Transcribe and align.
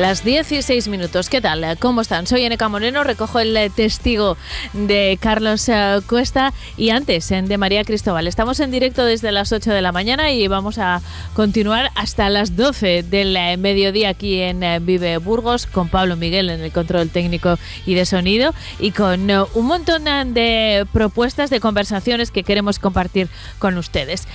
Las 0.00 0.24
16 0.24 0.88
minutos. 0.88 1.28
¿Qué 1.28 1.42
tal? 1.42 1.76
¿Cómo 1.78 2.00
están? 2.00 2.26
Soy 2.26 2.42
Eneca 2.42 2.70
Moreno, 2.70 3.04
recojo 3.04 3.38
el 3.38 3.54
eh, 3.54 3.68
testigo 3.68 4.38
de 4.72 5.18
Carlos 5.20 5.68
eh, 5.68 5.98
Cuesta 6.08 6.54
y 6.78 6.88
antes 6.88 7.28
de 7.28 7.58
María 7.58 7.84
Cristóbal. 7.84 8.26
Estamos 8.26 8.60
en 8.60 8.70
directo 8.70 9.04
desde 9.04 9.30
las 9.30 9.52
8 9.52 9.70
de 9.70 9.82
la 9.82 9.92
mañana 9.92 10.32
y 10.32 10.48
vamos 10.48 10.78
a 10.78 11.02
continuar 11.34 11.90
hasta 11.96 12.30
las 12.30 12.56
12 12.56 13.02
del 13.02 13.36
eh, 13.36 13.58
mediodía 13.58 14.08
aquí 14.08 14.40
en 14.40 14.62
Vive 14.86 15.18
Burgos 15.18 15.66
con 15.66 15.90
Pablo 15.90 16.16
Miguel 16.16 16.48
en 16.48 16.62
el 16.62 16.72
control 16.72 17.10
técnico 17.10 17.58
y 17.84 17.92
de 17.92 18.06
sonido 18.06 18.54
y 18.78 18.92
con 18.92 19.30
un 19.30 19.66
montón 19.66 20.04
de 20.32 20.86
propuestas 20.94 21.50
de 21.50 21.60
conversaciones 21.60 22.30
que 22.30 22.42
queremos 22.42 22.78
compartir 22.78 23.28
con 23.58 23.76
ustedes. 23.76 24.26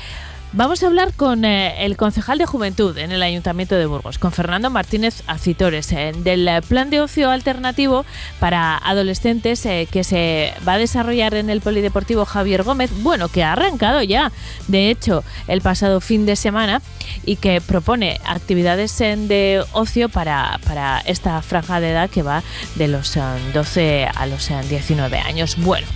Vamos 0.57 0.83
a 0.83 0.87
hablar 0.87 1.11
con 1.11 1.43
eh, 1.43 1.83
el 1.83 1.97
concejal 1.97 2.37
de 2.37 2.45
Juventud 2.45 2.97
en 2.97 3.11
el 3.11 3.21
Ayuntamiento 3.21 3.75
de 3.75 3.87
Burgos, 3.87 4.17
con 4.17 4.31
Fernando 4.31 4.69
Martínez 4.69 5.21
Acitores, 5.27 5.91
eh, 5.91 6.13
del 6.15 6.49
plan 6.65 6.89
de 6.89 7.01
ocio 7.01 7.29
alternativo 7.29 8.05
para 8.39 8.77
adolescentes 8.77 9.65
eh, 9.65 9.85
que 9.91 10.05
se 10.05 10.53
va 10.65 10.73
a 10.73 10.77
desarrollar 10.77 11.33
en 11.33 11.49
el 11.49 11.59
Polideportivo 11.59 12.23
Javier 12.23 12.63
Gómez, 12.63 12.89
bueno, 13.03 13.27
que 13.27 13.43
ha 13.43 13.51
arrancado 13.51 14.01
ya, 14.01 14.31
de 14.69 14.89
hecho, 14.89 15.25
el 15.49 15.59
pasado 15.59 15.99
fin 15.99 16.25
de 16.25 16.37
semana 16.37 16.81
y 17.25 17.35
que 17.35 17.59
propone 17.59 18.21
actividades 18.25 18.97
de 18.97 19.61
ocio 19.73 20.07
para, 20.07 20.61
para 20.65 20.99
esta 20.99 21.41
franja 21.41 21.81
de 21.81 21.91
edad 21.91 22.09
que 22.09 22.23
va 22.23 22.43
de 22.75 22.87
los 22.87 23.19
12 23.53 24.05
a 24.05 24.25
los 24.25 24.49
19 24.69 25.19
años. 25.19 25.57
Bueno, 25.57 25.87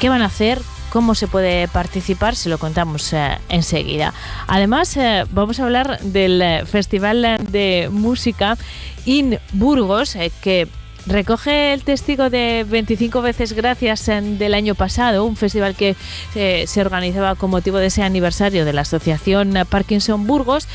¿qué 0.00 0.08
van 0.08 0.22
a 0.22 0.26
hacer? 0.26 0.58
Cómo 0.94 1.16
se 1.16 1.26
puede 1.26 1.66
participar, 1.66 2.36
se 2.36 2.48
lo 2.48 2.56
contamos 2.56 3.12
eh, 3.12 3.38
enseguida. 3.48 4.14
Además, 4.46 4.96
eh, 4.96 5.24
vamos 5.32 5.58
a 5.58 5.64
hablar 5.64 5.98
del 6.02 6.40
eh, 6.40 6.64
Festival 6.66 7.36
de 7.50 7.88
Música 7.90 8.56
in 9.04 9.40
Burgos, 9.52 10.16
que 10.40 10.68
recoge 11.06 11.72
el 11.72 11.84
testigo 11.84 12.30
de 12.30 12.64
25 12.68 13.22
veces 13.22 13.52
gracias 13.52 14.06
del 14.06 14.54
año 14.54 14.74
pasado, 14.74 15.24
un 15.24 15.36
festival 15.36 15.74
que 15.74 15.96
eh, 16.34 16.64
se 16.66 16.80
organizaba 16.80 17.34
con 17.34 17.50
motivo 17.50 17.78
de 17.78 17.86
ese 17.86 18.02
aniversario 18.02 18.64
de 18.64 18.72
la 18.72 18.82
Asociación 18.82 19.54
Parkinson 19.68 20.26
Burgos 20.26 20.66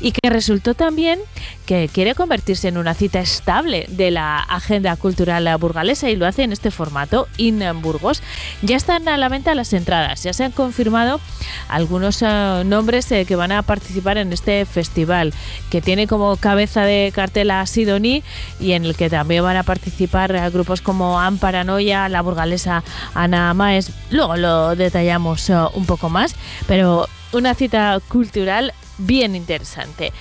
y 0.00 0.12
que 0.12 0.30
resultó 0.30 0.74
también 0.74 1.18
que 1.66 1.88
quiere 1.92 2.14
convertirse 2.14 2.68
en 2.68 2.78
una 2.78 2.94
cita 2.94 3.20
estable 3.20 3.86
de 3.88 4.10
la 4.10 4.38
agenda 4.38 4.96
cultural 4.96 5.48
burgalesa 5.58 6.10
y 6.10 6.16
lo 6.16 6.26
hace 6.26 6.42
en 6.42 6.52
este 6.52 6.70
formato 6.70 7.28
in 7.36 7.62
Burgos. 7.82 8.22
Ya 8.62 8.76
están 8.76 9.08
a 9.08 9.16
la 9.16 9.28
venta 9.28 9.54
las 9.54 9.72
entradas, 9.72 10.22
ya 10.22 10.32
se 10.32 10.44
han 10.44 10.52
confirmado 10.52 11.20
algunos 11.68 12.22
eh, 12.22 12.62
nombres 12.64 13.10
eh, 13.12 13.24
que 13.24 13.36
van 13.36 13.52
a 13.52 13.62
participar 13.62 14.18
en 14.18 14.32
este 14.32 14.64
festival, 14.64 15.32
que 15.70 15.80
tiene 15.80 16.06
como 16.06 16.36
cabeza 16.36 16.82
de 16.82 17.12
cartel 17.14 17.50
a 17.50 17.66
Sidoní 17.66 18.22
y 18.60 18.72
en 18.72 18.84
el 18.84 18.96
que 18.96 19.10
también 19.10 19.42
van 19.42 19.56
a 19.56 19.62
participar 19.62 19.77
participar 19.78 20.50
grupos 20.50 20.80
como 20.82 21.20
Amparanoia, 21.20 22.08
la 22.08 22.20
burgalesa 22.20 22.82
Ana 23.14 23.54
Maes. 23.54 23.92
Luego 24.10 24.36
lo 24.36 24.74
detallamos 24.74 25.48
eh, 25.50 25.54
un 25.74 25.86
poco 25.86 26.08
más, 26.08 26.34
pero 26.66 27.08
una 27.32 27.54
cita 27.54 28.00
cultural 28.08 28.72
bien 28.98 29.36
interesante. 29.36 30.12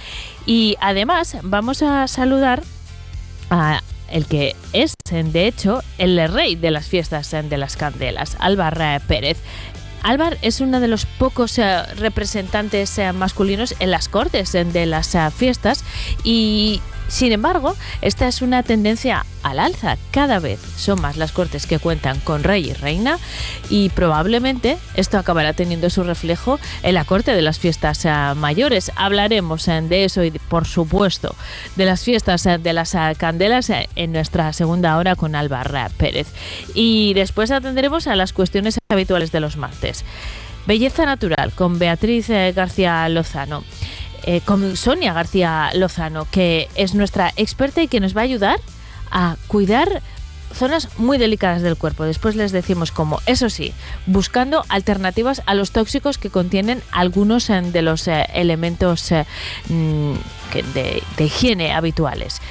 Y 0.45 0.77
además 0.79 1.37
vamos 1.41 1.81
a 1.81 2.07
saludar 2.07 2.61
a 3.49 3.81
el 4.09 4.25
que 4.25 4.55
es, 4.73 4.93
de 5.11 5.47
hecho, 5.47 5.81
el 5.97 6.31
rey 6.31 6.55
de 6.55 6.71
las 6.71 6.87
fiestas 6.87 7.31
de 7.31 7.57
las 7.57 7.75
candelas, 7.75 8.37
Álvaro 8.39 9.03
Pérez. 9.07 9.37
Álvaro 10.03 10.37
es 10.43 10.61
uno 10.61 10.79
de 10.79 10.87
los 10.87 11.05
pocos 11.05 11.57
eh, 11.57 11.81
representantes 11.95 12.97
eh, 12.99 13.11
masculinos 13.11 13.75
en 13.79 13.89
las 13.89 14.07
cortes 14.07 14.51
de 14.51 14.85
las 14.85 15.17
fiestas 15.35 15.83
y 16.23 16.79
sin 17.07 17.31
embargo, 17.31 17.75
esta 18.01 18.27
es 18.27 18.41
una 18.41 18.63
tendencia 18.63 19.25
al 19.43 19.59
alza. 19.59 19.97
Cada 20.11 20.39
vez 20.39 20.59
son 20.75 21.01
más 21.01 21.15
las 21.17 21.31
cortes 21.31 21.65
que 21.65 21.79
cuentan 21.79 22.19
con 22.19 22.43
rey 22.43 22.69
y 22.69 22.73
reina 22.73 23.17
y 23.69 23.89
probablemente 23.89 24.77
esto 24.95 25.17
acabará 25.17 25.53
teniendo 25.53 25.89
su 25.89 26.03
reflejo 26.03 26.59
en 26.83 26.95
la 26.95 27.05
corte 27.05 27.33
de 27.33 27.41
las 27.41 27.59
fiestas 27.59 28.03
eh, 28.05 28.11
mayores. 28.35 28.91
Hablaremos 28.95 29.67
eh, 29.67 29.81
de 29.81 30.03
eso 30.03 30.23
y, 30.23 30.31
por 30.31 30.67
supuesto, 30.67 31.35
de 31.75 31.85
las 31.85 32.03
fiestas 32.03 32.45
eh, 32.45 32.57
de 32.57 32.73
las 32.73 32.95
candelas 33.17 33.69
en 33.69 34.11
nuestra 34.11 34.51
segunda 34.53 34.97
hora 34.97 35.15
con 35.15 35.35
Álvaro 35.35 35.67
Pérez. 35.97 36.27
Y 36.73 37.13
después 37.13 37.51
atenderemos 37.51 38.07
a 38.07 38.15
las 38.15 38.33
cuestiones 38.33 38.79
habituales 38.89 39.31
de 39.31 39.39
los 39.39 39.57
martes. 39.57 40.03
Belleza 40.65 41.05
natural 41.05 41.53
con 41.53 41.79
Beatriz 41.79 42.27
García 42.27 43.07
Lozano. 43.07 43.63
Eh, 44.29 44.41
con 44.41 44.75
Sonia 44.75 45.13
García 45.13 45.69
Lozano, 45.73 46.27
que 46.29 46.67
es 46.75 46.93
nuestra 46.93 47.31
experta 47.37 47.81
y 47.81 47.87
que 47.87 48.01
nos 48.01 48.13
va 48.13 48.19
a 48.19 48.23
ayudar 48.25 48.59
a 49.09 49.37
cuidar 49.47 50.01
zonas 50.53 50.89
muy 50.97 51.17
delicadas 51.17 51.61
del 51.61 51.77
cuerpo. 51.77 52.03
Después 52.03 52.35
les 52.35 52.51
decimos 52.51 52.91
cómo. 52.91 53.21
Eso 53.25 53.49
sí, 53.49 53.73
buscando 54.05 54.65
alternativas 54.67 55.43
a 55.45 55.53
los 55.53 55.71
tóxicos 55.71 56.17
que 56.17 56.29
contienen 56.29 56.83
algunos 56.91 57.49
eh, 57.49 57.61
de 57.61 57.81
los 57.81 58.05
eh, 58.09 58.25
elementos 58.33 59.13
mm, 59.69 60.11
de, 60.73 61.03
higiene 61.19 61.71
habituales. 61.71 62.41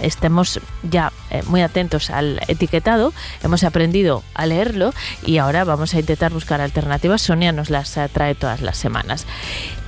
Estemos 0.00 0.60
ya 0.82 1.12
muy 1.46 1.62
atentos 1.62 2.10
al 2.10 2.40
etiquetado, 2.48 3.12
hemos 3.44 3.62
aprendido 3.62 4.24
a 4.34 4.44
leerlo 4.44 4.92
y 5.24 5.38
ahora 5.38 5.62
vamos 5.62 5.94
a 5.94 6.00
intentar 6.00 6.32
buscar 6.32 6.60
alternativas. 6.60 7.22
Sonia 7.22 7.52
nos 7.52 7.70
las 7.70 7.96
trae 8.12 8.34
todas 8.34 8.60
las 8.60 8.76
semanas. 8.76 9.24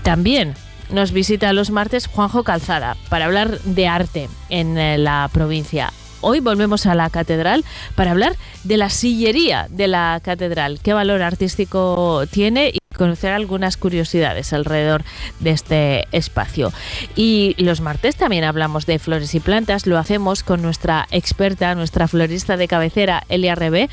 También 0.04 0.54
nos 0.90 1.12
visita 1.12 1.52
los 1.52 1.70
martes 1.70 2.06
Juanjo 2.06 2.44
Calzada 2.44 2.96
para 3.08 3.26
hablar 3.26 3.60
de 3.60 3.86
arte 3.86 4.28
en 4.48 4.78
eh, 4.78 4.98
la 4.98 5.28
provincia. 5.32 5.92
Hoy 6.20 6.40
volvemos 6.40 6.86
a 6.86 6.94
la 6.94 7.10
catedral 7.10 7.64
para 7.94 8.10
hablar 8.10 8.36
de 8.64 8.76
la 8.76 8.90
sillería 8.90 9.68
de 9.70 9.86
la 9.86 10.20
catedral, 10.22 10.80
qué 10.82 10.92
valor 10.92 11.22
artístico 11.22 12.24
tiene 12.30 12.70
y 12.70 12.78
conocer 12.96 13.32
algunas 13.32 13.76
curiosidades 13.76 14.52
alrededor 14.52 15.04
de 15.38 15.50
este 15.50 16.08
espacio. 16.10 16.72
Y 17.14 17.54
los 17.58 17.80
martes 17.80 18.16
también 18.16 18.42
hablamos 18.42 18.84
de 18.84 18.98
flores 18.98 19.34
y 19.36 19.40
plantas, 19.40 19.86
lo 19.86 19.96
hacemos 19.96 20.42
con 20.42 20.60
nuestra 20.60 21.06
experta, 21.12 21.74
nuestra 21.76 22.08
florista 22.08 22.56
de 22.56 22.66
cabecera, 22.66 23.22
Elia 23.28 23.54
Rebé, 23.54 23.88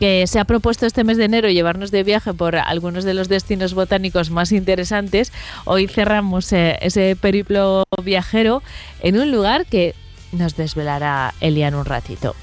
que 0.00 0.26
se 0.26 0.40
ha 0.40 0.46
propuesto 0.46 0.86
este 0.86 1.04
mes 1.04 1.18
de 1.18 1.26
enero 1.26 1.50
llevarnos 1.50 1.90
de 1.90 2.02
viaje 2.02 2.32
por 2.32 2.56
algunos 2.56 3.04
de 3.04 3.12
los 3.12 3.28
destinos 3.28 3.74
botánicos 3.74 4.30
más 4.30 4.50
interesantes. 4.50 5.30
Hoy 5.66 5.88
cerramos 5.88 6.52
eh, 6.54 6.78
ese 6.80 7.16
periplo 7.20 7.84
viajero 8.02 8.62
en 9.00 9.20
un 9.20 9.30
lugar 9.30 9.66
que 9.66 9.94
nos 10.32 10.56
desvelará 10.56 11.34
Elia 11.40 11.68
en 11.68 11.74
un 11.74 11.84
ratito. 11.84 12.34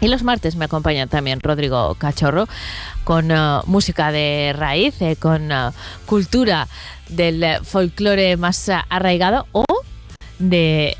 Y 0.00 0.08
los 0.08 0.22
martes 0.22 0.56
me 0.56 0.64
acompaña 0.64 1.06
también 1.06 1.40
Rodrigo 1.40 1.94
Cachorro 1.96 2.48
con 3.04 3.30
eh, 3.30 3.60
música 3.66 4.10
de 4.10 4.54
raíz, 4.56 5.00
eh, 5.02 5.16
con 5.16 5.50
cultura 6.06 6.66
del 7.10 7.44
folclore 7.62 8.38
más 8.38 8.70
arraigado 8.88 9.46
o 9.52 9.64
de 10.38 10.96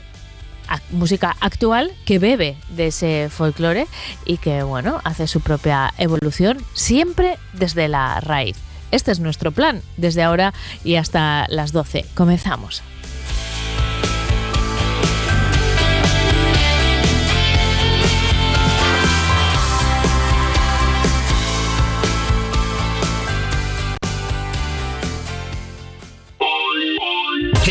música 0.90 1.36
actual 1.40 1.92
que 2.04 2.18
bebe 2.18 2.56
de 2.70 2.88
ese 2.88 3.28
folclore 3.30 3.86
y 4.24 4.38
que, 4.38 4.62
bueno, 4.62 5.00
hace 5.04 5.26
su 5.26 5.40
propia 5.40 5.92
evolución 5.98 6.58
siempre 6.74 7.38
desde 7.52 7.88
la 7.88 8.20
raíz. 8.20 8.56
Este 8.90 9.10
es 9.12 9.20
nuestro 9.20 9.52
plan 9.52 9.82
desde 9.96 10.22
ahora 10.22 10.54
y 10.84 10.96
hasta 10.96 11.46
las 11.48 11.72
12. 11.72 12.06
Comenzamos. 12.14 12.82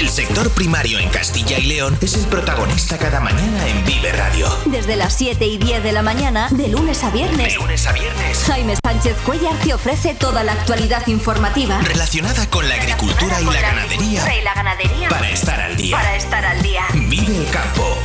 Sector 0.09 0.49
primario 0.51 0.99
en 0.99 1.09
Castilla 1.09 1.57
y 1.57 1.67
León 1.67 1.97
es 2.01 2.15
el 2.15 2.25
protagonista 2.25 2.97
cada 2.97 3.21
mañana 3.21 3.65
en 3.65 3.85
Vive 3.85 4.11
Radio. 4.11 4.47
Desde 4.65 4.97
las 4.97 5.13
7 5.13 5.45
y 5.45 5.57
10 5.57 5.83
de 5.83 5.93
la 5.93 6.01
mañana, 6.01 6.49
de 6.51 6.67
lunes 6.67 7.01
a 7.05 7.11
viernes. 7.11 7.53
De 7.53 7.59
lunes 7.59 7.87
a 7.87 7.93
viernes. 7.93 8.43
Jaime 8.45 8.75
Sánchez 8.83 9.15
Cuellar 9.25 9.55
te 9.63 9.73
ofrece 9.73 10.13
toda 10.13 10.43
la 10.43 10.51
actualidad 10.51 11.07
informativa 11.07 11.79
relacionada 11.81 12.49
con 12.49 12.67
la 12.67 12.75
agricultura 12.75 13.41
y 13.41 13.45
la, 13.45 13.61
ganadería. 13.61 14.37
y 14.37 14.43
la 14.43 14.53
ganadería. 14.53 15.09
Para 15.09 15.29
estar 15.29 15.61
al 15.61 15.77
día. 15.77 15.97
Para 15.97 16.15
estar 16.17 16.45
al 16.45 16.61
día. 16.61 16.83
Vive 16.93 17.37
el 17.37 17.49
campo. 17.49 17.97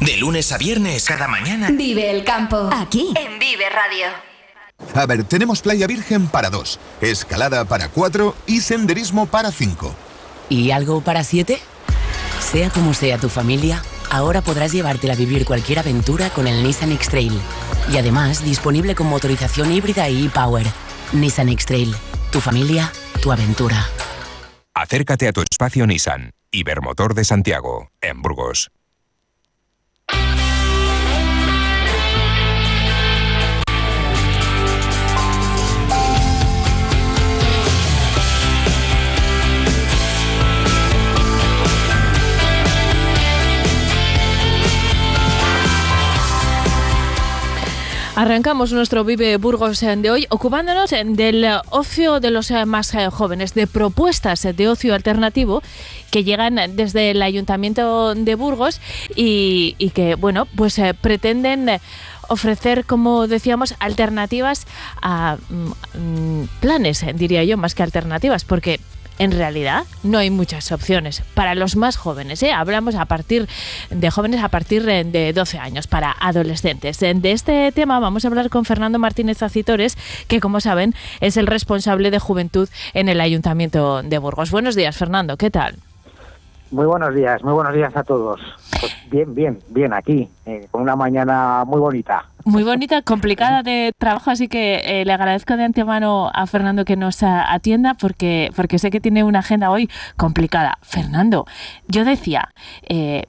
De 0.00 0.16
lunes 0.16 0.50
a 0.50 0.58
viernes, 0.58 1.04
cada 1.04 1.28
mañana. 1.28 1.70
Vive 1.70 2.10
el 2.10 2.24
campo. 2.24 2.68
Aquí, 2.72 3.14
en 3.16 3.38
Vive 3.38 3.70
Radio. 3.70 4.06
A 4.94 5.06
ver, 5.06 5.22
tenemos 5.22 5.62
playa 5.62 5.86
virgen 5.86 6.26
para 6.26 6.50
dos, 6.50 6.80
escalada 7.00 7.64
para 7.64 7.88
cuatro 7.88 8.34
y 8.46 8.60
senderismo 8.60 9.26
para 9.26 9.52
cinco. 9.52 9.94
¿Y 10.48 10.70
algo 10.70 11.00
para 11.00 11.24
siete? 11.24 11.58
Sea 12.40 12.70
como 12.70 12.94
sea 12.94 13.18
tu 13.18 13.28
familia, 13.28 13.82
ahora 14.10 14.40
podrás 14.40 14.72
llevártela 14.72 15.12
a 15.12 15.16
vivir 15.16 15.44
cualquier 15.44 15.78
aventura 15.78 16.30
con 16.30 16.46
el 16.46 16.62
Nissan 16.62 16.92
X-Trail. 16.92 17.38
Y 17.92 17.98
además 17.98 18.44
disponible 18.44 18.94
con 18.94 19.08
motorización 19.08 19.72
híbrida 19.72 20.08
e-Power. 20.08 20.66
Nissan 21.12 21.48
X-Trail. 21.50 21.94
Tu 22.32 22.40
familia, 22.40 22.90
tu 23.22 23.32
aventura. 23.32 23.86
Acércate 24.74 25.28
a 25.28 25.32
tu 25.32 25.42
espacio 25.42 25.86
Nissan. 25.86 26.32
Ibermotor 26.50 27.14
de 27.14 27.24
Santiago, 27.24 27.90
en 28.00 28.22
Burgos. 28.22 28.70
Arrancamos 48.18 48.72
nuestro 48.72 49.04
Vive 49.04 49.36
Burgos 49.36 49.78
de 49.78 50.10
hoy 50.10 50.26
ocupándonos 50.28 50.90
del 50.90 51.46
ocio 51.70 52.18
de 52.18 52.32
los 52.32 52.50
más 52.66 52.92
jóvenes, 53.12 53.54
de 53.54 53.68
propuestas 53.68 54.42
de 54.42 54.68
ocio 54.68 54.96
alternativo 54.96 55.62
que 56.10 56.24
llegan 56.24 56.58
desde 56.74 57.12
el 57.12 57.22
Ayuntamiento 57.22 58.16
de 58.16 58.34
Burgos 58.34 58.80
y, 59.14 59.92
que, 59.94 60.16
bueno, 60.16 60.48
pues 60.56 60.80
eh, 60.80 60.94
pretenden 61.00 61.70
ofrecer, 62.26 62.86
como 62.86 63.28
decíamos, 63.28 63.76
alternativas 63.78 64.66
a 65.00 65.36
mm, 65.48 66.42
planes, 66.58 67.06
diría 67.14 67.44
yo, 67.44 67.56
más 67.56 67.76
que 67.76 67.84
alternativas, 67.84 68.42
porque 68.42 68.80
en 69.18 69.32
realidad 69.32 69.84
no 70.02 70.18
hay 70.18 70.30
muchas 70.30 70.72
opciones 70.72 71.22
para 71.34 71.54
los 71.54 71.76
más 71.76 71.96
jóvenes. 71.96 72.42
¿eh? 72.42 72.52
Hablamos 72.52 72.94
a 72.94 73.04
partir 73.06 73.48
de 73.90 74.10
jóvenes 74.10 74.42
a 74.42 74.48
partir 74.48 74.84
de 74.84 75.32
12 75.32 75.58
años, 75.58 75.86
para 75.86 76.14
adolescentes. 76.18 76.98
De 77.00 77.32
este 77.32 77.72
tema 77.72 78.00
vamos 78.00 78.24
a 78.24 78.28
hablar 78.28 78.50
con 78.50 78.64
Fernando 78.64 78.98
Martínez 78.98 79.42
Acitores, 79.42 79.96
que 80.26 80.40
como 80.40 80.60
saben 80.60 80.94
es 81.20 81.36
el 81.36 81.46
responsable 81.46 82.10
de 82.10 82.18
juventud 82.18 82.68
en 82.94 83.08
el 83.08 83.20
Ayuntamiento 83.20 84.02
de 84.02 84.18
Burgos. 84.18 84.50
Buenos 84.50 84.74
días, 84.74 84.96
Fernando, 84.96 85.36
¿qué 85.36 85.50
tal? 85.50 85.76
Muy 86.70 86.84
buenos 86.84 87.14
días, 87.14 87.42
muy 87.42 87.54
buenos 87.54 87.72
días 87.72 87.96
a 87.96 88.04
todos. 88.04 88.40
Pues 88.78 88.94
bien, 89.10 89.34
bien, 89.34 89.58
bien, 89.70 89.94
aquí, 89.94 90.28
eh, 90.44 90.68
con 90.70 90.82
una 90.82 90.96
mañana 90.96 91.64
muy 91.64 91.80
bonita. 91.80 92.26
Muy 92.44 92.62
bonita, 92.62 93.00
complicada 93.00 93.62
de 93.62 93.92
trabajo, 93.96 94.30
así 94.30 94.48
que 94.48 94.80
eh, 94.84 95.04
le 95.06 95.12
agradezco 95.12 95.56
de 95.56 95.64
antemano 95.64 96.30
a 96.32 96.46
Fernando 96.46 96.84
que 96.84 96.96
nos 96.96 97.22
atienda 97.22 97.94
porque, 97.94 98.50
porque 98.54 98.78
sé 98.78 98.90
que 98.90 99.00
tiene 99.00 99.24
una 99.24 99.38
agenda 99.38 99.70
hoy 99.70 99.88
complicada. 100.16 100.78
Fernando, 100.82 101.46
yo 101.88 102.04
decía, 102.04 102.50
eh, 102.86 103.24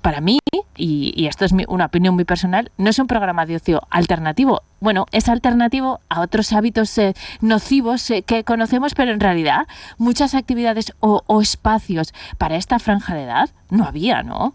para 0.00 0.20
mí, 0.22 0.38
y, 0.76 1.26
esto 1.26 1.44
es 1.44 1.52
una 1.68 1.86
opinión 1.86 2.14
muy 2.14 2.24
personal, 2.24 2.70
no 2.78 2.88
es 2.88 2.98
un 2.98 3.06
programa 3.06 3.44
de 3.44 3.56
ocio 3.56 3.82
alternativo. 3.90 4.62
Bueno, 4.80 5.06
es 5.12 5.28
alternativo 5.28 6.00
a 6.08 6.20
otros 6.20 6.52
hábitos 6.52 6.96
eh, 6.98 7.14
nocivos 7.40 8.12
que 8.26 8.44
conocemos, 8.44 8.94
pero 8.94 9.12
en 9.12 9.20
realidad 9.20 9.66
muchas 9.96 10.34
actividades 10.34 10.92
o, 11.00 11.22
o 11.26 11.40
espacios 11.40 12.14
para 12.38 12.56
esta 12.56 12.78
franja 12.78 13.14
de 13.14 13.24
edad 13.24 13.50
no 13.70 13.84
había, 13.84 14.22
¿no? 14.22 14.54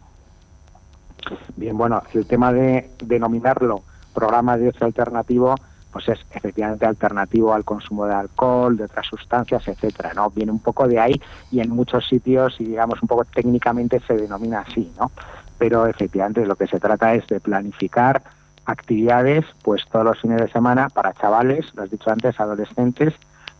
Bien, 1.55 1.77
bueno, 1.77 2.03
el 2.13 2.25
tema 2.25 2.51
de 2.53 2.89
denominarlo 3.03 3.83
programa 4.13 4.57
de 4.57 4.69
ocio 4.69 4.85
alternativo 4.85 5.55
pues 5.93 6.09
es 6.09 6.19
efectivamente 6.31 6.87
alternativo 6.87 7.53
al 7.53 7.63
consumo 7.63 8.07
de 8.07 8.15
alcohol, 8.15 8.75
de 8.75 8.85
otras 8.85 9.05
sustancias, 9.05 9.67
etcétera, 9.67 10.13
¿no? 10.15 10.31
Viene 10.31 10.51
un 10.51 10.59
poco 10.59 10.87
de 10.87 10.99
ahí 10.99 11.21
y 11.51 11.59
en 11.59 11.69
muchos 11.69 12.07
sitios, 12.07 12.59
y 12.59 12.65
digamos 12.65 12.99
un 13.03 13.07
poco 13.07 13.23
técnicamente 13.25 14.01
se 14.07 14.15
denomina 14.15 14.61
así, 14.61 14.91
¿no? 14.99 15.11
Pero 15.59 15.85
efectivamente 15.85 16.45
lo 16.47 16.55
que 16.55 16.65
se 16.65 16.79
trata 16.79 17.13
es 17.13 17.27
de 17.27 17.39
planificar 17.39 18.23
actividades 18.65 19.45
pues 19.63 19.83
todos 19.91 20.05
los 20.05 20.21
fines 20.21 20.41
de 20.41 20.49
semana 20.49 20.89
para 20.89 21.13
chavales, 21.13 21.73
lo 21.75 21.83
has 21.83 21.91
dicho 21.91 22.09
antes, 22.09 22.39
adolescentes 22.39 23.13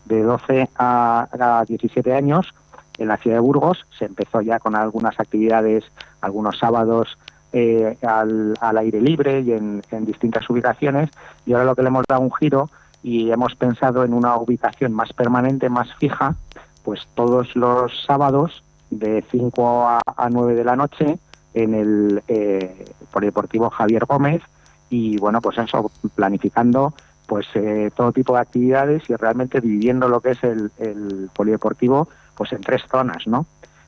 de 0.04 0.22
12 0.22 0.68
a, 0.76 1.28
a 1.60 1.64
17 1.64 2.12
años 2.14 2.54
en 2.98 3.08
la 3.08 3.16
ciudad 3.16 3.36
de 3.36 3.40
Burgos. 3.40 3.86
Se 3.98 4.04
empezó 4.04 4.40
ya 4.40 4.58
con 4.58 4.76
algunas 4.76 5.18
actividades, 5.18 5.84
algunos 6.20 6.58
sábados 6.58 7.18
eh, 7.56 7.96
al, 8.02 8.56
aire 8.78 9.00
libre 9.00 9.40
y 9.42 9.52
en, 9.52 9.80
distintas 10.00 10.50
ubicaciones. 10.50 11.08
Y 11.46 11.52
ahora 11.52 11.66
lo 11.66 11.76
que 11.76 11.82
le 11.82 11.88
hemos 11.88 12.04
dado 12.08 12.20
un 12.20 12.32
giro 12.32 12.68
y 13.00 13.30
hemos 13.30 13.54
pensado 13.54 14.02
en 14.04 14.12
una 14.12 14.36
ubicación 14.36 14.92
más 14.92 15.12
permanente, 15.12 15.68
más 15.68 15.94
fija, 15.94 16.34
pues 16.82 17.06
todos 17.14 17.54
los 17.54 17.92
sábados 18.04 18.64
de 18.90 19.24
5 19.30 19.86
a, 19.86 20.28
9 20.30 20.54
de 20.54 20.64
la 20.64 20.74
noche 20.74 21.18
en 21.54 21.74
el 21.74 22.22
eh, 22.26 22.86
Polideportivo 23.12 23.70
Javier 23.70 24.04
Gómez 24.04 24.42
y 24.90 25.16
bueno, 25.18 25.40
pues 25.40 25.58
eso, 25.58 25.90
planificando 26.14 26.94
pues 27.26 27.46
eh, 27.54 27.90
todo 27.96 28.12
tipo 28.12 28.34
de 28.34 28.40
actividades 28.40 29.08
y 29.08 29.14
realmente 29.14 29.60
dividiendo 29.60 30.08
lo 30.08 30.20
que 30.20 30.32
es 30.32 30.44
el, 30.44 30.70
el 30.78 31.30
polideportivo 31.34 32.08
pues 32.34 32.52
en 32.52 32.60
tres 32.60 32.82
zonas, 32.90 33.26
¿no? 33.26 33.46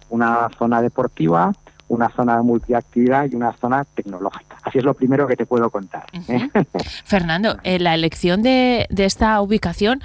Una 0.08 0.48
zona 0.56 0.80
deportiva, 0.80 1.52
una 1.88 2.08
zona 2.10 2.36
de 2.36 2.42
multiactividad 2.42 3.26
y 3.30 3.34
una 3.34 3.52
zona 3.52 3.84
tecnológica. 3.84 4.56
Así 4.62 4.78
es 4.78 4.84
lo 4.84 4.94
primero 4.94 5.26
que 5.26 5.36
te 5.36 5.46
puedo 5.46 5.70
contar. 5.70 6.06
¿eh? 6.28 6.48
Fernando, 7.04 7.58
eh, 7.62 7.78
la 7.78 7.94
elección 7.94 8.42
de, 8.42 8.86
esta 8.96 9.40
ubicación 9.40 10.02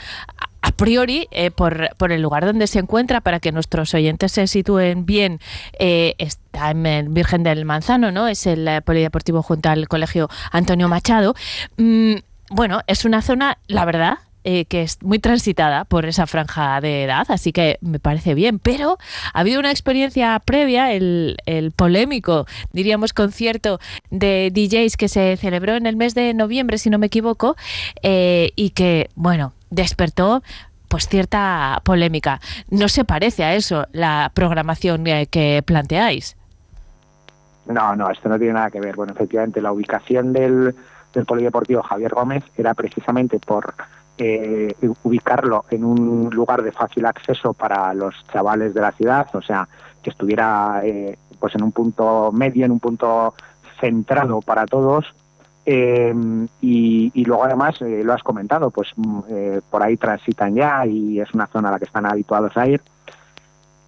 priori, 0.81 1.27
eh, 1.31 1.51
por, 1.51 1.95
por, 1.97 2.11
el 2.11 2.21
lugar 2.21 2.45
donde 2.45 2.67
se 2.67 2.79
encuentra, 2.79 3.21
para 3.21 3.39
que 3.39 3.51
nuestros 3.51 3.93
oyentes 3.93 4.31
se 4.31 4.47
sitúen 4.47 5.05
bien, 5.05 5.39
está 5.77 6.71
en 6.71 6.85
el 6.85 7.09
Virgen 7.09 7.43
del 7.43 7.65
Manzano, 7.65 8.11
¿no? 8.11 8.27
Es 8.27 8.45
el 8.47 8.81
polideportivo 8.83 9.41
junto 9.41 9.69
al 9.69 9.87
Colegio 9.87 10.29
Antonio 10.51 10.87
Machado. 10.87 11.35
Mm, 11.77 12.15
bueno, 12.49 12.81
es 12.87 13.05
una 13.05 13.21
zona, 13.21 13.57
la 13.67 13.85
verdad, 13.85 14.19
eh, 14.43 14.65
que 14.65 14.81
es 14.81 14.97
muy 15.03 15.19
transitada 15.19 15.85
por 15.85 16.07
esa 16.07 16.25
franja 16.25 16.81
de 16.81 17.03
edad, 17.03 17.27
así 17.29 17.51
que 17.51 17.77
me 17.81 17.99
parece 17.99 18.33
bien. 18.33 18.57
Pero 18.57 18.97
ha 19.33 19.39
habido 19.39 19.59
una 19.59 19.69
experiencia 19.69 20.41
previa, 20.43 20.91
el, 20.93 21.37
polémico, 21.75 22.47
diríamos, 22.73 23.13
concierto 23.13 23.79
de 24.09 24.51
DJs 24.51 24.97
que 24.97 25.09
se 25.09 25.37
celebró 25.37 25.75
en 25.75 25.85
el 25.85 25.95
mes 25.95 26.15
de 26.15 26.33
noviembre, 26.33 26.79
si 26.79 26.89
no 26.89 26.97
me 26.97 27.05
equivoco, 27.05 27.55
eh, 28.01 28.51
y 28.55 28.71
que, 28.71 29.11
bueno, 29.13 29.53
despertó 29.69 30.41
pues 30.91 31.07
cierta 31.07 31.81
polémica. 31.85 32.41
No 32.69 32.89
se 32.89 33.05
parece 33.05 33.45
a 33.45 33.55
eso 33.55 33.87
la 33.93 34.29
programación 34.33 35.07
eh, 35.07 35.25
que 35.25 35.63
planteáis. 35.65 36.35
No, 37.65 37.95
no, 37.95 38.09
esto 38.11 38.27
no 38.27 38.37
tiene 38.37 38.53
nada 38.53 38.69
que 38.69 38.81
ver. 38.81 38.97
Bueno, 38.97 39.13
efectivamente, 39.13 39.61
la 39.61 39.71
ubicación 39.71 40.33
del, 40.33 40.75
del 41.13 41.25
Polideportivo 41.25 41.81
Javier 41.81 42.13
Gómez 42.13 42.43
era 42.57 42.73
precisamente 42.73 43.39
por 43.39 43.73
eh, 44.17 44.75
ubicarlo 45.03 45.63
en 45.69 45.85
un 45.85 46.29
lugar 46.29 46.61
de 46.61 46.73
fácil 46.73 47.05
acceso 47.05 47.53
para 47.53 47.93
los 47.93 48.13
chavales 48.33 48.73
de 48.73 48.81
la 48.81 48.91
ciudad, 48.91 49.27
o 49.33 49.41
sea, 49.41 49.69
que 50.03 50.09
estuviera 50.09 50.81
eh, 50.83 51.17
pues 51.39 51.55
en 51.55 51.63
un 51.63 51.71
punto 51.71 52.31
medio, 52.33 52.65
en 52.65 52.71
un 52.71 52.81
punto 52.81 53.33
centrado 53.79 54.41
para 54.41 54.65
todos. 54.65 55.05
Eh, 55.65 56.13
y, 56.61 57.25
luego 57.25 57.43
además, 57.43 57.79
lo 57.81 58.13
has 58.13 58.23
comentado, 58.23 58.71
pues 58.71 58.89
mm, 58.95 59.19
por 59.69 59.83
ahí 59.83 59.97
transitan 59.97 60.55
ya 60.55 60.85
y 60.85 61.19
es 61.19 61.33
una 61.33 61.47
zona 61.47 61.69
a 61.69 61.73
la 61.73 61.79
que 61.79 61.85
están 61.85 62.05
habituados 62.05 62.55
a 62.57 62.67
ir. 62.67 62.81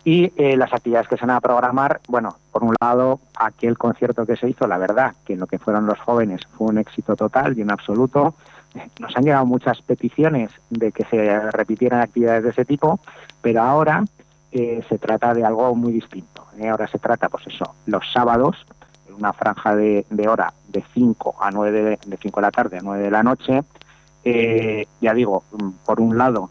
Y 0.06 0.34
las 0.58 0.74
actividades 0.74 1.08
que 1.08 1.16
se 1.16 1.26
van 1.26 1.38
a 1.38 1.40
programar, 1.40 2.02
bueno, 2.10 2.36
por 2.52 2.62
un 2.66 2.76
lado, 2.82 3.22
aquel 3.40 3.78
concierto 3.78 4.26
que 4.26 4.36
se 4.36 4.50
hizo, 4.50 4.68
la 4.68 4.78
verdad, 4.78 5.14
que 5.26 5.34
en 5.34 5.40
lo 5.40 5.48
que 5.48 5.60
fueron 5.60 5.86
los 5.86 5.98
jóvenes 5.98 6.42
fue 6.58 6.68
un 6.68 6.78
éxito 6.78 7.16
total 7.16 7.58
y 7.58 7.62
en 7.62 7.72
absoluto 7.72 8.36
nos 9.00 9.16
han 9.16 9.24
llegado 9.24 9.46
muchas 9.46 9.82
peticiones 9.82 10.52
de 10.70 10.92
que 10.92 11.06
se 11.06 11.52
repitieran 11.52 12.02
actividades 12.02 12.44
de 12.44 12.50
ese 12.50 12.66
tipo, 12.66 13.00
pero 13.42 13.62
ahora 13.62 14.04
eh, 14.52 14.84
se 14.90 14.98
trata 14.98 15.34
de 15.34 15.46
algo 15.46 15.76
muy 15.76 15.94
distinto. 15.94 16.46
¿eh? 16.58 16.70
Ahora 16.70 16.88
se 16.88 17.00
trata, 17.00 17.30
pues 17.30 17.48
eso, 17.48 17.76
los 17.86 18.04
sábados, 18.12 18.66
en 19.08 19.16
una 19.16 19.34
franja 19.34 19.76
de, 19.76 20.06
hora 20.28 20.54
de 20.74 20.84
5 20.94 21.36
a 21.40 21.52
9 21.52 21.98
de, 22.06 22.18
5 22.18 22.40
de 22.40 22.42
la 22.42 22.52
tarde 22.52 22.78
a 22.78 22.82
9 22.82 23.04
de 23.04 23.12
la 23.12 23.24
noche. 23.24 23.64
Eh, 24.26 24.86
ya 25.00 25.14
digo, 25.14 25.44
por 25.86 26.02
un 26.02 26.18
lado, 26.18 26.50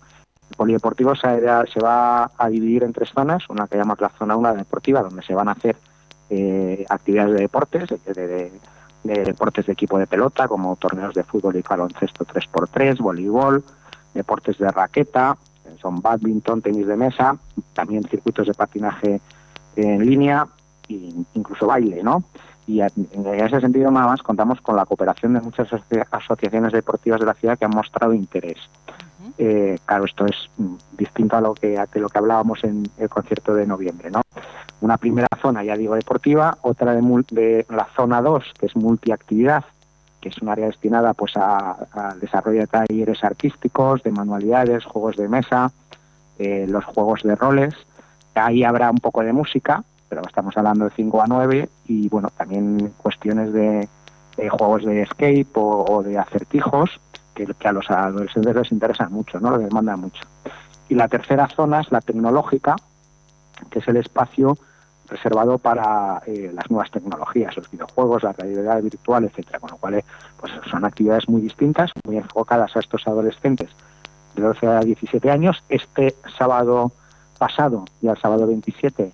el 0.50 0.56
polideportivo 0.56 1.14
se, 1.14 1.40
se, 1.72 1.80
va 1.80 2.30
a 2.36 2.48
dividir 2.48 2.84
en 2.84 2.92
tres 2.92 3.10
zonas, 3.10 3.48
una 3.50 3.66
que 3.66 3.76
llamamos 3.76 4.00
la 4.00 4.10
zona 4.10 4.36
1 4.36 4.54
deportiva, 4.54 5.02
donde 5.02 5.22
se 5.22 5.34
van 5.34 5.48
a 5.48 5.52
hacer 5.52 5.76
actividades 6.88 7.34
de 7.34 7.40
deportes, 7.40 7.88
de 7.88 8.52
de 9.04 9.24
deportes 9.24 9.66
de 9.66 9.72
equipo 9.72 9.98
de 9.98 10.06
pelota, 10.06 10.48
como 10.48 10.76
torneos 10.76 11.14
de 11.14 11.24
fútbol 11.24 11.56
y 11.56 11.62
baloncesto 11.62 12.24
3x3, 12.24 12.98
voleibol, 12.98 13.64
deportes 14.14 14.58
de 14.58 14.70
raqueta, 14.70 15.36
son 15.80 16.00
badminton, 16.00 16.62
tenis 16.62 16.86
de 16.86 16.96
mesa, 16.96 17.36
también 17.72 18.04
circuitos 18.04 18.46
de 18.46 18.54
patinaje 18.54 19.20
en 19.76 20.06
línea 20.06 20.46
e 20.88 21.12
incluso 21.34 21.66
baile, 21.66 22.02
¿no? 22.02 22.22
Y 22.66 22.80
en 22.80 22.88
ese 23.26 23.60
sentido, 23.60 23.90
nada 23.90 24.06
más, 24.06 24.22
contamos 24.22 24.60
con 24.60 24.76
la 24.76 24.86
cooperación 24.86 25.34
de 25.34 25.40
muchas 25.40 25.68
asociaciones 26.10 26.72
deportivas 26.72 27.20
de 27.20 27.26
la 27.26 27.34
ciudad 27.34 27.58
que 27.58 27.64
han 27.64 27.74
mostrado 27.74 28.14
interés. 28.14 28.58
Eh, 29.38 29.78
claro, 29.84 30.04
esto 30.04 30.26
es 30.26 30.50
mm, 30.58 30.74
distinto 30.96 31.36
a 31.36 31.40
lo 31.40 31.54
que 31.54 31.78
a 31.78 31.88
lo 31.94 32.08
que 32.08 32.18
hablábamos 32.18 32.62
en 32.64 32.88
el 32.98 33.08
concierto 33.08 33.54
de 33.54 33.66
noviembre, 33.66 34.10
¿no? 34.10 34.20
Una 34.80 34.98
primera 34.98 35.28
zona, 35.40 35.64
ya 35.64 35.76
digo, 35.76 35.94
deportiva, 35.94 36.58
otra 36.62 36.92
de, 36.94 37.24
de 37.30 37.66
la 37.70 37.86
zona 37.96 38.20
2, 38.20 38.44
que 38.58 38.66
es 38.66 38.76
multiactividad, 38.76 39.64
que 40.20 40.28
es 40.28 40.38
un 40.38 40.48
área 40.48 40.66
destinada 40.66 41.14
pues 41.14 41.36
al 41.36 42.20
desarrollo 42.20 42.60
de 42.60 42.66
talleres 42.66 43.22
artísticos, 43.24 44.02
de 44.02 44.12
manualidades, 44.12 44.84
juegos 44.84 45.16
de 45.16 45.28
mesa, 45.28 45.72
eh, 46.38 46.66
los 46.68 46.84
juegos 46.84 47.22
de 47.22 47.34
roles. 47.34 47.74
Ahí 48.34 48.64
habrá 48.64 48.90
un 48.90 48.98
poco 48.98 49.22
de 49.22 49.32
música, 49.32 49.84
pero 50.12 50.26
estamos 50.26 50.54
hablando 50.58 50.84
de 50.84 50.90
5 50.90 51.22
a 51.22 51.26
9 51.26 51.70
y 51.86 52.06
bueno, 52.10 52.28
también 52.36 52.92
cuestiones 52.98 53.50
de, 53.54 53.88
juegos 54.50 54.84
de 54.84 55.00
escape 55.00 55.46
o, 55.54 56.02
de 56.02 56.18
acertijos 56.18 57.00
que, 57.34 57.46
a 57.64 57.72
los 57.72 57.90
adolescentes 57.90 58.54
les 58.54 58.72
interesan 58.72 59.10
mucho, 59.10 59.40
¿no? 59.40 59.56
Les 59.56 59.70
demandan 59.70 60.00
mucho. 60.00 60.22
Y 60.90 60.96
la 60.96 61.08
tercera 61.08 61.48
zona 61.48 61.80
es 61.80 61.90
la 61.90 62.02
tecnológica, 62.02 62.76
que 63.70 63.78
es 63.78 63.88
el 63.88 63.96
espacio 63.96 64.58
reservado 65.08 65.56
para 65.56 66.22
eh, 66.26 66.50
las 66.52 66.70
nuevas 66.70 66.90
tecnologías, 66.90 67.56
los 67.56 67.70
videojuegos, 67.70 68.22
la 68.22 68.34
realidad 68.34 68.82
virtual, 68.82 69.24
etcétera, 69.24 69.60
con 69.60 69.70
lo 69.70 69.76
cual 69.78 69.94
eh, 69.94 70.04
pues 70.38 70.52
son 70.70 70.84
actividades 70.84 71.26
muy 71.26 71.40
distintas, 71.40 71.90
muy 72.04 72.18
enfocadas 72.18 72.76
a 72.76 72.80
estos 72.80 73.06
adolescentes 73.06 73.70
de 74.34 74.42
12 74.42 74.66
a 74.66 74.80
17 74.80 75.30
años. 75.30 75.64
Este 75.70 76.14
sábado 76.36 76.92
pasado, 77.38 77.86
y 78.02 78.08
el 78.08 78.18
sábado 78.18 78.46
27, 78.46 79.10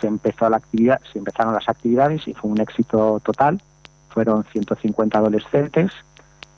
se 0.00 0.06
empezó 0.06 0.48
la 0.48 0.58
actividad, 0.58 1.00
se 1.12 1.18
empezaron 1.18 1.54
las 1.54 1.68
actividades 1.68 2.26
y 2.26 2.34
fue 2.34 2.50
un 2.50 2.60
éxito 2.60 3.20
total. 3.24 3.60
Fueron 4.08 4.44
150 4.44 5.18
adolescentes. 5.18 5.92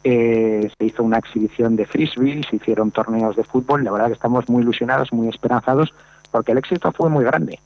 Eh, 0.03 0.71
se 0.79 0.85
hizo 0.85 1.03
una 1.03 1.19
exhibición 1.19 1.77
de 1.77 1.85
frisbee, 1.85 2.43
se 2.49 2.57
hicieron 2.57 2.91
torneos 2.91 3.37
de 3.37 3.45
fútbol. 3.45 3.85
La 3.85 3.93
verdad 3.93 4.07
que 4.07 4.15
estamos 4.15 4.49
muy 4.49 4.63
ilusionados, 4.63 5.13
muy 5.13 5.29
esperanzados, 5.29 5.93
porque 6.31 6.53
el 6.53 6.59
éxito 6.59 6.93
fue 6.93 7.11
muy 7.11 7.25
grande. 7.25 7.59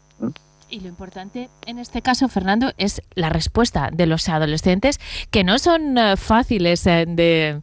Y 0.69 0.81
lo 0.81 0.89
importante 0.89 1.51
en 1.67 1.79
este 1.79 2.03
caso, 2.03 2.29
Fernando, 2.29 2.73
es 2.79 3.03
la 3.15 3.29
respuesta 3.29 3.91
de 3.93 4.07
los 4.07 4.29
adolescentes, 4.29 4.99
que 5.31 5.45
no 5.45 5.59
son 5.59 5.97
eh, 5.99 6.17
fáciles 6.17 6.87
eh, 6.87 7.05
de... 7.07 7.61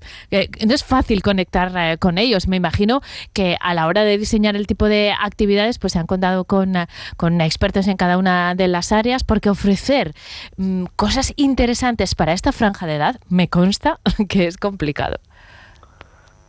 no 0.65 0.73
es 0.73 0.83
fácil 0.83 1.21
conectar 1.21 1.71
eh, 1.75 1.97
con 1.97 2.17
ellos. 2.17 2.47
Me 2.47 2.57
imagino 2.57 3.01
que 3.33 3.57
a 3.59 3.73
la 3.73 3.87
hora 3.87 4.03
de 4.03 4.17
diseñar 4.17 4.55
el 4.55 4.67
tipo 4.67 4.85
de 4.85 5.13
actividades, 5.19 5.79
pues 5.79 5.93
se 5.93 5.99
han 5.99 6.07
contado 6.07 6.45
con, 6.45 6.73
con 7.17 7.41
expertos 7.41 7.87
en 7.87 7.97
cada 7.97 8.17
una 8.17 8.55
de 8.55 8.67
las 8.67 8.91
áreas, 8.91 9.23
porque 9.23 9.49
ofrecer 9.49 10.13
mm, 10.57 10.85
cosas 10.95 11.33
interesantes 11.35 12.15
para 12.15 12.33
esta 12.33 12.51
franja 12.51 12.85
de 12.85 12.95
edad, 12.95 13.19
me 13.29 13.49
consta 13.49 13.99
que 14.29 14.47
es 14.47 14.57
complicado. 14.57 15.17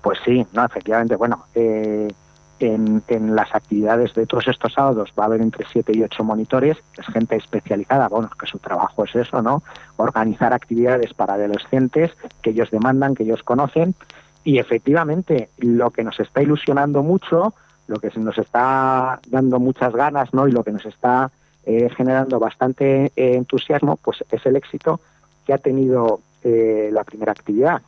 Pues 0.02 0.18
sí, 0.24 0.46
no, 0.52 0.64
efectivamente, 0.64 1.16
bueno, 1.16 1.46
en, 2.62 3.02
las 3.34 3.54
actividades 3.54 4.14
de 4.14 4.26
todos 4.26 4.48
estos 4.48 4.72
sábados 4.72 5.12
va 5.18 5.24
a 5.24 5.26
haber 5.26 5.40
entre 5.40 5.66
siete 5.70 5.92
y 5.94 6.02
ocho 6.02 6.24
monitores, 6.24 6.78
es 6.98 7.06
gente 7.06 7.36
especializada, 7.36 8.08
bueno, 8.08 8.30
que 8.38 8.46
su 8.46 8.58
trabajo 8.58 9.04
es 9.04 9.14
eso, 9.14 9.42
¿no? 9.42 9.62
Organizar 9.96 10.52
actividades 10.52 11.12
para 11.14 11.34
adolescentes 11.34 12.12
que 12.42 12.50
ellos 12.50 12.70
demandan, 12.70 13.14
que 13.14 13.24
ellos 13.24 13.42
conocen, 13.42 13.94
y 14.44 14.58
efectivamente 14.58 15.50
lo 15.58 15.90
que 15.90 16.04
nos 16.04 16.18
está 16.20 16.42
ilusionando 16.42 17.02
mucho, 17.02 17.54
lo 17.86 17.98
que 17.98 18.10
nos 18.16 18.38
está 18.38 19.20
dando 19.28 19.58
muchas 19.58 19.92
ganas, 19.92 20.32
¿no? 20.32 20.48
Y 20.48 20.52
lo 20.52 20.64
que 20.64 20.72
nos 20.72 20.86
está 20.86 21.30
eh, 21.64 21.88
generando 21.96 22.38
bastante 22.40 23.12
eh, 23.16 23.34
entusiasmo, 23.34 23.96
pues 23.96 24.24
es 24.30 24.44
el 24.46 24.56
éxito 24.56 25.00
que 25.46 25.52
ha 25.52 25.58
tenido 25.58 26.20
eh, 26.42 26.90
la 26.92 27.04
primera 27.04 27.32
actividad, 27.32 27.82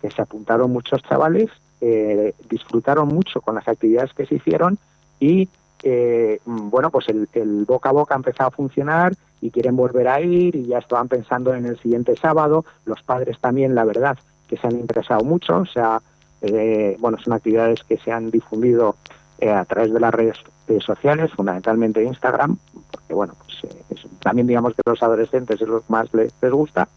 que 0.00 0.10
se 0.10 0.22
apuntaron 0.22 0.70
muchos 0.70 1.02
chavales 1.02 1.50
eh, 1.80 2.34
disfrutaron 2.48 3.08
mucho 3.08 3.40
con 3.40 3.54
las 3.54 3.68
actividades 3.68 4.12
que 4.12 4.26
se 4.26 4.36
hicieron 4.36 4.78
y 5.20 5.48
eh, 5.82 6.40
bueno, 6.44 6.90
pues 6.90 7.08
el, 7.08 7.64
boca 7.66 7.90
a 7.90 7.92
boca 7.92 8.14
ha 8.14 8.16
empezado 8.16 8.48
a 8.48 8.52
funcionar 8.52 9.14
y 9.40 9.50
quieren 9.50 9.76
volver 9.76 10.08
a 10.08 10.20
ir 10.20 10.56
y 10.56 10.66
ya 10.66 10.78
estaban 10.78 11.08
pensando 11.08 11.54
en 11.54 11.66
el 11.66 11.78
siguiente 11.78 12.16
sábado. 12.16 12.64
Los 12.84 13.02
padres 13.02 13.38
también, 13.38 13.74
la 13.74 13.84
verdad, 13.84 14.18
que 14.48 14.56
se 14.56 14.66
han 14.66 14.78
interesado 14.78 15.22
mucho. 15.22 15.58
O 15.58 15.66
sea, 15.66 16.02
eh, 16.42 16.96
bueno, 16.98 17.18
son 17.18 17.32
actividades 17.32 17.84
que 17.84 17.98
se 17.98 18.10
han 18.10 18.30
difundido 18.30 18.96
a 19.40 19.64
través 19.66 19.92
de 19.92 20.00
las 20.00 20.12
redes 20.12 20.36
sociales, 20.80 21.30
fundamentalmente 21.30 22.02
Instagram, 22.02 22.58
porque 22.90 23.14
bueno, 23.14 23.34
pues 23.38 23.72
también 24.18 24.48
digamos 24.48 24.74
que 24.74 24.82
los 24.84 25.00
adolescentes 25.00 25.60
es 25.62 25.68
lo 25.68 25.78
que 25.78 25.92
más 25.92 26.12
les, 26.12 26.32
gusta. 26.50 26.88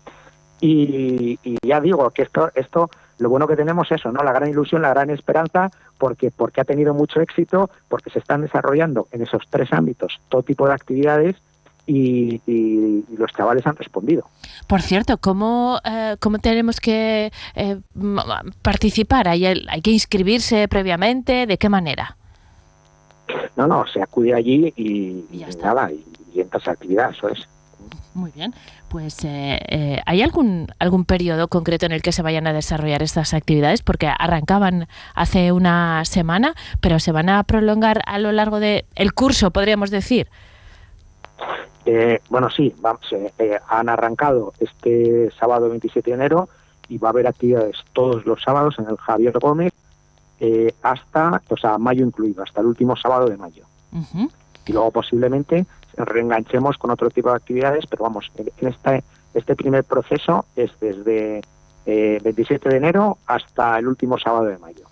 Y, 0.59 1.39
y, 1.43 1.57
ya 1.61 1.79
digo 1.79 2.09
que 2.09 2.23
esto, 2.23 2.49
esto 2.55 2.89
lo 3.21 3.29
bueno 3.29 3.47
que 3.47 3.55
tenemos 3.55 3.91
es 3.91 3.99
eso, 3.99 4.11
¿no? 4.11 4.23
La 4.23 4.33
gran 4.33 4.49
ilusión, 4.49 4.81
la 4.81 4.89
gran 4.89 5.11
esperanza, 5.11 5.69
porque, 5.99 6.31
porque 6.31 6.59
ha 6.59 6.65
tenido 6.65 6.95
mucho 6.95 7.21
éxito, 7.21 7.69
porque 7.87 8.09
se 8.09 8.17
están 8.17 8.41
desarrollando 8.41 9.07
en 9.11 9.21
esos 9.21 9.43
tres 9.47 9.71
ámbitos 9.71 10.19
todo 10.27 10.41
tipo 10.41 10.67
de 10.67 10.73
actividades 10.73 11.35
y, 11.85 12.41
los 13.15 13.31
chavales 13.33 13.67
han 13.67 13.75
respondido. 13.75 14.25
Por 14.67 14.81
cierto, 14.81 15.17
¿cómo, 15.19 15.79
eh, 15.83 16.15
cómo 16.19 16.39
tenemos 16.39 16.79
que 16.79 17.31
eh, 17.53 17.79
participar? 18.63 19.27
¿Hay, 19.27 19.45
¿Hay 19.45 19.81
que 19.81 19.91
inscribirse 19.91 20.67
previamente? 20.67 21.45
¿De 21.45 21.57
qué 21.57 21.69
manera? 21.69 22.17
No, 23.55 23.67
no, 23.67 23.85
se 23.85 24.01
acude 24.01 24.33
allí 24.33 24.73
y, 24.75 25.25
y, 25.31 25.45
nada, 25.61 25.91
y, 25.91 26.03
y 26.33 26.41
entras 26.41 26.67
a 26.67 26.71
actividad, 26.71 27.11
eso 27.11 27.29
es. 27.29 27.47
Muy 28.13 28.31
bien. 28.31 28.53
Pues, 28.89 29.23
eh, 29.23 29.59
eh, 29.67 30.01
¿hay 30.05 30.21
algún, 30.21 30.67
algún 30.79 31.05
periodo 31.05 31.47
concreto 31.47 31.85
en 31.85 31.93
el 31.93 32.01
que 32.01 32.11
se 32.11 32.21
vayan 32.21 32.45
a 32.45 32.53
desarrollar 32.53 33.01
estas 33.01 33.33
actividades? 33.33 33.81
Porque 33.81 34.07
arrancaban 34.07 34.87
hace 35.15 35.51
una 35.51 36.03
semana, 36.05 36.53
pero 36.81 36.99
se 36.99 37.11
van 37.11 37.29
a 37.29 37.41
prolongar 37.43 38.01
a 38.05 38.19
lo 38.19 38.31
largo 38.31 38.59
del 38.59 38.85
el 38.95 39.13
curso, 39.13 39.51
podríamos 39.51 39.91
decir. 39.91 40.27
Eh, 41.85 42.19
bueno, 42.29 42.49
sí, 42.49 42.75
vamos, 42.79 43.01
han 43.67 43.89
arrancado 43.89 44.53
este 44.59 45.31
sábado 45.39 45.69
27 45.69 46.11
de 46.11 46.15
enero 46.15 46.49
y 46.89 46.97
va 46.97 47.09
a 47.09 47.11
haber 47.11 47.27
actividades 47.27 47.77
todos 47.93 48.25
los 48.25 48.43
sábados 48.43 48.75
en 48.77 48.87
el 48.87 48.97
Javier 48.97 49.39
Gómez 49.39 49.73
hasta, 50.81 51.41
o 51.49 51.57
sea, 51.57 51.77
mayo 51.77 52.03
incluido, 52.03 52.43
hasta 52.43 52.61
el 52.61 52.67
último 52.67 52.95
sábado 52.97 53.27
de 53.27 53.37
mayo. 53.37 53.63
Y 54.65 54.73
luego 54.73 54.91
posiblemente 54.91 55.65
reenganchemos 55.97 56.77
con 56.77 56.91
otro 56.91 57.09
tipo 57.09 57.29
de 57.29 57.35
actividades, 57.35 57.85
pero 57.87 58.03
vamos, 58.03 58.31
en 58.37 58.67
este, 58.67 59.03
este 59.33 59.55
primer 59.55 59.83
proceso 59.83 60.45
es 60.55 60.71
desde 60.79 61.41
27 61.85 62.67
eh, 62.67 62.71
de 62.71 62.77
enero 62.77 63.17
hasta 63.25 63.79
el 63.79 63.87
último 63.87 64.17
sábado 64.17 64.45
de 64.45 64.57
mayo. 64.57 64.85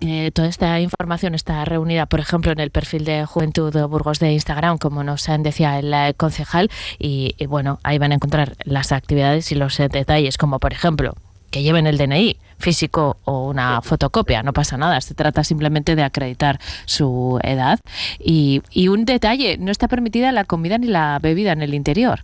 Eh, 0.00 0.32
toda 0.32 0.48
esta 0.48 0.80
información 0.80 1.36
está 1.36 1.64
reunida, 1.64 2.06
por 2.06 2.18
ejemplo, 2.18 2.50
en 2.50 2.58
el 2.58 2.70
perfil 2.70 3.04
de 3.04 3.24
Juventud 3.24 3.72
Burgos 3.86 4.18
de 4.18 4.32
Instagram, 4.32 4.78
como 4.78 5.04
nos 5.04 5.28
decía 5.38 5.78
el 5.78 5.94
eh, 5.94 6.14
concejal, 6.16 6.70
y, 6.98 7.36
bueno, 7.46 7.78
ahí 7.84 7.98
van 7.98 8.10
a 8.10 8.16
encontrar 8.16 8.56
las 8.64 8.90
actividades 8.90 9.52
y 9.52 9.54
los 9.54 9.78
detalles, 9.78 10.38
como 10.38 10.58
por 10.58 10.72
ejemplo 10.72 11.14
que 11.52 11.62
lleven 11.62 11.86
el 11.86 11.98
DNI 11.98 12.38
físico 12.58 13.18
o 13.24 13.48
una 13.48 13.82
fotocopia, 13.82 14.42
no 14.42 14.52
pasa 14.52 14.76
nada, 14.76 15.00
se 15.00 15.14
trata 15.14 15.44
simplemente 15.44 15.94
de 15.94 16.02
acreditar 16.02 16.58
su 16.86 17.38
edad. 17.44 17.78
Y, 18.18 18.62
un 18.88 19.04
detalle, 19.04 19.58
no 19.58 19.70
está 19.70 19.86
permitida 19.86 20.32
la 20.32 20.44
comida 20.44 20.78
ni 20.78 20.88
la 20.88 21.18
bebida 21.22 21.52
en 21.52 21.62
el 21.62 21.74
interior. 21.74 22.20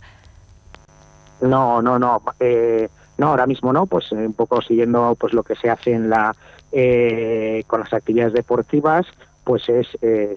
No, 1.41 1.81
no, 1.81 1.99
no. 1.99 2.21
Eh, 2.39 2.89
no, 3.17 3.27
ahora 3.27 3.45
mismo 3.45 3.71
no, 3.71 3.85
pues 3.85 4.11
eh, 4.11 4.15
un 4.15 4.33
poco 4.33 4.61
siguiendo 4.61 5.15
pues 5.19 5.33
lo 5.33 5.43
que 5.43 5.55
se 5.55 5.69
hace 5.69 5.93
en 5.93 6.09
la 6.09 6.35
eh, 6.71 7.63
con 7.67 7.81
las 7.81 7.93
actividades 7.93 8.33
deportivas, 8.33 9.05
pues 9.43 9.69
es 9.69 9.87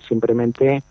simplemente 0.08 0.82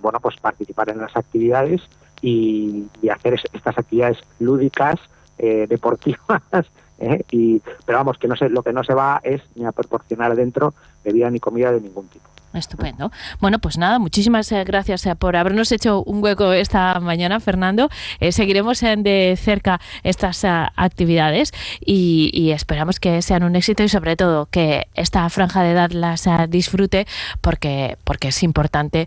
bueno 0.00 0.18
pues 0.20 0.36
participar 0.40 0.88
en 0.88 0.98
las 0.98 1.14
actividades 1.14 1.82
y 2.22 2.86
hacer 3.10 3.34
estas 3.52 3.76
actividades 3.76 4.18
lúdicas 4.38 4.98
eh, 5.38 5.66
deportivas. 5.68 6.42
¿eh? 6.98 7.24
Y, 7.30 7.60
pero 7.84 7.98
vamos, 7.98 8.18
que 8.18 8.28
no 8.28 8.36
sé, 8.36 8.48
lo 8.48 8.62
que 8.62 8.72
no 8.72 8.84
se 8.84 8.94
va 8.94 9.20
es 9.22 9.42
ni 9.54 9.64
a 9.64 9.72
proporcionar 9.72 10.34
dentro 10.34 10.74
bebida 11.04 11.30
ni 11.30 11.40
comida 11.40 11.72
de 11.72 11.80
ningún 11.80 12.08
tipo. 12.08 12.28
Estupendo. 12.54 13.12
Bueno, 13.40 13.58
pues 13.58 13.76
nada, 13.76 13.98
muchísimas 13.98 14.50
eh, 14.52 14.64
gracias 14.64 15.04
eh, 15.04 15.14
por 15.14 15.36
habernos 15.36 15.70
hecho 15.70 16.02
un 16.02 16.24
hueco 16.24 16.54
esta 16.54 16.98
mañana, 16.98 17.40
Fernando. 17.40 17.90
Eh, 18.20 18.32
seguiremos 18.32 18.80
de 18.80 19.38
cerca 19.38 19.80
estas 20.02 20.44
actividades 20.44 21.52
y, 21.84 22.50
esperamos 22.52 22.98
que 23.00 23.20
sean 23.20 23.42
un 23.42 23.56
éxito 23.56 23.82
y 23.82 23.88
sobre 23.88 24.16
todo 24.16 24.46
que 24.46 24.86
esta 24.94 25.28
franja 25.28 25.62
de 25.62 25.72
edad 25.72 25.90
las 25.90 26.26
disfrute 26.48 27.06
porque, 27.40 27.98
porque 28.04 28.28
es 28.28 28.42
importante 28.42 29.06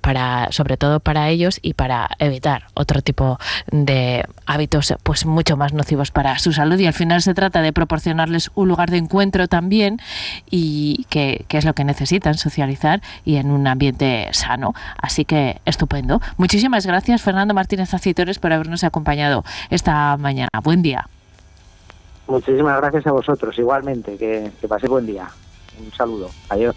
para, 0.00 0.48
sobre 0.50 0.76
todo 0.76 0.98
para 0.98 1.28
ellos 1.28 1.60
y 1.62 1.74
para 1.74 2.08
evitar 2.18 2.66
otro 2.74 3.02
tipo 3.02 3.38
de 3.70 4.24
hábitos 4.46 4.94
pues 5.02 5.26
mucho 5.26 5.56
más 5.56 5.72
nocivos 5.72 6.10
para 6.10 6.38
su 6.38 6.52
salud 6.52 6.78
y 6.78 6.86
al 6.86 6.94
final 6.94 7.22
se 7.22 7.34
trata 7.34 7.62
de 7.62 7.72
proporcionarles 7.72 8.50
un 8.54 8.68
lugar 8.68 8.90
de 8.90 8.96
encuentro 8.98 9.46
también 9.46 10.00
y 10.50 11.06
que, 11.08 11.44
que 11.48 11.58
es 11.58 11.64
lo 11.64 11.74
que 11.74 11.84
necesitan 11.84 12.34
socializar 12.34 12.71
y 13.24 13.36
en 13.36 13.50
un 13.50 13.66
ambiente 13.66 14.28
sano. 14.32 14.74
Así 15.00 15.24
que 15.24 15.60
estupendo. 15.64 16.20
Muchísimas 16.36 16.86
gracias, 16.86 17.22
Fernando 17.22 17.54
Martínez 17.54 17.92
Acitores, 17.94 18.38
por 18.38 18.52
habernos 18.52 18.84
acompañado 18.84 19.44
esta 19.70 20.16
mañana. 20.16 20.48
Buen 20.62 20.82
día. 20.82 21.08
Muchísimas 22.26 22.80
gracias 22.80 23.06
a 23.06 23.12
vosotros, 23.12 23.58
igualmente. 23.58 24.16
Que, 24.16 24.50
que 24.60 24.68
pase 24.68 24.88
buen 24.88 25.06
día. 25.06 25.28
Un 25.78 25.92
saludo. 25.92 26.30
Adiós. 26.48 26.76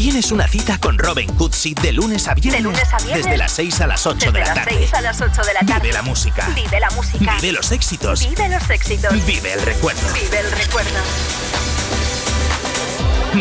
tienes 0.00 0.32
una 0.32 0.48
cita 0.48 0.78
con 0.78 0.96
Robin 0.96 1.30
Cootsy 1.34 1.74
de 1.74 1.92
lunes 1.92 2.26
a 2.26 2.32
viernes. 2.32 2.54
De 2.54 2.62
lunes 2.62 2.90
a 2.90 2.96
viernes. 3.04 3.26
Desde 3.26 3.36
las 3.36 3.52
6 3.52 3.80
a 3.82 3.86
las 3.86 4.06
8 4.06 4.14
Desde 4.14 4.32
de 4.32 4.38
la 4.40 4.46
las 4.46 4.54
tarde. 4.54 4.78
6 4.78 4.94
a 4.94 5.00
las 5.02 5.20
8 5.20 5.42
de 5.42 5.52
la 5.52 5.60
tarde. 5.60 5.80
Vive 5.82 5.92
la 5.92 6.02
música. 6.02 6.48
Vive 6.54 6.80
la 6.80 6.90
música. 6.92 7.36
Vive 7.38 7.52
los 7.52 7.70
éxitos. 7.70 8.26
Vive 8.26 8.48
los 8.48 8.70
éxitos. 8.70 9.26
Vive 9.26 9.52
el 9.52 9.60
recuerdo. 9.60 10.00
Vive 10.14 10.40
el 10.40 10.50
recuerdo. 10.52 11.00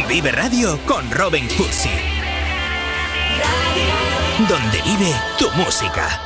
Vive 0.09 0.31
Radio 0.33 0.77
con 0.85 1.09
Robin 1.11 1.47
Cootsy. 1.55 1.91
Donde 4.49 4.81
vive 4.81 5.15
tu 5.37 5.49
música. 5.51 6.19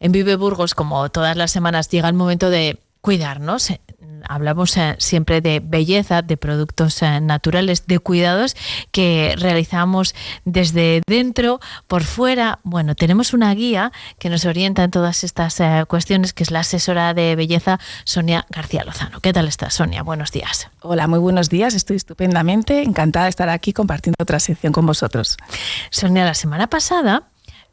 En 0.00 0.10
Vive 0.10 0.34
Burgos, 0.34 0.74
como 0.74 1.08
todas 1.08 1.36
las 1.36 1.52
semanas, 1.52 1.88
llega 1.88 2.08
el 2.08 2.14
momento 2.14 2.50
de 2.50 2.80
cuidarnos. 3.00 3.70
Hablamos 4.28 4.76
eh, 4.76 4.96
siempre 4.98 5.40
de 5.40 5.60
belleza, 5.60 6.22
de 6.22 6.36
productos 6.36 7.02
eh, 7.02 7.20
naturales, 7.20 7.86
de 7.86 7.98
cuidados 7.98 8.56
que 8.90 9.34
realizamos 9.38 10.14
desde 10.44 11.02
dentro, 11.06 11.60
por 11.86 12.04
fuera. 12.04 12.58
Bueno, 12.62 12.94
tenemos 12.94 13.32
una 13.32 13.54
guía 13.54 13.92
que 14.18 14.30
nos 14.30 14.44
orienta 14.44 14.84
en 14.84 14.90
todas 14.90 15.24
estas 15.24 15.60
eh, 15.60 15.84
cuestiones, 15.88 16.32
que 16.32 16.42
es 16.42 16.50
la 16.50 16.60
asesora 16.60 17.14
de 17.14 17.36
belleza 17.36 17.78
Sonia 18.04 18.46
García 18.50 18.84
Lozano. 18.84 19.20
¿Qué 19.20 19.32
tal 19.32 19.48
estás, 19.48 19.74
Sonia? 19.74 20.02
Buenos 20.02 20.32
días. 20.32 20.68
Hola, 20.80 21.06
muy 21.06 21.18
buenos 21.18 21.48
días. 21.48 21.74
Estoy 21.74 21.96
estupendamente 21.96 22.82
encantada 22.82 23.24
de 23.24 23.30
estar 23.30 23.48
aquí 23.48 23.72
compartiendo 23.72 24.16
otra 24.20 24.40
sección 24.40 24.72
con 24.72 24.86
vosotros. 24.86 25.36
Sonia, 25.90 26.24
la 26.24 26.34
semana 26.34 26.68
pasada 26.68 27.24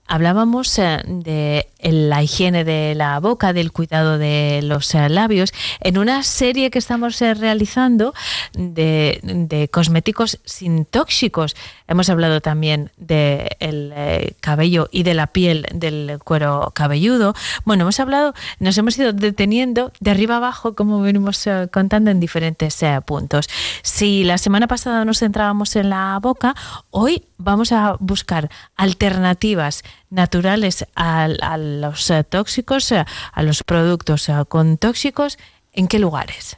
hablábamos 0.08 0.76
de 0.76 1.71
la 1.84 2.24
higiene 2.24 2.64
de 2.64 2.96
la 2.96 3.20
boca, 3.20 3.54
del 3.54 3.72
cuidado 3.72 4.18
de 4.18 4.62
los 4.64 4.94
eh, 4.96 5.10
labios, 5.10 5.54
en 5.80 5.98
una 5.98 6.24
serie 6.24 6.70
que 6.70 6.80
estamos 6.80 7.22
eh, 7.22 7.34
realizando 7.34 8.14
de, 8.54 9.70
cosméticos 9.72 10.40
sin 10.46 10.86
tóxicos. 10.86 11.56
Hemos 11.88 12.10
hablado 12.10 12.42
también 12.42 12.92
del 12.98 13.94
cabello 14.40 14.90
y 14.92 15.04
de 15.04 15.14
la 15.14 15.28
piel 15.28 15.66
del 15.74 16.20
cuero 16.24 16.72
cabelludo. 16.74 17.34
Bueno, 17.66 17.84
hemos 17.84 18.00
hablado, 18.00 18.34
nos 18.60 18.78
hemos 18.78 18.98
ido 18.98 19.14
deteniendo 19.14 19.92
de 20.00 20.12
arriba 20.12 20.38
abajo, 20.38 20.76
como 20.76 21.02
venimos 21.02 21.46
eh, 21.48 21.68
contando 21.72 22.12
en 22.12 22.20
diferentes 22.20 22.82
eh, 22.84 23.00
puntos. 23.06 23.48
Si 23.82 24.24
la 24.24 24.38
semana 24.38 24.68
pasada 24.68 25.06
nos 25.06 25.20
centrábamos 25.20 25.76
en 25.76 25.90
la 25.90 26.20
boca, 26.22 26.56
hoy 26.90 27.24
vamos 27.38 27.72
a 27.72 27.98
buscar 28.00 28.50
alternativas 28.76 29.84
naturales 30.12 30.86
a, 30.96 31.28
los 31.58 32.10
eh, 32.12 32.24
tóxicos, 32.24 32.92
eh, 32.92 33.06
a 33.34 33.44
los 33.44 33.64
productos 33.64 34.30
eh, 34.30 34.34
con 34.48 34.78
tóxicos. 34.78 35.40
¿En 35.74 35.88
qué 35.88 35.98
lugares? 35.98 36.58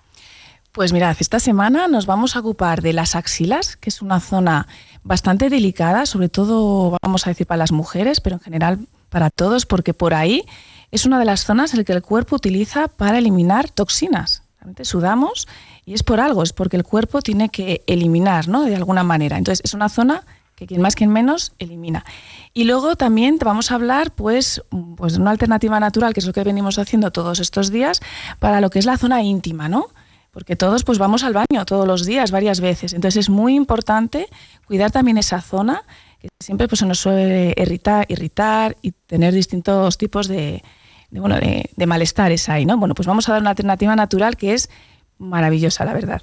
Pues 0.74 0.92
mirad, 0.92 1.16
esta 1.20 1.40
semana 1.40 1.88
nos 1.88 2.08
vamos 2.08 2.36
a 2.36 2.40
ocupar 2.40 2.82
de 2.82 2.94
las 2.94 3.16
axilas, 3.16 3.78
que 3.78 3.90
es 3.90 4.02
una 4.02 4.20
zona 4.20 4.68
bastante 5.04 5.50
delicada, 5.50 6.08
sobre 6.08 6.30
todo 6.30 6.98
vamos 7.04 7.28
a 7.28 7.30
decir 7.30 7.46
para 7.46 7.60
las 7.60 7.72
mujeres, 7.72 8.20
pero 8.20 8.38
en 8.38 8.42
general 8.42 8.80
para 9.10 9.30
todos, 9.30 9.68
porque 9.68 9.94
por 9.94 10.16
ahí 10.16 10.46
es 10.90 11.06
una 11.06 11.20
de 11.20 11.26
las 11.26 11.46
zonas 11.46 11.74
en 11.74 11.78
las 11.78 11.86
que 11.86 11.94
el 11.94 12.02
cuerpo 12.02 12.36
utiliza 12.36 12.88
para 12.88 13.20
eliminar 13.20 13.70
toxinas. 13.70 14.42
Realmente 14.58 14.86
sudamos 14.86 15.48
y 15.86 15.94
es 15.94 16.02
por 16.02 16.20
algo, 16.20 16.42
es 16.42 16.54
porque 16.54 16.78
el 16.78 16.84
cuerpo 16.84 17.22
tiene 17.22 17.50
que 17.50 17.84
eliminar, 17.86 18.48
¿no? 18.48 18.64
De 18.64 18.76
alguna 18.76 19.04
manera. 19.04 19.38
Entonces 19.38 19.62
es 19.64 19.76
una 19.76 19.90
zona 19.90 20.24
que 20.56 20.68
quien 20.68 20.82
más 20.82 20.96
quien 20.96 21.10
menos 21.10 21.54
elimina. 21.60 22.06
Y 22.54 22.66
luego 22.66 22.96
también 22.96 23.40
te 23.40 23.46
vamos 23.46 23.72
a 23.72 23.76
hablar 23.76 24.12
pues, 24.12 24.64
pues 24.96 25.14
de 25.14 25.20
una 25.20 25.32
alternativa 25.32 25.80
natural, 25.80 26.14
que 26.14 26.20
es 26.20 26.26
lo 26.26 26.34
que 26.34 26.44
venimos 26.44 26.78
haciendo 26.80 27.12
todos 27.12 27.40
estos 27.40 27.72
días, 27.72 28.00
para 28.40 28.62
lo 28.62 28.70
que 28.70 28.80
es 28.80 28.86
la 28.86 28.98
zona 28.98 29.24
íntima, 29.24 29.70
¿no? 29.70 29.88
Porque 30.32 30.56
todos 30.56 30.84
pues 30.84 30.98
vamos 30.98 31.24
al 31.24 31.34
baño 31.34 31.66
todos 31.66 31.88
los 31.88 32.06
días, 32.06 32.32
varias 32.32 32.60
veces. 32.60 32.94
Entonces 32.94 33.26
es 33.26 33.30
muy 33.30 33.56
importante 33.56 34.28
cuidar 34.66 34.92
también 34.92 35.18
esa 35.18 35.42
zona, 35.42 35.84
que 36.20 36.30
siempre 36.40 36.68
pues, 36.68 36.80
se 36.80 36.86
nos 36.86 37.00
suele 37.00 37.54
irritar, 37.58 38.06
irritar 38.10 38.78
y 38.82 38.92
tener 38.92 39.34
distintos 39.34 39.98
tipos 39.98 40.28
de, 40.28 40.64
bueno, 41.12 41.38
de 41.38 41.86
malestares 41.86 42.50
ahí, 42.50 42.66
¿no? 42.66 42.78
Bueno, 42.78 42.96
pues 42.96 43.08
vamos 43.08 43.30
a 43.30 43.34
dar 43.34 43.42
una 43.42 43.52
alternativa 43.52 43.96
natural 43.96 44.38
que 44.38 44.54
es 44.54 44.70
maravillosa, 45.18 45.86
la 45.86 45.94
verdad. 45.94 46.22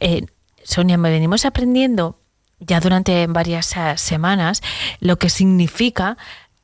Eh, 0.00 0.26
Sonia, 0.62 0.96
me 0.96 1.10
venimos 1.10 1.44
aprendiendo 1.44 2.18
ya 2.60 2.80
durante 2.80 3.26
varias 3.26 3.76
eh, 3.76 3.94
semanas 3.96 4.62
lo 5.00 5.16
que 5.16 5.28
significa 5.28 6.16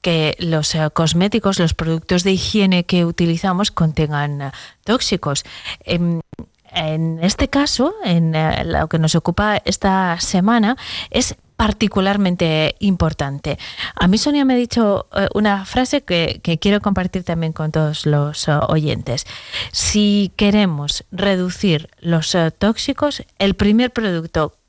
que 0.02 0.36
los 0.38 0.74
eh, 0.74 0.88
cosméticos, 0.92 1.58
los 1.58 1.74
productos 1.74 2.24
de 2.24 2.32
higiene 2.32 2.84
que 2.84 3.04
utilizamos 3.04 3.70
contengan 3.70 4.40
eh, 4.40 4.52
tóxicos. 4.84 5.44
Em, 5.84 6.20
en 6.72 7.18
este 7.22 7.48
caso, 7.48 7.94
en 8.04 8.32
lo 8.70 8.88
que 8.88 9.00
nos 9.00 9.16
ocupa 9.16 9.60
esta 9.64 10.20
semana, 10.20 10.76
es 11.10 11.34
particularmente 11.56 12.76
importante. 12.78 13.58
A 13.96 14.06
mí 14.06 14.18
Sonia 14.18 14.44
me 14.44 14.54
ha 14.54 14.56
dicho 14.56 15.08
una 15.34 15.64
frase 15.64 16.02
que, 16.02 16.40
que 16.44 16.60
quiero 16.60 16.80
compartir 16.80 17.24
también 17.24 17.52
con 17.52 17.72
todos 17.72 18.06
los 18.06 18.48
oyentes. 18.48 19.26
Si 19.72 20.32
queremos 20.36 21.04
reducir 21.10 21.90
los 21.98 22.36
tóxicos, 22.60 23.24
el 23.40 23.54
primer 23.54 23.92
producto 23.92 24.59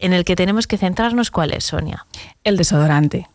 en 0.00 0.12
el 0.12 0.24
que 0.24 0.36
tenemos 0.36 0.66
que 0.66 0.78
centrarnos, 0.78 1.30
¿cuál 1.30 1.52
es, 1.52 1.64
Sonia? 1.64 2.06
El 2.44 2.56
desodorante. 2.56 3.28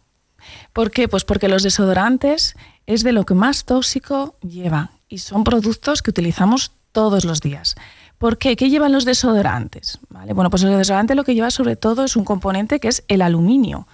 ¿Por 0.74 0.92
qué? 0.92 1.08
Pues 1.08 1.24
porque 1.24 1.48
los 1.48 1.64
desodorantes 1.64 2.56
es 2.86 3.04
de 3.04 3.12
lo 3.12 3.26
que 3.26 3.34
más 3.34 3.66
tóxico 3.66 4.38
lleva 4.42 4.92
y 5.08 5.20
son 5.20 5.44
productos 5.44 6.02
que 6.02 6.12
utilizamos 6.12 6.72
todos 6.92 7.26
los 7.26 7.42
días. 7.42 7.76
¿Por 8.18 8.38
qué? 8.38 8.56
¿Qué 8.56 8.70
llevan 8.70 8.92
los 8.92 9.06
desodorantes? 9.06 10.00
¿Vale? 10.10 10.34
Bueno, 10.34 10.50
pues 10.50 10.64
el 10.64 10.78
desodorante 10.78 11.16
lo 11.16 11.24
que 11.24 11.36
lleva 11.36 11.52
sobre 11.52 11.76
todo 11.76 12.04
es 12.04 12.16
un 12.16 12.26
componente 12.26 12.80
que 12.80 12.88
es 12.88 13.04
el 13.08 13.22
aluminio. 13.22 13.88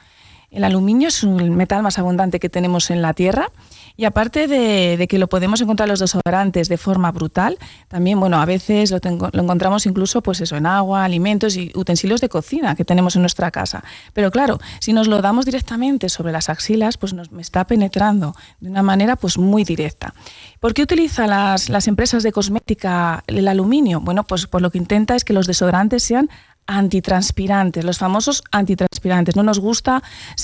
El 0.50 0.64
aluminio 0.66 1.08
es 1.08 1.24
un 1.24 1.56
metal 1.56 1.82
más 1.82 1.98
abundante 1.98 2.40
que 2.40 2.50
tenemos 2.50 2.92
en 2.92 3.02
la 3.02 3.14
Tierra 3.14 3.52
y 3.98 4.06
aparte 4.06 4.48
de, 4.48 5.08
que 5.08 5.18
lo 5.18 5.28
podemos 5.28 5.62
encontrar 5.62 5.88
en 5.88 5.92
los 5.92 6.00
desodorantes 6.00 6.70
de 6.70 6.78
forma 6.78 7.12
brutal, 7.12 7.58
también, 7.88 8.20
bueno, 8.20 8.42
a 8.42 8.46
veces 8.46 8.92
lo 8.92 9.42
encontramos 9.42 9.86
incluso 9.86 10.22
pues 10.22 10.42
eso, 10.42 10.56
en 10.56 10.66
agua, 10.66 11.04
alimentos 11.04 11.56
y 11.56 11.72
utensilios 11.76 12.22
de 12.22 12.30
cocina 12.30 12.76
que 12.76 12.86
tenemos 12.86 13.16
en 13.16 13.22
nuestra 13.22 13.52
casa. 13.52 13.84
Pero 14.14 14.32
claro, 14.32 14.60
si 14.80 14.94
nos 14.94 15.08
lo 15.08 15.22
damos 15.22 15.46
directamente 15.46 16.10
sobre 16.10 16.32
las 16.32 16.50
axilas, 16.50 16.98
pues 16.98 17.14
nos 17.14 17.32
me 17.32 17.42
está 17.42 17.66
penetrando 17.66 18.36
de 18.60 18.70
una 18.70 18.84
manera 18.84 19.16
pues 19.16 19.38
muy 19.38 19.64
directa. 19.64 20.14
¿Por 20.60 20.74
qué 20.74 20.84
utilizan 20.84 21.30
las, 21.30 21.70
las 21.70 21.88
empresas 21.88 22.24
de 22.24 22.32
cosmética 22.32 23.24
el 23.28 23.48
aluminio? 23.48 24.00
Bueno, 24.00 24.24
pues, 24.24 24.48
pues 24.48 24.62
lo 24.62 24.70
que 24.70 24.78
intenta 24.78 25.16
es 25.16 25.24
que 25.24 25.34
los 25.34 25.48
desodorantes 25.48 26.04
sean 26.04 26.30
antitranspirantes, 26.78 27.84
los 27.84 27.98
famosos 27.98 28.44
antitranspirantes. 28.52 29.36
No 29.36 29.44
nos 29.44 29.60
gusta 29.60 30.02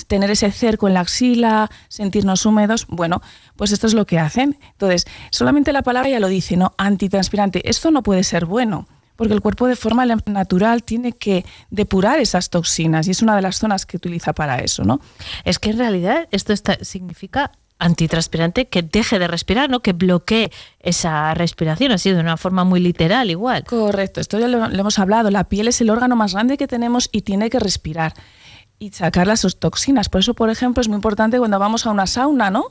tener 0.08 0.30
ese 0.32 0.52
cerco 0.52 0.88
en 0.88 0.94
la 0.94 1.02
axila, 1.02 1.70
sentirnos 1.88 2.46
húmedos. 2.46 2.86
Bueno, 2.88 3.22
pues 3.56 3.72
esto 3.72 3.88
es 3.88 3.94
lo 3.94 4.06
que 4.06 4.20
hacen. 4.20 4.58
Entonces, 4.74 5.06
solamente 5.32 5.72
la 5.74 5.84
palabra 5.84 6.10
ya 6.10 6.20
lo 6.20 6.28
dice, 6.28 6.58
¿no? 6.58 6.74
Antitranspirante. 6.78 7.70
Esto 7.70 7.92
no 7.92 8.04
puede 8.04 8.24
ser 8.24 8.46
bueno. 8.46 8.88
Porque 9.16 9.34
el 9.34 9.42
cuerpo 9.42 9.66
de 9.68 9.76
forma 9.76 10.06
natural 10.06 10.84
tiene 10.84 11.12
que 11.12 11.44
depurar 11.72 12.20
esas 12.20 12.52
toxinas 12.52 13.08
y 13.08 13.12
es 13.12 13.24
una 13.24 13.36
de 13.36 13.42
las 13.42 13.56
zonas 13.58 13.88
que 13.88 13.98
utiliza 13.98 14.34
para 14.34 14.60
eso, 14.60 14.84
¿no? 14.84 15.00
Es 15.44 15.58
que 15.58 15.72
en 15.72 15.80
realidad 15.80 16.28
esto 16.30 16.54
está- 16.54 16.78
significa 16.84 17.52
antitranspirante 17.80 18.68
que 18.68 18.82
deje 18.82 19.20
de 19.20 19.28
respirar, 19.28 19.70
¿no? 19.70 19.82
Que 19.82 19.94
bloquee 19.94 20.52
esa 20.80 21.34
respiración, 21.34 21.92
así 21.92 22.12
de 22.12 22.20
una 22.20 22.38
forma 22.38 22.64
muy 22.64 22.80
literal 22.80 23.30
igual. 23.30 23.64
Correcto, 23.66 24.22
esto 24.22 24.40
ya 24.40 24.48
lo, 24.48 24.66
hemos 24.66 25.00
hablado. 25.00 25.30
La 25.32 25.46
piel 25.46 25.68
es 25.68 25.82
el 25.82 25.90
órgano 25.90 26.16
más 26.16 26.34
grande 26.34 26.58
que 26.58 26.68
tenemos 26.68 27.10
y 27.12 27.22
tiene 27.22 27.50
que 27.50 27.60
respirar 27.60 28.14
y 28.80 28.92
sacar 28.92 29.28
las 29.28 29.46
toxinas. 29.60 30.10
Por 30.10 30.22
eso, 30.22 30.34
por 30.34 30.50
ejemplo, 30.50 30.82
es 30.82 30.88
muy 30.88 30.96
importante 30.96 31.38
cuando 31.40 31.60
vamos 31.60 31.86
a 31.86 31.92
una 31.92 32.08
sauna, 32.08 32.50
¿no? 32.50 32.66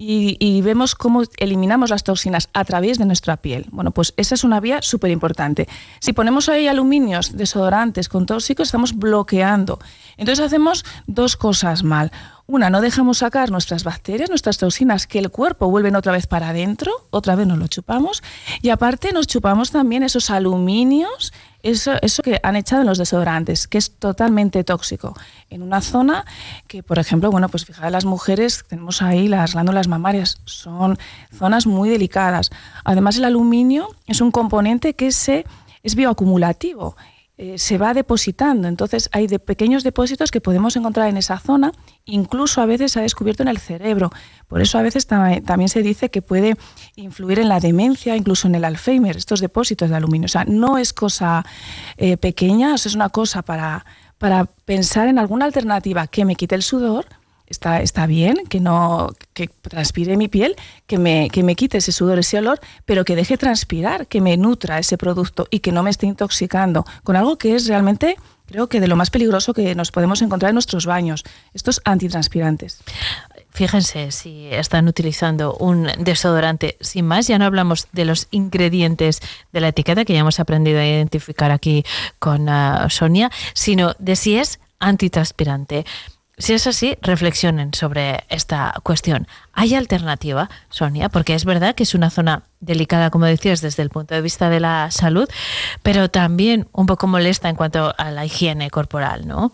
Y, 0.00 0.36
y 0.38 0.62
vemos 0.62 0.94
cómo 0.94 1.22
eliminamos 1.38 1.90
las 1.90 2.04
toxinas 2.04 2.48
a 2.52 2.64
través 2.64 2.98
de 2.98 3.04
nuestra 3.04 3.36
piel. 3.36 3.66
Bueno, 3.72 3.90
pues 3.90 4.14
esa 4.16 4.36
es 4.36 4.44
una 4.44 4.60
vía 4.60 4.80
súper 4.80 5.10
importante. 5.10 5.66
Si 5.98 6.12
ponemos 6.12 6.48
ahí 6.48 6.68
aluminios, 6.68 7.36
desodorantes 7.36 8.08
con 8.08 8.24
tóxicos, 8.24 8.68
estamos 8.68 8.96
bloqueando. 8.96 9.80
Entonces 10.16 10.44
hacemos 10.44 10.84
dos 11.08 11.36
cosas 11.36 11.82
mal. 11.82 12.12
Una, 12.50 12.70
no 12.70 12.80
dejamos 12.80 13.18
sacar 13.18 13.50
nuestras 13.50 13.84
bacterias, 13.84 14.30
nuestras 14.30 14.56
toxinas, 14.56 15.06
que 15.06 15.18
el 15.18 15.28
cuerpo 15.28 15.68
vuelven 15.68 15.96
otra 15.96 16.12
vez 16.12 16.26
para 16.26 16.48
adentro, 16.48 16.90
otra 17.10 17.34
vez 17.34 17.46
nos 17.46 17.58
lo 17.58 17.66
chupamos, 17.66 18.22
y 18.62 18.70
aparte 18.70 19.12
nos 19.12 19.26
chupamos 19.26 19.70
también 19.70 20.02
esos 20.02 20.30
aluminios, 20.30 21.34
eso, 21.62 21.92
eso 22.00 22.22
que 22.22 22.40
han 22.42 22.56
echado 22.56 22.80
en 22.80 22.88
los 22.88 22.96
desodorantes, 22.96 23.68
que 23.68 23.76
es 23.76 23.90
totalmente 23.90 24.64
tóxico. 24.64 25.14
En 25.50 25.60
una 25.60 25.82
zona 25.82 26.24
que, 26.66 26.82
por 26.82 26.98
ejemplo, 26.98 27.30
bueno, 27.30 27.50
pues 27.50 27.66
fíjate, 27.66 27.90
las 27.90 28.06
mujeres, 28.06 28.64
tenemos 28.66 29.02
ahí 29.02 29.28
las 29.28 29.52
glándulas 29.52 29.86
mamarias, 29.86 30.40
son 30.46 30.98
zonas 31.30 31.66
muy 31.66 31.90
delicadas. 31.90 32.48
Además, 32.82 33.18
el 33.18 33.26
aluminio 33.26 33.94
es 34.06 34.22
un 34.22 34.30
componente 34.30 34.94
que 34.94 35.12
se, 35.12 35.44
es 35.82 35.94
bioacumulativo 35.94 36.96
eh, 37.40 37.56
se 37.56 37.78
va 37.78 37.94
depositando. 37.94 38.66
Entonces 38.66 39.08
hay 39.12 39.28
de 39.28 39.38
pequeños 39.38 39.84
depósitos 39.84 40.32
que 40.32 40.40
podemos 40.40 40.74
encontrar 40.74 41.08
en 41.08 41.16
esa 41.16 41.38
zona, 41.38 41.70
incluso 42.04 42.60
a 42.60 42.66
veces 42.66 42.90
se 42.90 42.98
ha 42.98 43.02
descubierto 43.02 43.44
en 43.44 43.48
el 43.48 43.58
cerebro. 43.58 44.10
Por 44.48 44.60
eso 44.60 44.76
a 44.76 44.82
veces 44.82 45.06
también 45.06 45.68
se 45.68 45.82
dice 45.82 46.10
que 46.10 46.20
puede 46.20 46.56
influir 46.96 47.38
en 47.38 47.48
la 47.48 47.60
demencia, 47.60 48.16
incluso 48.16 48.48
en 48.48 48.56
el 48.56 48.64
Alzheimer, 48.64 49.16
estos 49.16 49.38
depósitos 49.40 49.88
de 49.88 49.94
aluminio. 49.94 50.26
O 50.26 50.28
sea, 50.28 50.44
no 50.46 50.78
es 50.78 50.92
cosa 50.92 51.46
eh, 51.96 52.16
pequeña, 52.16 52.74
es 52.74 52.92
una 52.96 53.08
cosa 53.08 53.42
para, 53.42 53.86
para 54.18 54.46
pensar 54.64 55.06
en 55.06 55.20
alguna 55.20 55.44
alternativa 55.44 56.08
que 56.08 56.24
me 56.24 56.34
quite 56.34 56.56
el 56.56 56.64
sudor 56.64 57.06
está, 57.48 57.80
está 57.82 58.06
bien, 58.06 58.44
que 58.48 58.60
no 58.60 59.12
que 59.34 59.48
transpire 59.48 60.16
mi 60.16 60.28
piel, 60.28 60.56
que 60.86 60.98
me, 60.98 61.30
que 61.30 61.42
me 61.42 61.54
quite 61.54 61.78
ese 61.78 61.92
sudor, 61.92 62.18
ese 62.18 62.38
olor, 62.38 62.60
pero 62.84 63.04
que 63.04 63.16
deje 63.16 63.36
transpirar, 63.36 64.06
que 64.06 64.20
me 64.20 64.36
nutra 64.36 64.78
ese 64.78 64.98
producto 64.98 65.46
y 65.50 65.60
que 65.60 65.72
no 65.72 65.82
me 65.82 65.90
esté 65.90 66.06
intoxicando 66.06 66.84
con 67.04 67.16
algo 67.16 67.38
que 67.38 67.54
es 67.54 67.66
realmente 67.66 68.16
creo 68.48 68.68
que 68.68 68.80
de 68.80 68.88
lo 68.88 68.96
más 68.96 69.10
peligroso 69.10 69.52
que 69.52 69.74
nos 69.74 69.90
podemos 69.92 70.22
encontrar 70.22 70.50
en 70.50 70.54
nuestros 70.54 70.86
baños, 70.86 71.24
estos 71.52 71.80
antitranspirantes. 71.84 72.80
Fíjense 73.50 74.10
si 74.10 74.46
están 74.50 74.88
utilizando 74.88 75.54
un 75.54 75.88
desodorante 75.98 76.76
sin 76.80 77.06
más, 77.06 77.26
ya 77.26 77.38
no 77.38 77.44
hablamos 77.44 77.88
de 77.92 78.04
los 78.04 78.28
ingredientes 78.30 79.20
de 79.52 79.60
la 79.60 79.68
etiqueta 79.68 80.04
que 80.04 80.14
ya 80.14 80.20
hemos 80.20 80.40
aprendido 80.40 80.78
a 80.80 80.86
identificar 80.86 81.50
aquí 81.50 81.84
con 82.18 82.48
ah, 82.48 82.86
Sonia, 82.88 83.30
sino 83.54 83.94
de 83.98 84.16
si 84.16 84.36
es 84.36 84.60
antitranspirante. 84.78 85.84
Si 86.38 86.52
es 86.52 86.68
así, 86.68 86.96
reflexionen 87.02 87.74
sobre 87.74 88.24
esta 88.28 88.72
cuestión. 88.84 89.26
¿Hay 89.52 89.74
alternativa, 89.74 90.48
Sonia? 90.70 91.08
Porque 91.08 91.34
es 91.34 91.44
verdad 91.44 91.74
que 91.74 91.82
es 91.82 91.94
una 91.94 92.10
zona 92.10 92.44
delicada, 92.60 93.10
como 93.10 93.24
decías, 93.26 93.60
desde 93.60 93.82
el 93.82 93.90
punto 93.90 94.14
de 94.14 94.20
vista 94.20 94.48
de 94.48 94.60
la 94.60 94.90
salud, 94.92 95.28
pero 95.82 96.08
también 96.08 96.68
un 96.72 96.86
poco 96.86 97.08
molesta 97.08 97.48
en 97.48 97.56
cuanto 97.56 97.92
a 97.98 98.10
la 98.12 98.24
higiene 98.24 98.70
corporal, 98.70 99.26
¿no? 99.26 99.52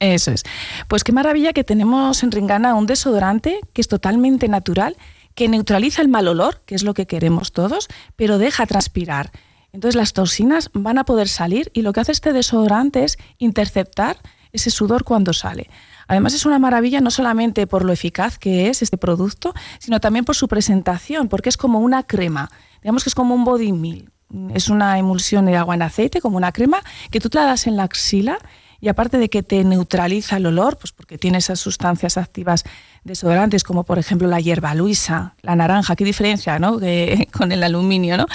Eso 0.00 0.32
es. 0.32 0.42
Pues 0.88 1.04
qué 1.04 1.12
maravilla 1.12 1.52
que 1.52 1.62
tenemos 1.62 2.24
en 2.24 2.32
Ringana 2.32 2.74
un 2.74 2.86
desodorante 2.86 3.60
que 3.72 3.80
es 3.80 3.88
totalmente 3.88 4.48
natural, 4.48 4.96
que 5.36 5.48
neutraliza 5.48 6.02
el 6.02 6.08
mal 6.08 6.26
olor, 6.26 6.62
que 6.66 6.74
es 6.74 6.82
lo 6.82 6.94
que 6.94 7.06
queremos 7.06 7.52
todos, 7.52 7.88
pero 8.16 8.38
deja 8.38 8.66
transpirar. 8.66 9.30
Entonces 9.72 9.94
las 9.94 10.12
toxinas 10.12 10.70
van 10.72 10.98
a 10.98 11.04
poder 11.04 11.28
salir 11.28 11.70
y 11.74 11.82
lo 11.82 11.92
que 11.92 12.00
hace 12.00 12.12
este 12.12 12.32
desodorante 12.32 13.04
es 13.04 13.18
interceptar 13.38 14.16
ese 14.52 14.70
sudor 14.70 15.04
cuando 15.04 15.32
sale. 15.32 15.68
Además 16.08 16.34
es 16.34 16.46
una 16.46 16.58
maravilla 16.58 17.00
no 17.00 17.10
solamente 17.10 17.66
por 17.66 17.84
lo 17.84 17.92
eficaz 17.92 18.38
que 18.38 18.68
es 18.68 18.82
este 18.82 18.98
producto, 18.98 19.54
sino 19.78 20.00
también 20.00 20.24
por 20.24 20.36
su 20.36 20.48
presentación, 20.48 21.28
porque 21.28 21.48
es 21.48 21.56
como 21.56 21.80
una 21.80 22.02
crema. 22.02 22.50
Digamos 22.82 23.04
que 23.04 23.10
es 23.10 23.14
como 23.14 23.34
un 23.34 23.44
body 23.44 23.72
meal. 23.72 24.10
Es 24.52 24.68
una 24.68 24.98
emulsión 24.98 25.46
de 25.46 25.56
agua 25.56 25.74
en 25.74 25.82
aceite, 25.82 26.20
como 26.20 26.36
una 26.36 26.50
crema, 26.50 26.82
que 27.10 27.20
tú 27.20 27.30
te 27.30 27.38
la 27.38 27.44
das 27.44 27.66
en 27.66 27.76
la 27.76 27.84
axila 27.84 28.38
y 28.84 28.88
aparte 28.88 29.16
de 29.16 29.30
que 29.30 29.42
te 29.42 29.64
neutraliza 29.64 30.36
el 30.36 30.44
olor, 30.44 30.76
pues 30.76 30.92
porque 30.92 31.16
tiene 31.16 31.38
esas 31.38 31.58
sustancias 31.58 32.18
activas 32.18 32.64
desodorantes 33.02 33.64
como 33.64 33.84
por 33.84 33.98
ejemplo 33.98 34.28
la 34.28 34.40
hierba 34.40 34.74
luisa, 34.74 35.36
la 35.40 35.56
naranja, 35.56 35.96
qué 35.96 36.04
diferencia 36.04 36.58
¿no? 36.58 36.78
con 37.32 37.52
el 37.52 37.62
aluminio, 37.62 38.18
¿no? 38.18 38.26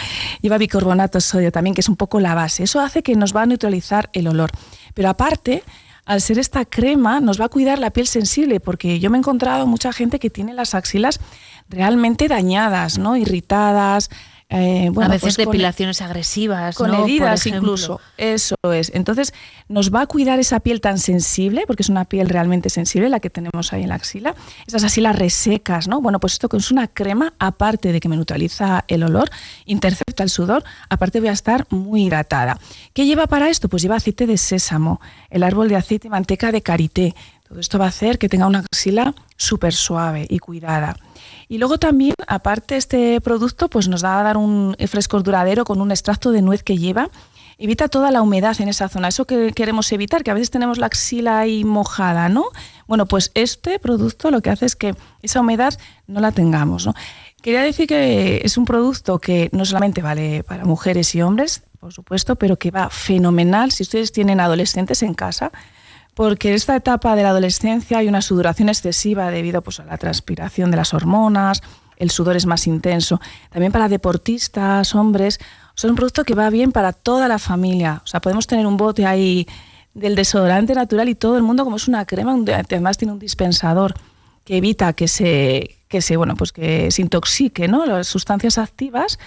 Lleva 0.41 0.57
bicarbonato 0.57 1.17
de 1.17 1.21
sodio 1.21 1.51
también, 1.51 1.75
que 1.75 1.81
es 1.81 1.89
un 1.89 1.97
poco 1.97 2.19
la 2.19 2.33
base. 2.33 2.63
Eso 2.63 2.79
hace 2.79 3.03
que 3.03 3.15
nos 3.15 3.35
va 3.35 3.43
a 3.43 3.45
neutralizar 3.45 4.09
el 4.13 4.27
olor. 4.27 4.49
Pero 4.95 5.09
aparte, 5.09 5.63
al 6.09 6.21
ser 6.21 6.39
esta 6.39 6.65
crema, 6.65 7.19
nos 7.19 7.39
va 7.39 7.45
a 7.45 7.49
cuidar 7.49 7.77
la 7.77 7.91
piel 7.91 8.07
sensible, 8.07 8.59
porque 8.59 8.99
yo 8.99 9.11
me 9.11 9.17
he 9.17 9.19
encontrado 9.19 9.67
mucha 9.67 9.93
gente 9.93 10.17
que 10.17 10.31
tiene 10.31 10.55
las 10.55 10.73
axilas 10.73 11.19
realmente 11.69 12.27
dañadas, 12.27 12.97
¿no? 12.97 13.15
Irritadas, 13.15 14.09
eh, 14.51 14.87
a 14.87 15.07
veces 15.07 15.21
pues 15.21 15.37
depilaciones 15.37 16.01
agresivas, 16.01 16.75
con 16.75 16.91
heridas 16.93 17.45
incluso. 17.45 18.01
Eso 18.17 18.55
es. 18.73 18.91
Entonces 18.95 19.31
nos 19.67 19.93
va 19.93 20.01
a 20.01 20.07
cuidar 20.07 20.39
esa 20.39 20.59
piel 20.59 20.81
tan 20.81 20.97
sensible, 20.97 21.65
porque 21.67 21.83
es 21.83 21.89
una 21.89 22.05
piel 22.05 22.29
realmente 22.29 22.71
sensible 22.71 23.09
la 23.09 23.19
que 23.19 23.29
tenemos 23.29 23.71
ahí 23.73 23.83
en 23.83 23.89
la 23.89 23.95
axila. 23.95 24.33
Esas 24.65 24.83
axilas 24.83 25.15
resecas, 25.15 25.87
¿no? 25.87 26.01
Bueno, 26.01 26.19
pues 26.19 26.33
esto 26.33 26.49
es 26.51 26.71
una 26.71 26.87
crema, 26.87 27.33
aparte 27.37 27.91
de 27.91 27.99
que 27.99 28.09
me 28.09 28.15
neutraliza 28.15 28.85
el 28.87 29.03
olor, 29.03 29.29
intercepta 29.65 30.23
el 30.23 30.31
sudor, 30.31 30.63
aparte 30.89 31.19
voy 31.19 31.29
a 31.29 31.33
estar 31.33 31.67
muy 31.69 32.05
hidratada. 32.05 32.57
¿Qué 32.93 33.05
lleva 33.05 33.27
para 33.27 33.49
esto? 33.49 33.69
Pues 33.69 33.83
lleva 33.83 33.97
aceite 33.97 34.25
de 34.25 34.37
sésamo, 34.37 34.99
el 35.29 35.43
árbol 35.43 35.69
de 35.69 35.75
aceite 35.75 36.07
y 36.07 36.09
manteca 36.09 36.51
de 36.51 36.63
karité. 36.63 37.15
Todo 37.49 37.59
esto 37.61 37.79
va 37.79 37.85
a 37.85 37.89
hacer 37.89 38.19
que 38.19 38.29
tenga 38.29 38.45
una 38.45 38.59
axila 38.59 39.15
súper 39.35 39.73
suave 39.73 40.27
y 40.29 40.37
cuidada. 40.37 40.95
Y 41.47 41.57
luego 41.57 41.79
también, 41.79 42.13
aparte, 42.27 42.77
este 42.77 43.19
producto 43.21 43.69
pues 43.69 43.87
nos 43.87 44.05
va 44.05 44.19
a 44.19 44.23
dar 44.23 44.37
un 44.37 44.75
frescor 44.87 45.23
duradero 45.23 45.65
con 45.65 45.81
un 45.81 45.89
extracto 45.89 46.31
de 46.31 46.43
nuez 46.43 46.61
que 46.61 46.77
lleva. 46.77 47.09
Evita 47.57 47.87
toda 47.87 48.11
la 48.11 48.21
humedad 48.21 48.55
en 48.61 48.69
esa 48.69 48.87
zona, 48.87 49.07
eso 49.07 49.25
que 49.25 49.51
queremos 49.51 49.91
evitar, 49.91 50.23
que 50.23 50.29
a 50.29 50.35
veces 50.35 50.51
tenemos 50.51 50.77
la 50.77 50.85
axila 50.85 51.39
ahí 51.39 51.63
mojada, 51.63 52.29
¿no? 52.29 52.45
Bueno, 52.87 53.07
pues 53.07 53.31
este 53.33 53.79
producto 53.79 54.29
lo 54.29 54.41
que 54.41 54.51
hace 54.51 54.67
es 54.67 54.75
que 54.75 54.93
esa 55.23 55.41
humedad 55.41 55.73
no 56.05 56.21
la 56.21 56.31
tengamos, 56.31 56.85
¿no? 56.85 56.93
Quería 57.41 57.63
decir 57.63 57.87
que 57.87 58.41
es 58.43 58.59
un 58.59 58.65
producto 58.65 59.17
que 59.17 59.49
no 59.53 59.65
solamente 59.65 60.03
vale 60.03 60.43
para 60.43 60.65
mujeres 60.65 61.15
y 61.15 61.23
hombres, 61.23 61.63
por 61.79 61.93
supuesto, 61.93 62.35
pero 62.35 62.57
que 62.57 62.69
va 62.69 62.91
fenomenal 62.91 63.71
si 63.71 63.81
ustedes 63.81 64.11
tienen 64.11 64.39
adolescentes 64.39 65.01
en 65.01 65.15
casa, 65.15 65.51
porque 66.19 66.49
en 66.49 66.55
esta 66.55 66.75
etapa 66.75 67.15
de 67.15 67.23
la 67.23 67.29
adolescencia 67.29 67.99
hay 67.99 68.09
una 68.09 68.21
sudoración 68.21 68.67
excesiva 68.67 69.31
debido 69.31 69.61
pues, 69.61 69.79
a 69.79 69.85
la 69.85 69.97
transpiración 69.97 70.69
de 70.69 70.75
las 70.75 70.93
hormonas, 70.93 71.63
el 71.95 72.11
sudor 72.11 72.35
es 72.35 72.45
más 72.45 72.67
intenso. 72.67 73.21
También 73.49 73.71
para 73.71 73.87
deportistas, 73.87 74.95
hombres, 74.95 75.39
es 75.77 75.83
un 75.85 75.95
producto 75.95 76.25
que 76.25 76.35
va 76.35 76.49
bien 76.49 76.73
para 76.73 76.91
toda 76.91 77.29
la 77.29 77.39
familia. 77.39 78.01
O 78.03 78.07
sea, 78.07 78.19
podemos 78.19 78.47
tener 78.47 78.67
un 78.67 78.75
bote 78.75 79.05
ahí 79.05 79.47
del 79.93 80.15
desodorante 80.15 80.73
natural 80.75 81.07
y 81.07 81.15
todo 81.15 81.37
el 81.37 81.43
mundo 81.43 81.63
como 81.63 81.77
es 81.77 81.87
una 81.87 82.03
crema, 82.03 82.35
además 82.53 82.97
tiene 82.97 83.13
un 83.13 83.19
dispensador 83.19 83.93
que 84.43 84.57
evita 84.57 84.91
que 84.91 85.07
se, 85.07 85.77
que 85.87 86.01
se, 86.01 86.17
bueno, 86.17 86.35
pues 86.35 86.51
que 86.51 86.91
se 86.91 87.01
intoxique, 87.01 87.69
¿no? 87.69 87.85
Las 87.85 88.07
sustancias 88.07 88.57
activas 88.57 89.19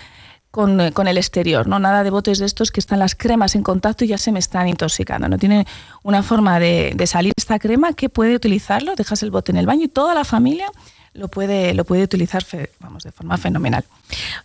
eh, 0.54 0.92
con, 0.92 1.08
el 1.08 1.16
exterior, 1.16 1.66
¿no? 1.66 1.78
Nada 1.78 2.04
de 2.04 2.10
botes 2.10 2.38
de 2.38 2.44
estos 2.44 2.70
que 2.70 2.80
están 2.80 2.98
las 2.98 3.14
cremas 3.14 3.54
en 3.54 3.62
contacto 3.62 4.04
y 4.04 4.08
ya 4.08 4.18
se 4.18 4.32
me 4.32 4.38
están 4.38 4.68
intoxicando. 4.68 5.26
No 5.26 5.38
tiene 5.38 5.66
una 6.02 6.22
forma 6.22 6.58
de, 6.58 6.94
salir 7.06 7.32
esta 7.36 7.58
crema 7.58 7.94
que 7.94 8.10
puede 8.10 8.34
utilizarlo, 8.34 8.94
dejas 8.94 9.22
el 9.22 9.30
bote 9.30 9.50
en 9.50 9.56
el 9.56 9.64
baño 9.64 9.84
y 9.84 9.88
toda 9.88 10.14
la 10.14 10.24
familia 10.24 10.70
lo 11.14 11.28
puede, 11.28 11.72
lo 11.72 11.84
puede 11.84 12.02
utilizar 12.02 12.44
vamos, 12.80 13.02
de 13.02 13.12
forma 13.12 13.38
fenomenal. 13.38 13.84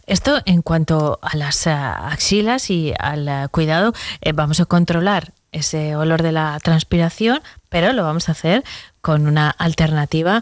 Esto 0.06 0.40
en 0.46 0.62
cuanto 0.62 1.20
a 1.22 1.36
las 1.36 1.68
eh, 1.68 1.72
axilas 1.72 2.70
y 2.70 2.94
al 2.98 3.28
eh, 3.28 3.48
cuidado, 3.52 3.94
vamos 4.34 4.62
a 4.62 4.66
controlar 4.66 5.34
ese 5.52 5.98
olor 5.98 6.24
de 6.24 6.32
la 6.32 6.58
transpiración, 6.64 7.42
pero 7.68 7.92
lo 7.92 8.04
vamos 8.04 8.30
a 8.30 8.32
hacer 8.32 8.64
con 9.02 9.28
una 9.28 9.50
alternativa 9.50 10.42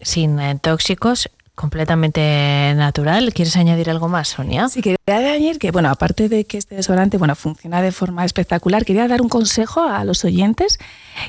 sin 0.00 0.38
tóxicos 0.60 1.28
completamente 1.54 2.72
natural. 2.76 3.32
¿Quieres 3.32 3.56
añadir 3.56 3.90
algo 3.90 4.08
más, 4.08 4.28
Sonia? 4.28 4.68
Sí, 4.68 4.80
quería 4.80 4.98
añadir 5.06 5.58
que, 5.58 5.70
bueno, 5.70 5.90
aparte 5.90 6.28
de 6.28 6.44
que 6.44 6.58
este 6.58 6.76
desodorante, 6.76 7.18
bueno, 7.18 7.34
funciona 7.34 7.82
de 7.82 7.92
forma 7.92 8.24
espectacular, 8.24 8.84
quería 8.84 9.08
dar 9.08 9.22
un 9.22 9.28
consejo 9.28 9.82
a 9.82 10.04
los 10.04 10.24
oyentes 10.24 10.78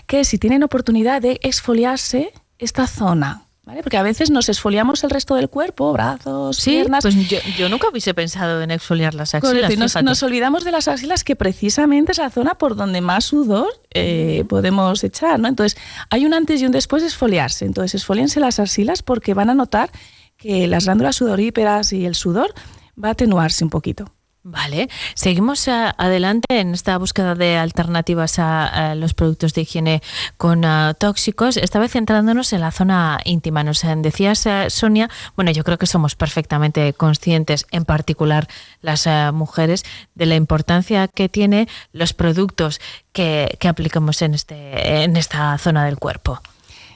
que 0.07 0.23
si 0.23 0.37
tienen 0.37 0.63
oportunidad 0.63 1.21
de 1.21 1.39
exfoliarse 1.43 2.31
esta 2.57 2.87
zona, 2.87 3.47
¿Vale? 3.65 3.81
Porque 3.81 3.95
a 3.95 4.03
veces 4.03 4.29
nos 4.29 4.49
exfoliamos 4.49 5.05
el 5.05 5.09
resto 5.09 5.35
del 5.35 5.49
cuerpo, 5.49 5.93
brazos, 5.93 6.61
piernas. 6.61 7.01
Pues 7.01 7.15
yo, 7.57 7.69
nunca 7.69 7.87
hubiese 7.87 8.13
pensado 8.13 8.61
en 8.61 8.71
exfoliar 8.71 9.13
las 9.13 9.35
axilas. 9.35 9.77
Nos, 9.77 10.03
nos, 10.03 10.21
olvidamos 10.21 10.65
de 10.65 10.71
las 10.71 10.89
axilas, 10.89 11.23
que 11.23 11.37
precisamente 11.37 12.11
es 12.11 12.17
la 12.17 12.29
zona 12.29 12.55
por 12.55 12.75
donde 12.75 12.99
más 12.99 13.23
sudor 13.23 13.69
eh, 13.91 14.43
podemos 14.49 15.01
echar. 15.05 15.39
¿no? 15.39 15.47
Entonces, 15.47 15.79
hay 16.09 16.25
un 16.25 16.33
antes 16.33 16.61
y 16.61 16.65
un 16.65 16.73
después 16.73 17.03
de 17.03 17.07
exfoliarse. 17.07 17.63
Entonces, 17.63 17.95
exfoliense 18.01 18.41
las 18.41 18.59
axilas 18.59 19.01
porque 19.01 19.33
van 19.33 19.49
a 19.49 19.53
notar 19.53 19.89
que 20.35 20.67
las 20.67 20.83
glándulas 20.83 21.15
sudoríperas 21.15 21.93
y 21.93 22.05
el 22.05 22.15
sudor 22.15 22.53
va 23.01 23.09
a 23.09 23.11
atenuarse 23.11 23.63
un 23.63 23.69
poquito. 23.69 24.11
Vale, 24.45 24.89
seguimos 25.13 25.65
eh, 25.69 25.71
adelante 25.71 26.59
en 26.59 26.73
esta 26.73 26.97
búsqueda 26.97 27.33
de 27.33 27.55
alternativas 27.55 28.39
a, 28.39 28.93
los 28.93 29.13
productos 29.13 29.53
de 29.53 29.61
higiene 29.61 30.01
con 30.35 30.65
eh, 30.65 30.93
tóxicos, 30.99 31.55
esta 31.55 31.79
vez 31.79 31.93
centrándonos 31.93 32.51
en 32.51 32.59
la 32.59 32.71
zona 32.71 33.21
íntima. 33.23 33.63
Nos 33.63 33.85
eh, 33.85 33.95
decías, 33.95 34.45
Sonia, 34.67 35.09
bueno, 35.37 35.51
yo 35.51 35.63
creo 35.63 35.77
que 35.77 35.87
somos 35.87 36.15
perfectamente 36.15 36.91
conscientes, 36.91 37.65
en 37.71 37.85
particular 37.85 38.49
las 38.81 39.07
mujeres, 39.31 39.85
de 40.13 40.25
la 40.25 40.35
importancia 40.35 41.07
que 41.07 41.29
tiene 41.29 41.69
los 41.93 42.11
productos 42.11 42.81
que, 43.13 43.55
que 43.61 43.69
aplicamos 43.69 44.21
en, 44.21 44.33
este, 44.33 45.03
en 45.03 45.15
esta 45.15 45.57
zona 45.57 45.85
del 45.85 45.97
cuerpo. 45.97 46.41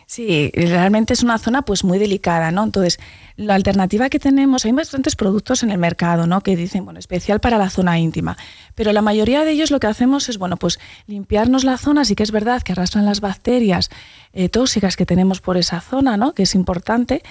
Sí, 0.09 0.51
realmente 0.55 1.11
es 1.11 1.21
una 1.21 1.37
zona 1.37 1.63
pues 1.63 1.83
muy 1.83 1.99
delicada, 1.99 2.49
¿no? 2.49 2.63
Entonces, 2.63 2.97
la 3.35 3.55
alternativa 3.55 4.07
que 4.07 4.19
tenemos, 4.19 4.63
hay 4.63 4.71
bastantes 4.71 5.17
productos 5.17 5.63
en 5.63 5.69
el 5.69 5.77
mercado, 5.77 6.27
¿no? 6.27 6.39
Que 6.39 6.55
dicen, 6.55 6.85
bueno, 6.85 6.97
especial 6.97 7.41
para 7.41 7.57
la 7.57 7.69
zona 7.69 7.99
íntima, 7.99 8.37
pero 8.73 8.93
la 8.93 9.01
mayoría 9.01 9.43
de 9.43 9.51
ellos 9.51 9.69
lo 9.69 9.81
que 9.81 9.87
hacemos 9.87 10.29
es, 10.29 10.37
bueno, 10.37 10.55
pues 10.55 10.79
limpiarnos 11.07 11.65
la 11.65 11.77
zona, 11.77 12.05
sí 12.05 12.15
que 12.15 12.23
es 12.23 12.31
verdad 12.31 12.61
que 12.61 12.71
arrastran 12.71 13.03
las 13.03 13.19
bacterias 13.19 13.89
eh, 14.31 14.47
tóxicas 14.47 14.95
que 14.95 15.05
tenemos 15.05 15.41
por 15.41 15.57
esa 15.57 15.81
zona, 15.81 16.15
¿no? 16.15 16.33
Que 16.33 16.43
es 16.43 16.55
importante, 16.55 17.21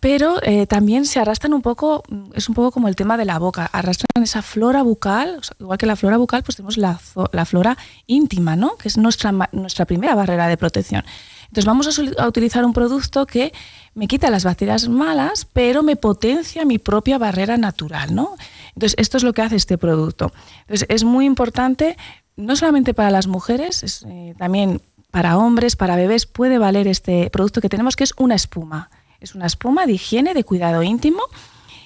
pero 0.00 0.42
eh, 0.44 0.66
también 0.66 1.04
se 1.04 1.20
arrastran 1.20 1.52
un 1.52 1.60
poco, 1.60 2.04
es 2.32 2.48
un 2.48 2.54
poco 2.54 2.70
como 2.70 2.88
el 2.88 2.96
tema 2.96 3.18
de 3.18 3.26
la 3.26 3.38
boca, 3.38 3.66
arrastran 3.70 4.24
esa 4.24 4.40
flora 4.40 4.82
bucal, 4.82 5.42
igual 5.60 5.76
que 5.76 5.84
la 5.84 5.96
flora 5.96 6.16
bucal, 6.16 6.42
pues 6.42 6.56
tenemos 6.56 6.78
la, 6.78 6.98
la 7.32 7.44
flora 7.44 7.76
íntima, 8.06 8.56
¿no? 8.56 8.76
Que 8.76 8.88
es 8.88 8.96
nuestra, 8.96 9.30
nuestra 9.52 9.84
primera 9.84 10.14
barrera 10.14 10.48
de 10.48 10.56
protección. 10.56 11.04
Entonces 11.54 11.66
vamos 11.66 12.16
a, 12.18 12.26
utilizar 12.26 12.64
un 12.64 12.72
producto 12.72 13.26
que 13.26 13.52
me 13.94 14.08
quita 14.08 14.28
las 14.28 14.42
bacterias 14.42 14.88
malas, 14.88 15.46
pero 15.52 15.84
me 15.84 15.94
potencia 15.94 16.64
mi 16.64 16.78
propia 16.78 17.16
barrera 17.16 17.56
natural, 17.56 18.12
¿no? 18.12 18.34
Entonces 18.74 18.96
esto 18.98 19.18
es 19.18 19.22
lo 19.22 19.32
que 19.34 19.42
hace 19.42 19.54
este 19.54 19.78
producto. 19.78 20.32
Entonces 20.62 20.84
es 20.90 21.04
muy 21.04 21.26
importante, 21.26 21.96
no 22.34 22.56
solamente 22.56 22.92
para 22.92 23.12
las 23.12 23.28
mujeres, 23.28 24.04
eh, 24.08 24.34
también 24.36 24.82
para 25.12 25.38
hombres, 25.38 25.76
para 25.76 25.94
bebés, 25.94 26.26
puede 26.26 26.58
valer 26.58 26.88
este 26.88 27.30
producto 27.30 27.60
que 27.60 27.68
tenemos, 27.68 27.94
que 27.94 28.02
es 28.02 28.14
una 28.16 28.34
espuma. 28.34 28.90
Es 29.20 29.36
una 29.36 29.46
espuma 29.46 29.86
de 29.86 29.92
higiene, 29.92 30.34
de 30.34 30.42
cuidado 30.42 30.82
íntimo. 30.82 31.22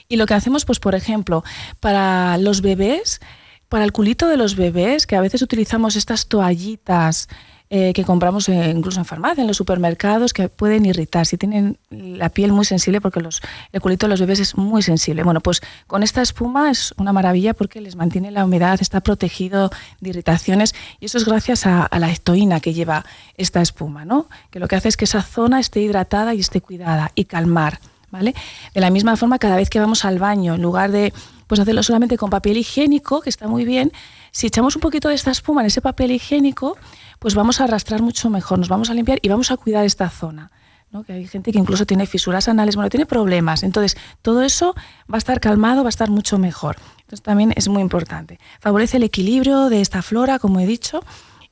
Y 0.08 0.16
lo 0.16 0.24
que 0.24 0.32
hacemos, 0.32 0.64
pues 0.64 0.80
por 0.80 0.94
ejemplo, 0.94 1.44
para 1.78 2.38
los 2.38 2.62
bebés, 2.62 3.20
para 3.68 3.84
el 3.84 3.92
culito 3.92 4.28
de 4.28 4.38
los 4.38 4.56
bebés, 4.56 5.06
que 5.06 5.14
a 5.14 5.20
veces 5.20 5.42
utilizamos 5.42 5.94
estas 5.94 6.26
toallitas 6.26 7.28
eh, 7.70 7.92
que 7.92 8.04
compramos 8.04 8.48
incluso 8.48 8.98
en 8.98 9.04
farmacia, 9.04 9.42
en 9.42 9.46
los 9.46 9.58
supermercados, 9.58 10.32
que 10.32 10.48
pueden 10.48 10.86
irritar, 10.86 11.26
si 11.26 11.36
tienen 11.36 11.78
la 11.90 12.30
piel 12.30 12.52
muy 12.52 12.64
sensible, 12.64 13.00
porque 13.00 13.20
los, 13.20 13.42
el 13.72 13.80
culito 13.82 14.06
de 14.06 14.10
los 14.10 14.20
bebés 14.20 14.40
es 14.40 14.56
muy 14.56 14.82
sensible. 14.82 15.22
Bueno, 15.22 15.40
pues 15.40 15.60
con 15.86 16.02
esta 16.02 16.22
espuma 16.22 16.70
es 16.70 16.94
una 16.96 17.12
maravilla 17.12 17.52
porque 17.52 17.80
les 17.80 17.94
mantiene 17.94 18.30
la 18.30 18.44
humedad, 18.44 18.78
está 18.80 19.00
protegido 19.00 19.70
de 20.00 20.10
irritaciones 20.10 20.74
y 20.98 21.06
eso 21.06 21.18
es 21.18 21.24
gracias 21.24 21.66
a, 21.66 21.88
la 21.98 22.10
estoína 22.10 22.60
que 22.60 22.72
lleva 22.72 23.04
esta 23.36 23.60
espuma, 23.60 24.04
¿no? 24.04 24.28
que 24.50 24.60
lo 24.60 24.68
que 24.68 24.76
hace 24.76 24.88
es 24.88 24.96
que 24.96 25.04
esa 25.04 25.22
zona 25.22 25.60
esté 25.60 25.80
hidratada 25.80 26.34
y 26.34 26.40
esté 26.40 26.60
cuidada 26.60 27.12
y 27.14 27.24
calmar. 27.24 27.80
¿Vale? 28.10 28.34
De 28.72 28.80
la 28.80 28.88
misma 28.88 29.18
forma, 29.18 29.38
cada 29.38 29.56
vez 29.56 29.68
que 29.68 29.78
vamos 29.78 30.06
al 30.06 30.18
baño, 30.18 30.54
en 30.54 30.62
lugar 30.62 30.90
de 30.90 31.12
pues 31.46 31.60
hacerlo 31.60 31.82
solamente 31.82 32.16
con 32.16 32.30
papel 32.30 32.56
higiénico, 32.56 33.20
que 33.20 33.28
está 33.28 33.48
muy 33.48 33.66
bien, 33.66 33.92
si 34.30 34.46
echamos 34.46 34.76
un 34.76 34.80
poquito 34.80 35.08
de 35.08 35.14
esta 35.14 35.30
espuma 35.30 35.60
en 35.60 35.66
ese 35.66 35.82
papel 35.82 36.12
higiénico, 36.12 36.78
pues 37.18 37.34
vamos 37.34 37.60
a 37.60 37.64
arrastrar 37.64 38.02
mucho 38.02 38.30
mejor, 38.30 38.58
nos 38.58 38.68
vamos 38.68 38.90
a 38.90 38.94
limpiar 38.94 39.18
y 39.22 39.28
vamos 39.28 39.50
a 39.50 39.56
cuidar 39.56 39.84
esta 39.84 40.08
zona. 40.10 40.50
¿no? 40.90 41.04
Que 41.04 41.12
hay 41.12 41.26
gente 41.26 41.52
que 41.52 41.58
incluso 41.58 41.84
tiene 41.84 42.06
fisuras 42.06 42.48
anales, 42.48 42.76
bueno, 42.76 42.88
tiene 42.88 43.06
problemas. 43.06 43.62
Entonces, 43.62 43.96
todo 44.22 44.42
eso 44.42 44.74
va 45.10 45.16
a 45.16 45.18
estar 45.18 45.40
calmado, 45.40 45.82
va 45.82 45.88
a 45.88 45.90
estar 45.90 46.08
mucho 46.08 46.38
mejor. 46.38 46.76
Entonces, 47.00 47.22
también 47.22 47.52
es 47.56 47.68
muy 47.68 47.82
importante. 47.82 48.38
Favorece 48.60 48.96
el 48.96 49.02
equilibrio 49.02 49.68
de 49.68 49.80
esta 49.80 50.02
flora, 50.02 50.38
como 50.38 50.60
he 50.60 50.66
dicho, 50.66 51.02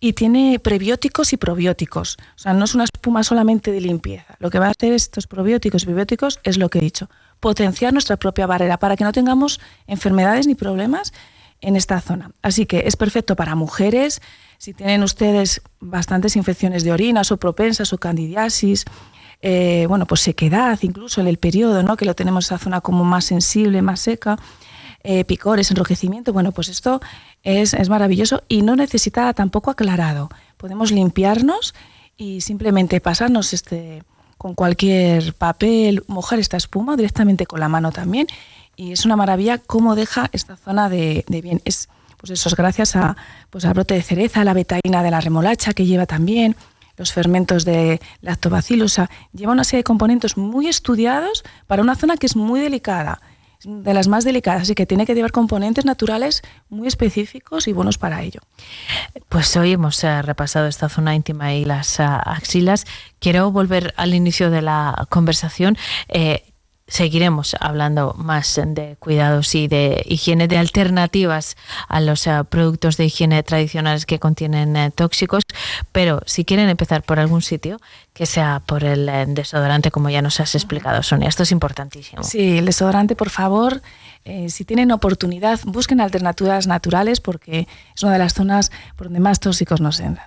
y 0.01 0.13
tiene 0.13 0.59
prebióticos 0.59 1.33
y 1.33 1.37
probióticos. 1.37 2.17
O 2.37 2.39
sea, 2.39 2.53
no 2.53 2.65
es 2.65 2.75
una 2.75 2.85
espuma 2.85 3.23
solamente 3.23 3.73
de 3.73 3.81
limpieza. 3.81 4.37
Lo 4.39 4.51
que 4.51 4.59
va 4.59 4.67
a 4.67 4.71
hacer 4.71 4.93
estos 4.93 5.27
probióticos 5.27 5.83
y 5.83 5.87
probióticos 5.87 6.41
es 6.43 6.59
lo 6.59 6.69
que 6.69 6.79
he 6.79 6.83
dicho, 6.83 7.09
potenciar 7.41 7.93
nuestra 7.93 8.17
propia 8.17 8.47
barrera 8.47 8.79
para 8.79 8.97
que 8.97 9.05
no 9.05 9.13
tengamos 9.13 9.61
enfermedades 9.87 10.47
ni 10.47 10.55
problemas 10.55 11.13
en 11.61 11.77
esta 11.77 12.01
zona. 12.01 12.31
Así 12.43 12.67
que 12.67 12.85
es 12.87 12.97
perfecto 12.97 13.37
para 13.37 13.55
mujeres, 13.55 14.21
si 14.59 14.73
tienen 14.75 15.03
ustedes 15.03 15.63
bastantes 15.81 16.37
infecciones 16.37 16.85
de 16.85 16.93
orinas 16.93 17.31
o 17.33 17.37
propensas 17.37 17.93
o 17.93 17.99
candidiasis, 17.99 18.85
eh, 19.43 19.87
bueno, 19.89 20.07
pues 20.07 20.23
sequedad, 20.23 20.79
incluso 20.83 21.21
en 21.21 21.27
el 21.27 21.37
periodo, 21.37 21.83
¿no? 21.83 21.97
que 21.97 22.05
lo 22.05 22.15
tenemos 22.15 22.47
esa 22.47 22.59
zona 22.59 22.81
como 22.81 23.05
más 23.05 23.27
sensible, 23.27 23.83
más 23.83 24.01
seca, 24.01 24.39
eh, 25.05 25.25
picores, 25.25 25.71
enrojecimiento, 25.71 26.33
bueno, 26.33 26.53
pues 26.53 26.69
esto 26.69 27.01
es, 27.43 27.75
es 27.75 27.89
maravilloso 27.89 28.43
y 28.49 28.63
no 28.63 28.77
necesita 28.77 29.33
tampoco 29.35 29.71
aclarado. 29.71 30.31
Podemos 30.57 30.91
limpiarnos 30.91 31.75
y 32.17 32.41
simplemente 32.41 33.01
pasarnos 33.01 33.53
este, 33.53 34.03
con 34.39 34.55
cualquier 34.55 35.35
papel, 35.35 36.03
mojar 36.07 36.39
esta 36.39 36.57
espuma 36.57 36.97
directamente 36.97 37.47
con 37.47 37.61
la 37.61 37.69
mano 37.69 37.93
también. 37.93 38.27
Y 38.77 38.93
es 38.93 39.05
una 39.05 39.17
maravilla 39.17 39.59
cómo 39.59 39.95
deja 39.97 40.29
esta 40.33 40.57
zona 40.57 40.89
de, 40.89 41.25
bien. 41.29 41.61
Es, 41.65 41.89
pues 42.19 42.31
eso 42.31 42.49
es 42.49 42.55
gracias 42.55 42.95
a, 42.95 43.17
pues 43.51 43.65
al 43.65 43.75
brote 43.75 43.95
de 43.95 44.03
cereza, 44.03 44.45
la 44.45 44.53
betaína 44.53 45.03
de 45.03 45.11
la 45.11 45.21
remolacha 45.21 45.73
que 45.73 45.87
lleva 45.87 46.07
también, 46.07 46.57
los 46.97 47.13
fermentos 47.13 47.65
de 47.65 48.01
lactobacillus, 48.21 49.01
lleva 49.33 49.53
una 49.53 49.65
serie 49.65 49.81
de 49.81 49.85
componentes 49.85 50.37
muy 50.37 50.69
estudiados 50.69 51.45
para 51.67 51.83
una 51.83 51.95
zona 51.95 52.17
que 52.17 52.27
es 52.27 52.37
muy 52.37 52.61
delicada, 52.61 53.21
de 53.65 53.95
las 53.95 54.07
más 54.07 54.25
delicadas, 54.25 54.63
así 54.63 54.75
que 54.75 54.87
tiene 54.87 55.07
que 55.07 55.15
llevar 55.15 55.33
componentes 55.33 55.85
naturales 55.85 56.43
muy 56.69 56.87
específicos 56.87 57.67
y 57.69 57.73
buenos 57.73 57.99
para 57.99 58.23
ello. 58.23 58.41
Pues 59.29 59.57
hoy 59.57 59.73
hemos 59.73 60.03
eh, 60.05 60.23
repasado 60.23 60.67
esta 60.67 60.89
zona 60.89 61.15
íntima 61.15 61.55
y 61.55 61.65
las 61.65 61.99
eh, 61.99 62.05
axilas. 62.05 62.87
Quiero 63.19 63.51
volver 63.51 63.93
al 63.97 64.15
inicio 64.15 64.51
de 64.51 64.63
la 64.63 65.07
conversación. 65.09 65.77
Eh, 66.09 66.45
seguiremos 66.89 67.57
hablando 67.61 68.15
más 68.17 68.61
de 68.65 68.97
cuidados 68.99 69.55
y 69.55 69.67
de 69.67 70.03
higiene, 70.07 70.47
de 70.47 70.57
alternativas 70.57 71.57
a 71.89 72.01
los 72.01 72.27
eh, 72.27 72.45
productos 72.49 72.97
de 72.97 73.07
higiene 73.07 73.43
tradicionales 73.43 74.07
que 74.07 74.21
contienen 74.21 74.77
eh, 74.77 74.91
tóxicos, 74.95 75.43
pero 75.93 76.23
si 76.27 76.45
quieren 76.45 76.69
empezar 76.69 77.03
por 77.03 77.19
algún 77.19 77.43
sitio, 77.43 77.81
que 78.13 78.25
sea 78.25 78.63
por 78.65 78.85
el 78.85 79.09
eh, 79.09 79.25
desodorante, 79.29 79.91
como 79.91 80.11
ya 80.11 80.23
nos 80.23 80.39
has 80.39 80.55
explicado, 80.55 81.03
Sonia. 81.03 81.29
Esto 81.29 81.43
es 81.43 81.51
importantísimo. 81.51 82.23
Sí, 82.23 82.59
el 82.59 82.67
desodorante, 82.67 83.17
por 83.17 83.31
favor, 83.31 83.83
si 84.49 84.65
tienen 84.65 84.91
oportunidad, 84.91 85.61
busquen 85.65 86.01
alternativas 86.01 86.67
naturales 86.67 87.21
porque 87.21 87.69
es 87.95 88.03
una 88.03 88.13
de 88.15 88.19
las 88.19 88.35
zonas 88.35 88.73
por 88.97 89.07
donde 89.07 89.21
más 89.21 89.39
tóxicos 89.39 89.81
nos 89.81 90.01
entran. 90.01 90.27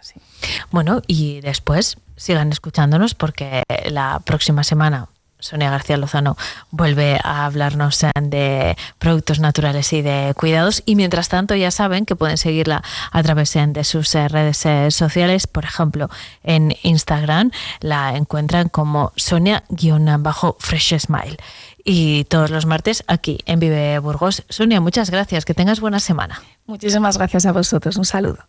Bueno, 0.72 1.02
y 1.06 1.42
después 1.42 1.98
sigan 2.16 2.50
escuchándonos 2.54 3.14
porque 3.14 3.64
la 3.90 4.22
próxima 4.24 4.64
semana 4.64 5.10
Sonia 5.40 5.70
García 5.70 5.98
Lozano 5.98 6.38
vuelve 6.70 7.20
a 7.24 7.46
hablarnos 7.46 8.04
eh, 8.04 8.12
de 8.22 8.78
productos 8.98 9.40
naturales 9.40 9.94
y 9.94 10.02
de 10.02 10.34
cuidados. 10.36 10.84
Y 10.86 10.96
mientras 10.96 11.30
tanto, 11.30 11.56
ya 11.56 11.72
saben 11.72 12.06
que 12.06 12.16
pueden 12.16 12.38
seguirla 12.38 12.84
a 13.12 13.24
través 13.24 13.56
eh, 13.56 13.66
de 13.68 13.84
sus 13.84 14.14
eh, 14.16 14.28
redes 14.28 14.66
sociales. 14.94 15.48
Por 15.48 15.64
ejemplo, 15.66 16.10
en 16.44 16.76
Instagram 16.84 17.52
la 17.80 18.16
encuentran 18.16 18.70
como 18.70 19.14
Sonia-Fresh 19.16 21.00
Smile. 21.00 21.38
Y 21.86 22.26
todos 22.26 22.52
los 22.52 22.66
martes 22.66 23.04
aquí 23.08 23.40
en 23.46 23.60
Vive 23.60 24.00
Burgos. 24.00 24.44
Sonia, 24.50 24.82
muchas 24.82 25.10
gracias. 25.10 25.46
Que 25.46 25.54
tengas 25.54 25.80
buena 25.80 26.00
semana. 26.00 26.42
Muchísimas 26.66 27.18
gracias 27.18 27.46
a 27.46 27.54
vosotros. 27.54 27.96
Un 27.96 28.06
saludo. 28.06 28.49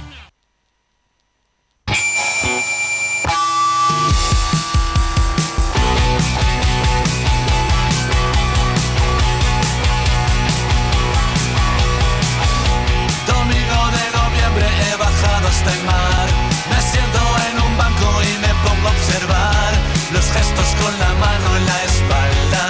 con 20.57 20.99
la 20.99 21.13
mano 21.15 21.47
en 21.57 21.65
la 21.65 21.79
espalda, 21.83 22.65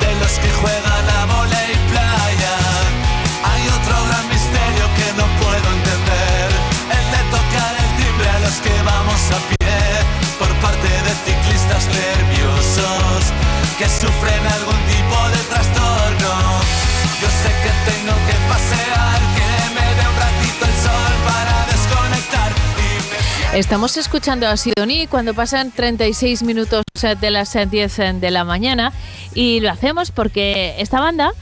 de 0.00 0.14
los 0.20 0.32
que 0.38 0.50
juegan 0.60 1.06
a 1.18 1.26
bola 1.26 1.60
y 1.72 1.76
playa. 1.92 2.56
Hay 3.44 3.62
otro 3.68 3.96
gran 4.08 4.24
misterio 4.28 4.84
que 4.96 5.08
no 5.20 5.26
puedo 5.42 5.66
entender, 5.76 6.48
el 6.96 7.06
de 7.14 7.22
tocar 7.36 7.72
el 7.84 7.90
timbre 8.00 8.28
a 8.28 8.38
los 8.40 8.56
que 8.64 8.74
vamos 8.82 9.20
a 9.36 9.38
pie, 9.50 9.76
por 10.38 10.50
parte 10.64 10.88
de 10.88 11.12
ciclistas 11.26 11.84
nerviosos 11.86 13.20
que 13.78 13.88
sufren 13.88 14.42
algún 14.58 14.80
tipo 14.92 15.18
de 15.34 15.40
trastorno. 15.52 16.32
Yo 17.20 17.28
sé 17.42 17.50
que 17.62 17.72
tengo 17.90 18.14
que 18.26 18.36
pasear. 18.48 19.05
Estamos 23.56 23.96
escuchando 23.96 24.46
a 24.46 24.58
Sidoní 24.58 25.06
cuando 25.06 25.32
pasan 25.32 25.70
36 25.70 26.42
minutos 26.42 26.82
de 27.18 27.30
las 27.30 27.54
10 27.54 27.96
de 28.20 28.30
la 28.30 28.44
mañana 28.44 28.92
y 29.34 29.60
lo 29.60 29.70
hacemos 29.70 30.10
porque 30.10 30.74
esta 30.78 31.00
banda 31.00 31.32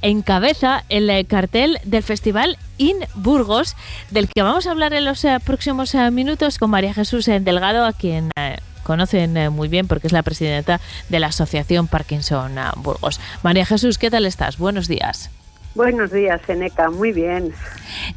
encabeza 0.00 0.84
el 0.88 1.26
cartel 1.26 1.80
del 1.82 2.04
festival 2.04 2.58
In 2.78 2.98
Burgos 3.16 3.74
del 4.12 4.28
que 4.28 4.42
vamos 4.42 4.68
a 4.68 4.70
hablar 4.70 4.94
en 4.94 5.04
los 5.04 5.24
eh, 5.24 5.40
próximos 5.44 5.96
eh, 5.96 6.12
minutos 6.12 6.58
con 6.58 6.70
María 6.70 6.94
Jesús 6.94 7.26
Delgado 7.26 7.84
a 7.84 7.92
quien 7.92 8.30
eh, 8.36 8.58
conocen 8.84 9.52
muy 9.52 9.66
bien 9.66 9.88
porque 9.88 10.06
es 10.06 10.12
la 10.12 10.22
presidenta 10.22 10.80
de 11.08 11.18
la 11.18 11.26
Asociación 11.26 11.88
Parkinson 11.88 12.54
Burgos. 12.76 13.18
María 13.42 13.66
Jesús, 13.66 13.98
¿qué 13.98 14.12
tal 14.12 14.26
estás? 14.26 14.58
Buenos 14.58 14.86
días. 14.86 15.28
Buenos 15.74 16.12
días, 16.12 16.40
Eneca, 16.48 16.88
muy 16.88 17.10
bien. 17.10 17.52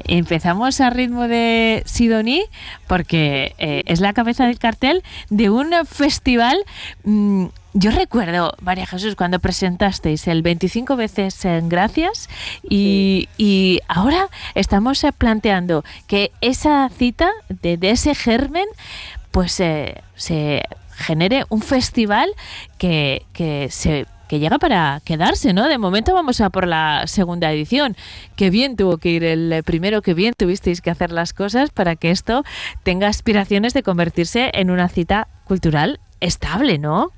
Empezamos 0.05 0.79
a 0.79 0.91
ritmo 0.91 1.27
de 1.27 1.81
Sidoní 1.85 2.43
porque 2.85 3.55
eh, 3.57 3.81
es 3.87 3.99
la 3.99 4.13
cabeza 4.13 4.45
del 4.45 4.59
cartel 4.59 5.03
de 5.31 5.49
un 5.49 5.71
festival. 5.87 6.57
Mm, 7.03 7.47
yo 7.73 7.91
recuerdo, 7.91 8.53
María 8.61 8.85
Jesús, 8.85 9.15
cuando 9.15 9.39
presentasteis 9.39 10.27
el 10.27 10.43
25 10.43 10.95
veces 10.95 11.45
en 11.45 11.67
Gracias 11.67 12.29
y, 12.61 13.27
y 13.37 13.79
ahora 13.87 14.27
estamos 14.53 15.03
eh, 15.03 15.11
planteando 15.11 15.83
que 16.05 16.31
esa 16.41 16.87
cita 16.89 17.31
de, 17.49 17.77
de 17.77 17.89
ese 17.89 18.13
germen 18.13 18.67
pues 19.31 19.59
eh, 19.59 20.01
se 20.15 20.63
genere 20.91 21.45
un 21.49 21.61
festival 21.61 22.29
que, 22.77 23.25
que 23.33 23.67
se 23.71 24.05
que 24.27 24.39
llega 24.39 24.59
para 24.59 25.01
quedarse, 25.05 25.53
¿no? 25.53 25.67
De 25.67 25.77
momento 25.77 26.13
vamos 26.13 26.41
a 26.41 26.49
por 26.49 26.67
la 26.67 27.03
segunda 27.07 27.51
edición. 27.51 27.95
Qué 28.35 28.49
bien 28.49 28.75
tuvo 28.75 28.97
que 28.97 29.09
ir 29.09 29.23
el 29.23 29.63
primero, 29.63 30.01
qué 30.01 30.13
bien 30.13 30.33
tuvisteis 30.37 30.81
que 30.81 30.89
hacer 30.89 31.11
las 31.11 31.33
cosas 31.33 31.69
para 31.69 31.95
que 31.95 32.11
esto 32.11 32.43
tenga 32.83 33.07
aspiraciones 33.07 33.73
de 33.73 33.83
convertirse 33.83 34.51
en 34.53 34.71
una 34.71 34.87
cita 34.89 35.27
cultural 35.45 35.99
estable, 36.19 36.77
¿no? 36.77 37.11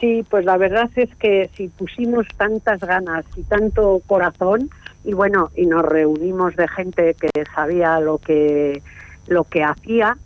Sí, 0.00 0.24
pues 0.28 0.44
la 0.44 0.56
verdad 0.56 0.90
es 0.96 1.14
que 1.14 1.48
si 1.54 1.68
pusimos 1.68 2.26
tantas 2.36 2.80
ganas 2.80 3.24
y 3.36 3.42
tanto 3.44 4.02
corazón 4.06 4.68
y 5.04 5.12
bueno, 5.12 5.50
y 5.56 5.66
nos 5.66 5.84
reunimos 5.84 6.56
de 6.56 6.66
gente 6.66 7.14
que 7.14 7.44
sabía 7.54 8.00
lo 8.00 8.18
que 8.18 8.82
lo 9.28 9.44
que 9.44 9.62
hacía, 9.62 10.16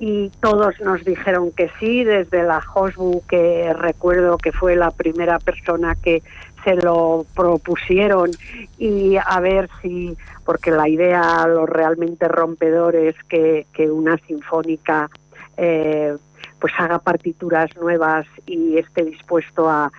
y 0.00 0.30
todos 0.40 0.80
nos 0.80 1.04
dijeron 1.04 1.52
que 1.52 1.70
sí, 1.78 2.04
desde 2.04 2.42
la 2.42 2.62
Hosbu, 2.74 3.22
que 3.28 3.70
recuerdo 3.74 4.38
que 4.38 4.50
fue 4.50 4.74
la 4.74 4.90
primera 4.90 5.38
persona 5.38 5.94
que 5.94 6.22
se 6.64 6.74
lo 6.74 7.26
propusieron 7.36 8.30
y 8.78 9.16
a 9.16 9.40
ver 9.40 9.68
si, 9.82 10.16
porque 10.44 10.70
la 10.70 10.88
idea, 10.88 11.46
lo 11.46 11.66
realmente 11.66 12.28
rompedor 12.28 12.96
es 12.96 13.14
que, 13.28 13.66
que 13.74 13.90
una 13.90 14.16
sinfónica 14.26 15.10
eh, 15.58 16.16
pues 16.58 16.72
haga 16.78 16.98
partituras 16.98 17.70
nuevas 17.76 18.26
y 18.46 18.78
esté 18.78 19.04
dispuesto 19.04 19.68
a, 19.68 19.90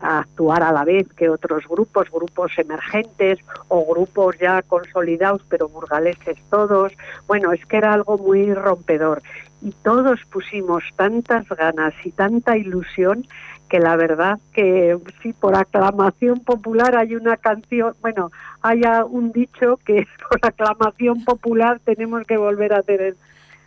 actuar 0.00 0.62
a 0.62 0.72
la 0.72 0.84
vez 0.84 1.06
que 1.14 1.28
otros 1.28 1.66
grupos, 1.68 2.10
grupos 2.10 2.52
emergentes 2.58 3.38
o 3.68 3.84
grupos 3.84 4.38
ya 4.38 4.62
consolidados, 4.62 5.42
pero 5.48 5.68
burgaleses 5.68 6.38
todos. 6.50 6.92
Bueno, 7.26 7.52
es 7.52 7.64
que 7.66 7.76
era 7.76 7.92
algo 7.92 8.18
muy 8.18 8.52
rompedor. 8.54 9.22
Y 9.62 9.72
todos 9.82 10.20
pusimos 10.32 10.82
tantas 10.96 11.46
ganas 11.48 11.92
y 12.02 12.12
tanta 12.12 12.56
ilusión 12.56 13.26
que 13.68 13.78
la 13.78 13.96
verdad 13.96 14.38
que 14.52 14.98
sí, 15.22 15.32
por 15.32 15.56
aclamación 15.56 16.40
popular 16.40 16.96
hay 16.96 17.14
una 17.14 17.36
canción, 17.36 17.94
bueno, 18.00 18.30
haya 18.62 19.04
un 19.04 19.32
dicho 19.32 19.78
que 19.84 20.06
por 20.28 20.40
aclamación 20.42 21.24
popular 21.24 21.80
tenemos 21.84 22.26
que 22.26 22.36
volver 22.36 22.72
a 22.72 22.78
hacer 22.78 23.16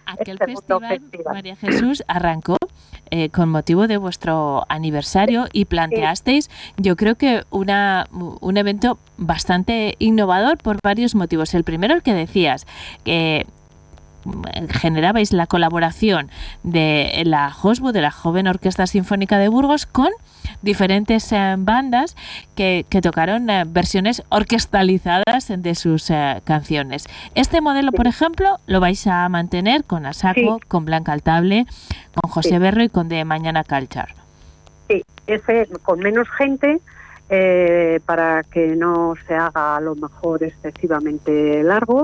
Aquel 0.06 0.38
este 0.40 0.54
festival, 0.54 1.02
María 1.34 1.56
Jesús, 1.56 2.04
arrancó 2.08 2.58
eh, 3.12 3.30
con 3.30 3.50
motivo 3.50 3.88
de 3.88 3.98
vuestro 3.98 4.66
aniversario 4.70 5.46
y 5.54 5.66
planteasteis, 5.66 6.50
yo 6.78 6.96
creo 6.96 7.16
que 7.16 7.44
una, 7.52 8.08
un 8.12 8.58
evento 8.58 8.98
bastante 9.18 9.96
innovador 10.00 10.58
por 10.58 10.78
varios 10.84 11.14
motivos. 11.14 11.54
El 11.54 11.64
primero, 11.64 11.94
el 11.94 12.02
que 12.02 12.14
decías, 12.14 12.66
que 13.04 13.46
generabais 14.70 15.34
la 15.34 15.48
colaboración 15.48 16.30
de 16.64 17.24
la 17.26 17.54
HOSBU, 17.62 17.92
de 17.92 18.02
la 18.02 18.12
Joven 18.12 18.48
Orquesta 18.48 18.88
Sinfónica 18.88 19.38
de 19.38 19.50
Burgos, 19.50 19.86
con 19.86 20.10
diferentes 20.62 21.32
eh, 21.32 21.56
bandas 21.58 22.16
que, 22.56 22.86
tocaron 23.02 23.50
eh, 23.50 23.64
versiones 23.68 24.24
orquestalizadas 24.30 25.52
de 25.56 25.76
sus 25.76 26.10
eh, 26.10 26.42
canciones. 26.44 27.06
Este 27.36 27.62
modelo, 27.62 27.92
por 27.92 28.08
ejemplo, 28.08 28.60
lo 28.66 28.80
vais 28.80 29.06
a 29.08 29.28
mantener 29.30 29.84
con 29.84 30.06
Asaco, 30.06 30.60
con 30.68 30.86
Blanca 30.86 31.12
Altable, 31.12 31.66
con 32.14 32.32
José 32.32 32.60
Berro 32.60 32.84
y 32.84 32.90
con 32.90 33.10
De 33.10 33.26
Mañana 33.26 33.64
Culture. 33.64 34.16
Sí, 34.88 35.04
ese 35.28 35.68
con 35.84 36.00
menos 36.00 36.28
gente. 36.38 36.80
para 38.06 38.44
que 38.44 38.76
no 38.76 39.16
se 39.28 39.34
haga 39.34 39.78
a 39.78 39.82
lo 39.82 39.96
mejor 39.96 40.44
excesivamente 40.44 41.64
largo, 41.64 42.04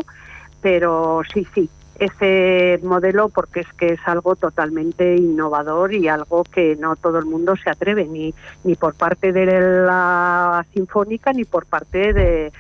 pero 0.59 1.21
sí, 1.31 1.45
sí, 1.53 1.69
ese 1.99 2.79
modelo 2.83 3.29
porque 3.29 3.59
es 3.59 3.73
que 3.73 3.93
es 3.93 3.99
algo 4.05 4.35
totalmente 4.35 5.15
innovador 5.15 5.93
y 5.93 6.07
algo 6.07 6.43
que 6.43 6.75
no 6.77 6.95
todo 6.95 7.19
el 7.19 7.25
mundo 7.25 7.55
se 7.57 7.69
atreve, 7.69 8.05
ni, 8.05 8.33
ni 8.63 8.75
por 8.75 8.95
parte 8.95 9.33
de 9.33 9.45
la 9.85 10.65
sinfónica 10.73 11.33
ni 11.33 11.43
por 11.43 11.65
parte 11.65 12.13
de, 12.13 12.51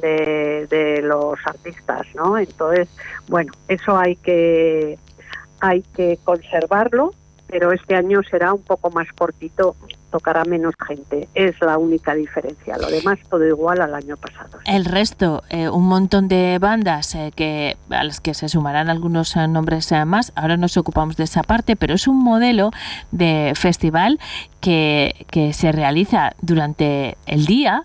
de, 0.00 1.00
los 1.02 1.38
artistas, 1.44 2.06
¿no? 2.14 2.38
Entonces, 2.38 2.88
bueno, 3.28 3.52
eso 3.68 3.96
hay 3.96 4.16
que 4.16 4.98
hay 5.60 5.82
que 5.82 6.18
conservarlo, 6.22 7.12
pero 7.48 7.72
este 7.72 7.96
año 7.96 8.22
será 8.22 8.52
un 8.52 8.62
poco 8.62 8.90
más 8.90 9.08
cortito 9.12 9.74
tocará 10.16 10.44
menos 10.46 10.74
gente. 10.86 11.28
Es 11.34 11.60
la 11.60 11.76
única 11.76 12.14
diferencia. 12.14 12.78
Lo 12.78 12.88
demás 12.88 13.18
todo 13.28 13.46
igual 13.46 13.82
al 13.82 13.94
año 13.94 14.16
pasado. 14.16 14.58
El 14.64 14.86
resto, 14.86 15.42
eh, 15.50 15.68
un 15.68 15.86
montón 15.86 16.26
de 16.26 16.58
bandas 16.58 17.14
eh, 17.14 17.32
que 17.36 17.76
a 17.90 18.02
las 18.02 18.20
que 18.20 18.32
se 18.32 18.48
sumarán 18.48 18.88
algunos 18.88 19.36
eh, 19.36 19.46
nombres 19.46 19.92
más. 20.06 20.32
Ahora 20.34 20.56
nos 20.56 20.78
ocupamos 20.78 21.18
de 21.18 21.24
esa 21.24 21.42
parte, 21.42 21.76
pero 21.76 21.92
es 21.94 22.08
un 22.08 22.18
modelo 22.18 22.70
de 23.10 23.52
festival 23.56 24.18
que, 24.60 25.26
que 25.30 25.52
se 25.52 25.70
realiza 25.70 26.32
durante 26.40 27.18
el 27.26 27.44
día. 27.44 27.82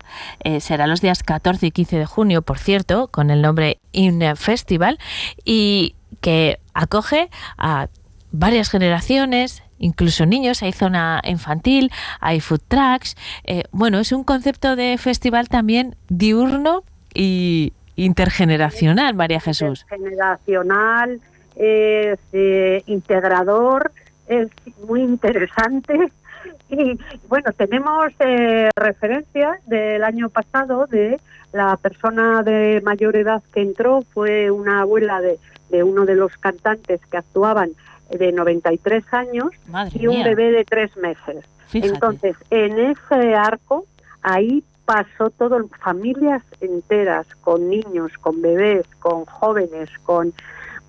será 0.60 0.86
los 0.86 1.02
días 1.02 1.22
14 1.22 1.66
y 1.66 1.70
15 1.70 1.98
de 1.98 2.06
junio, 2.06 2.40
por 2.40 2.58
cierto, 2.58 3.08
con 3.08 3.30
el 3.30 3.42
nombre 3.42 3.78
In 3.92 4.22
Festival 4.36 4.98
y 5.44 5.94
que 6.22 6.58
acoge 6.72 7.28
a 7.58 7.88
varias 8.32 8.70
generaciones, 8.70 9.61
incluso 9.82 10.24
niños, 10.24 10.62
hay 10.62 10.72
zona 10.72 11.20
infantil, 11.24 11.90
hay 12.20 12.40
food 12.40 12.62
trucks. 12.66 13.16
Eh, 13.44 13.64
bueno, 13.72 13.98
es 13.98 14.12
un 14.12 14.24
concepto 14.24 14.76
de 14.76 14.96
festival 14.96 15.48
también 15.48 15.96
diurno 16.08 16.84
y 17.12 17.74
intergeneracional, 17.96 19.14
María 19.14 19.40
Jesús. 19.40 19.84
Intergeneracional, 19.90 21.20
es 21.56 22.18
eh, 22.32 22.82
integrador, 22.86 23.92
es 24.26 24.48
muy 24.86 25.02
interesante. 25.02 26.10
Y 26.70 26.98
bueno, 27.28 27.52
tenemos 27.52 28.12
eh, 28.18 28.70
referencias 28.74 29.58
del 29.66 30.02
año 30.02 30.30
pasado 30.30 30.86
de 30.86 31.20
la 31.52 31.76
persona 31.76 32.42
de 32.42 32.80
mayor 32.82 33.14
edad 33.14 33.42
que 33.52 33.60
entró, 33.60 34.02
fue 34.14 34.50
una 34.50 34.80
abuela 34.80 35.20
de, 35.20 35.38
de 35.68 35.82
uno 35.82 36.06
de 36.06 36.14
los 36.14 36.34
cantantes 36.38 37.00
que 37.10 37.18
actuaban 37.18 37.72
de 38.18 38.32
93 38.32 39.04
años 39.12 39.50
y 39.94 40.06
un 40.06 40.22
bebé 40.22 40.52
de 40.52 40.64
tres 40.64 40.96
meses. 40.96 41.44
Entonces, 41.72 42.36
en 42.50 42.78
ese 42.78 43.34
arco, 43.34 43.84
ahí 44.22 44.62
pasó 44.84 45.30
todo, 45.30 45.68
familias 45.82 46.42
enteras, 46.60 47.26
con 47.40 47.70
niños, 47.70 48.12
con 48.20 48.42
bebés, 48.42 48.86
con 48.98 49.24
jóvenes, 49.24 49.88
con, 50.04 50.32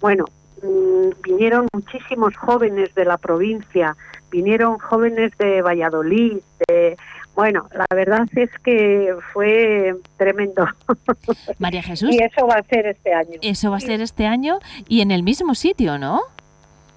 bueno, 0.01 0.25
mm, 0.61 1.21
vinieron 1.23 1.67
muchísimos 1.73 2.35
jóvenes 2.35 2.93
de 2.95 3.05
la 3.05 3.17
provincia, 3.17 3.95
vinieron 4.29 4.77
jóvenes 4.79 5.31
de 5.37 5.61
Valladolid, 5.61 6.39
de, 6.67 6.97
bueno, 7.35 7.67
la 7.73 7.85
verdad 7.95 8.27
es 8.35 8.49
que 8.63 9.15
fue 9.31 9.95
tremendo. 10.17 10.67
María 11.59 11.83
Jesús. 11.83 12.09
y 12.11 12.21
eso 12.21 12.47
va 12.47 12.55
a 12.55 12.63
ser 12.63 12.87
este 12.87 13.13
año. 13.13 13.39
Eso 13.41 13.71
va 13.71 13.77
a 13.77 13.79
ser 13.79 14.01
este 14.01 14.25
año 14.25 14.59
y 14.87 15.01
en 15.01 15.11
el 15.11 15.23
mismo 15.23 15.55
sitio, 15.55 15.97
¿no? 15.97 16.21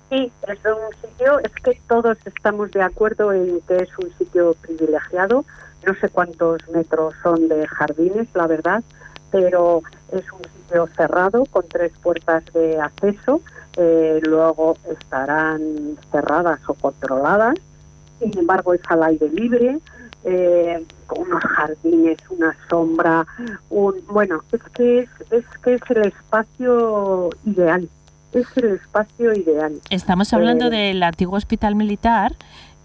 Sí, 0.09 0.31
es 0.47 0.59
un 0.65 1.09
sitio, 1.09 1.41
es 1.41 1.53
que 1.65 1.81
todos 1.89 2.17
estamos 2.25 2.71
de 2.71 2.83
acuerdo 2.83 3.33
en 3.33 3.61
que 3.63 3.79
es 3.79 3.89
un 3.99 4.13
sitio 4.17 4.55
privilegiado. 4.61 5.45
No 5.85 5.95
sé 5.95 6.09
cuántos 6.09 6.67
metros 6.69 7.15
son 7.23 7.49
de 7.49 7.67
jardines, 7.67 8.29
la 8.35 8.47
verdad, 8.47 8.85
pero 9.33 9.83
es 10.13 10.25
un 10.33 10.43
sitio 10.43 10.87
cerrado 10.97 11.45
con 11.47 11.67
tres 11.67 11.93
puertas 12.01 12.45
de 12.55 12.81
acceso. 12.81 13.41
Eh, 13.77 14.21
luego 14.25 14.77
estarán 14.89 15.99
cerradas 16.13 16.61
o 16.69 16.75
controladas. 16.75 17.57
Sin 18.21 18.39
embargo, 18.39 18.75
es 18.75 18.81
al 18.89 19.03
aire 19.03 19.29
libre, 19.29 19.79
eh, 20.25 20.87
unos 21.17 21.43
jardines, 21.43 22.19
una 22.31 22.57
sombra. 22.71 23.27
Un, 23.71 23.97
bueno, 24.07 24.43
es 24.53 24.63
que 24.75 25.01
es, 25.01 25.09
es 25.31 25.45
que 25.63 25.75
es 25.75 25.83
el 25.91 26.07
espacio 26.07 27.31
ideal 27.45 27.89
es 28.41 28.57
el 28.57 28.75
espacio 28.75 29.33
ideal. 29.35 29.75
Estamos 29.91 30.33
hablando 30.33 30.67
Eh, 30.67 30.71
del 30.71 31.03
antiguo 31.03 31.37
hospital 31.37 31.75
militar 31.75 32.33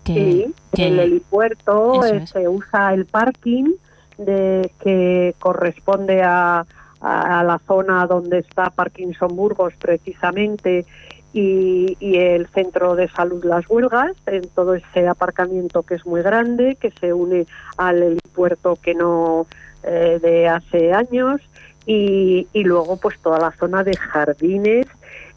que, 0.03 0.13
Sí, 0.13 0.53
que- 0.73 0.87
el 0.87 0.99
helipuerto 0.99 2.03
es. 2.05 2.29
se 2.29 2.47
usa 2.47 2.93
el 2.93 3.05
parking 3.05 3.73
de 4.17 4.71
que 4.83 5.35
corresponde 5.39 6.21
a, 6.23 6.65
a- 7.01 7.39
a 7.39 7.43
la 7.43 7.59
zona 7.67 8.05
donde 8.07 8.39
está 8.39 8.69
Parkinson 8.69 9.35
Burgos 9.35 9.73
precisamente 9.79 10.85
y, 11.33 11.95
y 11.99 12.17
el 12.17 12.47
centro 12.47 12.95
de 12.95 13.07
salud 13.09 13.43
Las 13.45 13.67
Huelgas, 13.69 14.11
en 14.25 14.47
todo 14.49 14.75
ese 14.75 15.07
aparcamiento 15.07 15.83
que 15.83 15.95
es 15.95 16.05
muy 16.05 16.21
grande, 16.21 16.75
que 16.75 16.91
se 16.91 17.13
une 17.13 17.45
al 17.77 18.03
helipuerto 18.03 18.75
que 18.75 18.93
no 18.95 19.47
eh, 19.83 20.19
de 20.21 20.47
hace 20.49 20.93
años 20.93 21.41
y, 21.85 22.47
y 22.53 22.63
luego 22.63 22.97
pues 22.97 23.17
toda 23.19 23.39
la 23.39 23.51
zona 23.53 23.83
de 23.83 23.95
jardines 23.97 24.85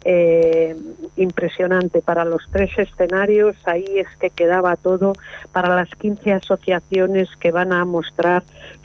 eh, 0.06 0.76
impresionante. 1.16 2.02
Para 2.02 2.26
los 2.26 2.42
tres 2.52 2.70
escenarios 2.76 3.56
ahí 3.64 3.86
es 3.96 4.08
que 4.20 4.28
quedaba 4.28 4.76
todo. 4.76 5.14
Para 5.50 5.74
las 5.74 5.88
15 5.94 6.30
asociaciones 6.34 7.30
que 7.40 7.50
van 7.50 7.72
a 7.72 7.86
mostrar 7.86 8.42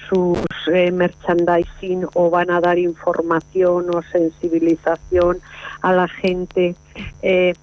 sus 0.07 0.39
eh, 0.71 0.91
merchandising 0.91 2.07
o 2.13 2.29
van 2.29 2.49
a 2.49 2.61
dar 2.61 2.79
información 2.79 3.93
o 3.93 4.01
sensibilización 4.01 5.39
a 5.81 5.91
la 5.91 6.07
gente. 6.07 6.75
Eh, 7.21 7.53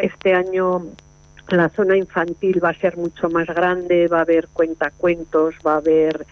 este 0.00 0.34
año 0.34 0.86
la 1.48 1.68
zona 1.70 1.96
infantil 1.96 2.62
va 2.62 2.68
a 2.68 2.74
ser 2.74 2.96
mucho 2.96 3.28
más 3.28 3.48
grande, 3.48 4.06
va 4.06 4.18
a 4.18 4.22
haber 4.22 4.46
cuentacuentos, 4.52 5.56
va 5.66 5.74
a 5.74 5.76
haber 5.78 6.26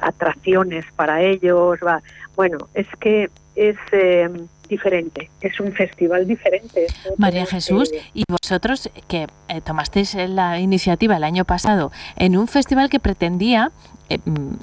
atracciones 0.00 0.84
para 0.96 1.22
ellos, 1.22 1.78
va, 1.84 2.02
bueno, 2.36 2.58
es 2.74 2.86
que 3.00 3.30
es 3.54 3.76
eh, 3.92 4.28
diferente, 4.68 5.30
es 5.40 5.60
un 5.60 5.72
festival 5.72 6.26
diferente. 6.26 6.86
María 7.18 7.46
Jesús, 7.46 7.90
y 8.14 8.24
vosotros 8.28 8.90
que 9.08 9.26
eh, 9.48 9.60
tomasteis 9.60 10.14
la 10.14 10.58
iniciativa 10.58 11.16
el 11.16 11.24
año 11.24 11.44
pasado 11.44 11.92
en 12.16 12.36
un 12.36 12.48
festival 12.48 12.88
que 12.88 12.98
pretendía 12.98 13.70
eh, 14.08 14.18
mm, 14.24 14.54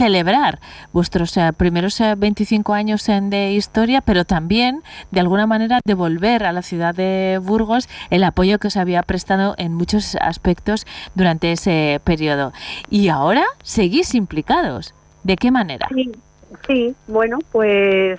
celebrar 0.00 0.60
vuestros 0.92 1.36
eh, 1.36 1.52
primeros 1.54 2.00
eh, 2.00 2.14
25 2.16 2.72
años 2.72 3.08
en 3.08 3.28
de 3.28 3.52
historia, 3.52 4.00
pero 4.00 4.24
también 4.24 4.82
de 5.10 5.20
alguna 5.20 5.46
manera 5.46 5.80
devolver 5.84 6.44
a 6.44 6.52
la 6.52 6.62
ciudad 6.62 6.94
de 6.94 7.38
Burgos 7.42 7.88
el 8.08 8.24
apoyo 8.24 8.58
que 8.58 8.68
os 8.68 8.76
había 8.76 9.02
prestado 9.02 9.54
en 9.58 9.74
muchos 9.74 10.16
aspectos 10.16 10.86
durante 11.14 11.52
ese 11.52 12.00
periodo. 12.04 12.52
Y 12.88 13.08
ahora 13.08 13.44
seguís 13.62 14.14
implicados. 14.14 14.94
¿De 15.22 15.36
qué 15.36 15.50
manera? 15.50 15.86
Sí, 15.94 16.10
sí, 16.66 16.94
bueno, 17.06 17.38
pues 17.52 18.18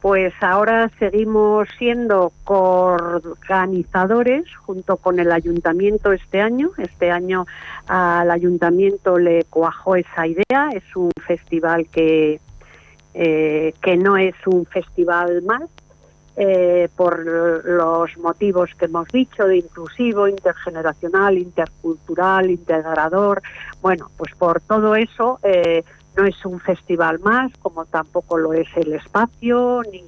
pues 0.00 0.34
ahora 0.40 0.90
seguimos 0.98 1.68
siendo 1.78 2.32
coorganizadores 2.42 4.44
junto 4.56 4.96
con 4.96 5.20
el 5.20 5.30
ayuntamiento 5.30 6.10
este 6.10 6.40
año. 6.40 6.72
Este 6.76 7.12
año 7.12 7.46
al 7.86 8.32
ayuntamiento 8.32 9.16
le 9.16 9.44
cuajó 9.44 9.94
esa 9.94 10.26
idea. 10.26 10.70
Es 10.74 10.96
un 10.96 11.12
festival 11.24 11.86
que 11.86 12.40
eh, 13.14 13.74
que 13.80 13.96
no 13.96 14.16
es 14.16 14.34
un 14.46 14.66
festival 14.66 15.42
más. 15.42 15.62
eh, 16.36 16.88
por 16.96 17.26
los 17.26 18.16
motivos 18.18 18.70
que 18.78 18.86
hemos 18.86 19.08
dicho 19.08 19.46
de 19.46 19.58
inclusivo, 19.58 20.28
intergeneracional, 20.28 21.36
intercultural, 21.36 22.50
integrador, 22.50 23.42
bueno, 23.82 24.10
pues 24.16 24.34
por 24.36 24.60
todo 24.60 24.96
eso 24.96 25.38
eh, 25.42 25.84
no 26.16 26.24
es 26.24 26.44
un 26.44 26.60
festival 26.60 27.18
más, 27.20 27.52
como 27.58 27.84
tampoco 27.84 28.38
lo 28.38 28.52
es 28.52 28.68
el 28.76 28.92
espacio, 28.92 29.82
ni 29.90 30.04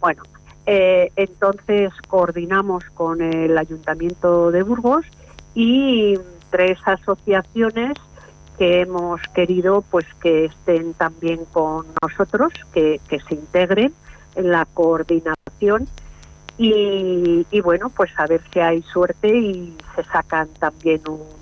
bueno. 0.00 0.22
eh, 0.66 1.10
entonces 1.16 1.92
coordinamos 2.08 2.84
con 2.94 3.20
el 3.20 3.56
Ayuntamiento 3.58 4.50
de 4.50 4.62
Burgos 4.62 5.04
y 5.54 6.18
tres 6.50 6.78
asociaciones 6.84 7.96
que 8.58 8.82
hemos 8.82 9.20
querido 9.34 9.82
pues 9.90 10.04
que 10.22 10.46
estén 10.46 10.92
también 10.94 11.44
con 11.46 11.86
nosotros, 12.02 12.52
que, 12.72 13.00
se 13.08 13.34
integren 13.34 13.94
en 14.34 14.50
la 14.50 14.66
coordinación 14.66 15.88
y, 16.58 17.46
y 17.50 17.60
bueno, 17.62 17.88
pues 17.88 18.10
a 18.18 18.26
ver 18.26 18.42
si 18.52 18.60
hay 18.60 18.82
suerte 18.82 19.28
y 19.34 19.74
se 19.96 20.04
sacan 20.04 20.48
también 20.58 21.00
un 21.08 21.39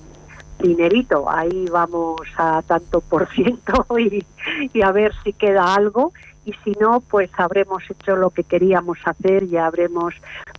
dinerito. 0.59 1.29
Ahí 1.29 1.67
vamos 1.71 2.21
a 2.37 2.63
tanto 2.63 3.01
por 3.01 3.29
ciento 3.29 3.87
y, 3.99 4.25
y 4.73 4.83
a 4.83 4.93
ver 4.93 5.13
si 5.25 5.33
queda 5.33 5.75
algo. 5.75 6.13
Y 6.45 6.55
si 6.65 6.73
no, 6.81 7.01
pues 7.01 7.31
habremos 7.37 7.83
hecho 7.91 8.17
lo 8.17 8.31
que 8.31 8.43
queríamos 8.43 8.99
hacer 9.05 9.43
y 9.45 9.59
habremos 9.59 10.15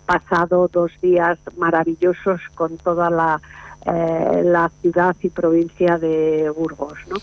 pasado 0.06 0.70
dos 0.72 0.92
días 1.02 1.40
maravillosos 1.58 2.42
con 2.54 2.78
toda 2.78 3.10
la, 3.10 3.42
eh, 3.86 4.42
la 4.44 4.70
ciudad 4.82 5.16
y 5.22 5.30
provincia 5.30 5.98
de 5.98 6.52
Burgos, 6.52 6.94
¿no? 7.08 7.16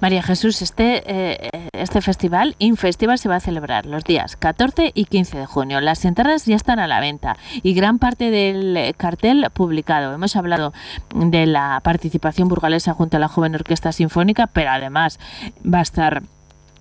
María 0.00 0.22
Jesús, 0.22 0.62
este, 0.62 1.02
eh, 1.06 1.50
este 1.72 2.00
festival, 2.00 2.56
Infestival, 2.58 3.18
se 3.18 3.28
va 3.28 3.36
a 3.36 3.40
celebrar 3.40 3.86
los 3.86 4.04
días 4.04 4.36
14 4.36 4.92
y 4.94 5.06
15 5.06 5.38
de 5.38 5.46
junio. 5.46 5.80
Las 5.80 6.04
entradas 6.04 6.46
ya 6.46 6.56
están 6.56 6.78
a 6.78 6.86
la 6.86 7.00
venta 7.00 7.36
y 7.62 7.74
gran 7.74 7.98
parte 7.98 8.30
del 8.30 8.94
cartel 8.96 9.46
publicado. 9.52 10.14
Hemos 10.14 10.36
hablado 10.36 10.72
de 11.14 11.46
la 11.46 11.80
participación 11.82 12.48
burgalesa 12.48 12.94
junto 12.94 13.16
a 13.16 13.20
la 13.20 13.28
Joven 13.28 13.54
Orquesta 13.54 13.92
Sinfónica, 13.92 14.46
pero 14.46 14.70
además 14.70 15.18
va 15.64 15.78
a 15.78 15.82
estar 15.82 16.22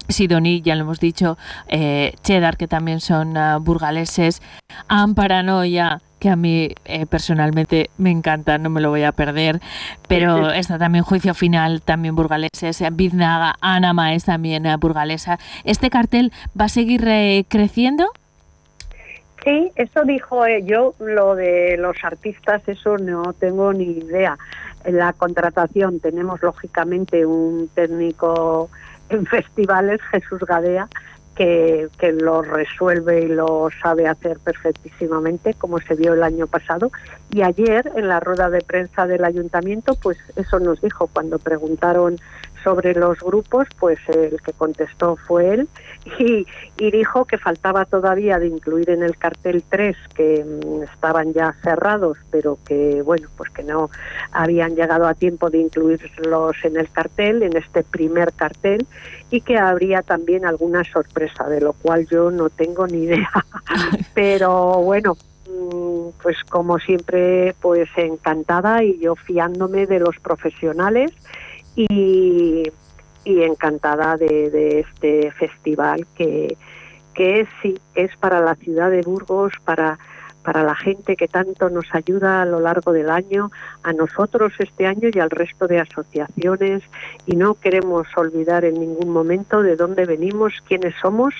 Sidoní, 0.09 0.61
ya 0.61 0.75
lo 0.75 0.81
hemos 0.81 0.99
dicho, 0.99 1.37
eh, 1.67 2.13
Cheddar, 2.23 2.57
que 2.57 2.67
también 2.67 2.99
son 2.99 3.37
uh, 3.37 3.59
burgaleses, 3.59 4.41
Amparanoia, 4.87 6.01
que 6.23 6.29
a 6.29 6.37
mí 6.37 6.69
eh, 6.85 7.05
personalmente 7.05 7.89
me 7.97 8.09
encanta, 8.09 8.57
no 8.57 8.69
me 8.69 8.79
lo 8.79 8.89
voy 8.89 9.03
a 9.03 9.11
perder, 9.11 9.59
pero 10.07 10.51
está 10.51 10.79
también 10.79 11.03
Juicio 11.03 11.33
Final, 11.33 11.81
también 11.81 12.15
burgaleses, 12.15 12.81
Biznaga, 12.93 13.55
Anama 13.59 14.13
es 14.13 14.23
también 14.23 14.65
uh, 14.65 14.77
burgalesa. 14.77 15.37
¿Este 15.65 15.89
cartel 15.89 16.31
va 16.57 16.65
a 16.65 16.69
seguir 16.69 17.05
eh, 17.09 17.43
creciendo? 17.49 18.05
Sí, 19.43 19.73
eso 19.75 20.05
dijo 20.05 20.45
eh, 20.45 20.63
yo, 20.63 20.93
lo 20.99 21.35
de 21.35 21.75
los 21.77 21.97
artistas, 22.03 22.61
eso 22.69 22.97
no 22.97 23.33
tengo 23.33 23.73
ni 23.73 23.83
idea. 23.83 24.37
En 24.85 24.97
la 24.99 25.11
contratación 25.11 25.99
tenemos 25.99 26.41
lógicamente 26.41 27.25
un 27.25 27.67
técnico 27.75 28.69
en 29.09 29.25
festivales, 29.25 30.01
Jesús 30.11 30.39
Gadea, 30.39 30.87
que, 31.35 31.89
que 31.97 32.11
lo 32.11 32.41
resuelve 32.41 33.21
y 33.21 33.27
lo 33.27 33.69
sabe 33.81 34.07
hacer 34.07 34.39
perfectísimamente, 34.39 35.53
como 35.55 35.79
se 35.79 35.95
vio 35.95 36.13
el 36.13 36.23
año 36.23 36.47
pasado. 36.47 36.91
Y 37.31 37.41
ayer, 37.41 37.91
en 37.95 38.07
la 38.07 38.19
rueda 38.19 38.49
de 38.49 38.61
prensa 38.61 39.07
del 39.07 39.23
ayuntamiento, 39.23 39.95
pues 39.95 40.17
eso 40.35 40.59
nos 40.59 40.81
dijo 40.81 41.07
cuando 41.07 41.39
preguntaron 41.39 42.17
sobre 42.63 42.93
los 42.93 43.19
grupos, 43.19 43.67
pues 43.79 43.99
el 44.07 44.41
que 44.41 44.53
contestó 44.53 45.15
fue 45.15 45.53
él 45.53 45.69
y, 46.19 46.45
y 46.77 46.91
dijo 46.91 47.25
que 47.25 47.37
faltaba 47.37 47.85
todavía 47.85 48.39
de 48.39 48.47
incluir 48.47 48.89
en 48.89 49.03
el 49.03 49.17
cartel 49.17 49.63
tres 49.67 49.97
que 50.15 50.43
mm, 50.43 50.83
estaban 50.83 51.33
ya 51.33 51.55
cerrados, 51.63 52.17
pero 52.31 52.57
que 52.65 53.01
bueno, 53.01 53.27
pues 53.37 53.49
que 53.51 53.63
no 53.63 53.89
habían 54.31 54.75
llegado 54.75 55.07
a 55.07 55.13
tiempo 55.13 55.49
de 55.49 55.59
incluirlos 55.59 56.55
en 56.63 56.77
el 56.77 56.89
cartel, 56.89 57.43
en 57.43 57.55
este 57.55 57.83
primer 57.83 58.33
cartel, 58.33 58.85
y 59.29 59.41
que 59.41 59.57
habría 59.57 60.01
también 60.01 60.45
alguna 60.45 60.83
sorpresa, 60.83 61.47
de 61.49 61.61
lo 61.61 61.73
cual 61.73 62.07
yo 62.07 62.31
no 62.31 62.49
tengo 62.49 62.87
ni 62.87 63.03
idea. 63.03 63.31
pero 64.13 64.81
bueno, 64.81 65.17
mm, 65.47 66.21
pues 66.21 66.37
como 66.49 66.79
siempre, 66.79 67.55
pues 67.61 67.89
encantada 67.95 68.83
y 68.83 68.99
yo 68.99 69.15
fiándome 69.15 69.87
de 69.87 69.99
los 69.99 70.17
profesionales 70.19 71.11
y, 71.75 72.63
encantada 73.25 74.17
de, 74.17 74.49
de 74.49 74.79
este 74.81 75.31
festival 75.31 76.05
que, 76.15 76.57
que 77.13 77.41
es, 77.41 77.49
sí, 77.61 77.79
es 77.95 78.15
para 78.17 78.41
la 78.41 78.55
ciudad 78.55 78.91
de 78.91 79.01
Burgos, 79.01 79.53
para, 79.63 79.97
para 80.43 80.63
la 80.63 80.75
gente 80.75 81.15
que 81.15 81.27
tanto 81.27 81.69
nos 81.69 81.85
ayuda 81.93 82.41
a 82.41 82.45
lo 82.45 82.59
largo 82.59 82.91
del 82.91 83.09
año, 83.09 83.49
a 83.83 83.93
nosotros 83.93 84.53
este 84.59 84.85
año 84.85 85.09
y 85.11 85.19
al 85.19 85.29
resto 85.29 85.67
de 85.67 85.79
asociaciones. 85.79 86.83
Y 87.25 87.35
no 87.35 87.55
queremos 87.55 88.07
olvidar 88.15 88.65
en 88.65 88.79
ningún 88.79 89.09
momento 89.09 89.61
de 89.61 89.75
dónde 89.75 90.05
venimos, 90.05 90.53
quiénes 90.67 90.93
somos 91.01 91.33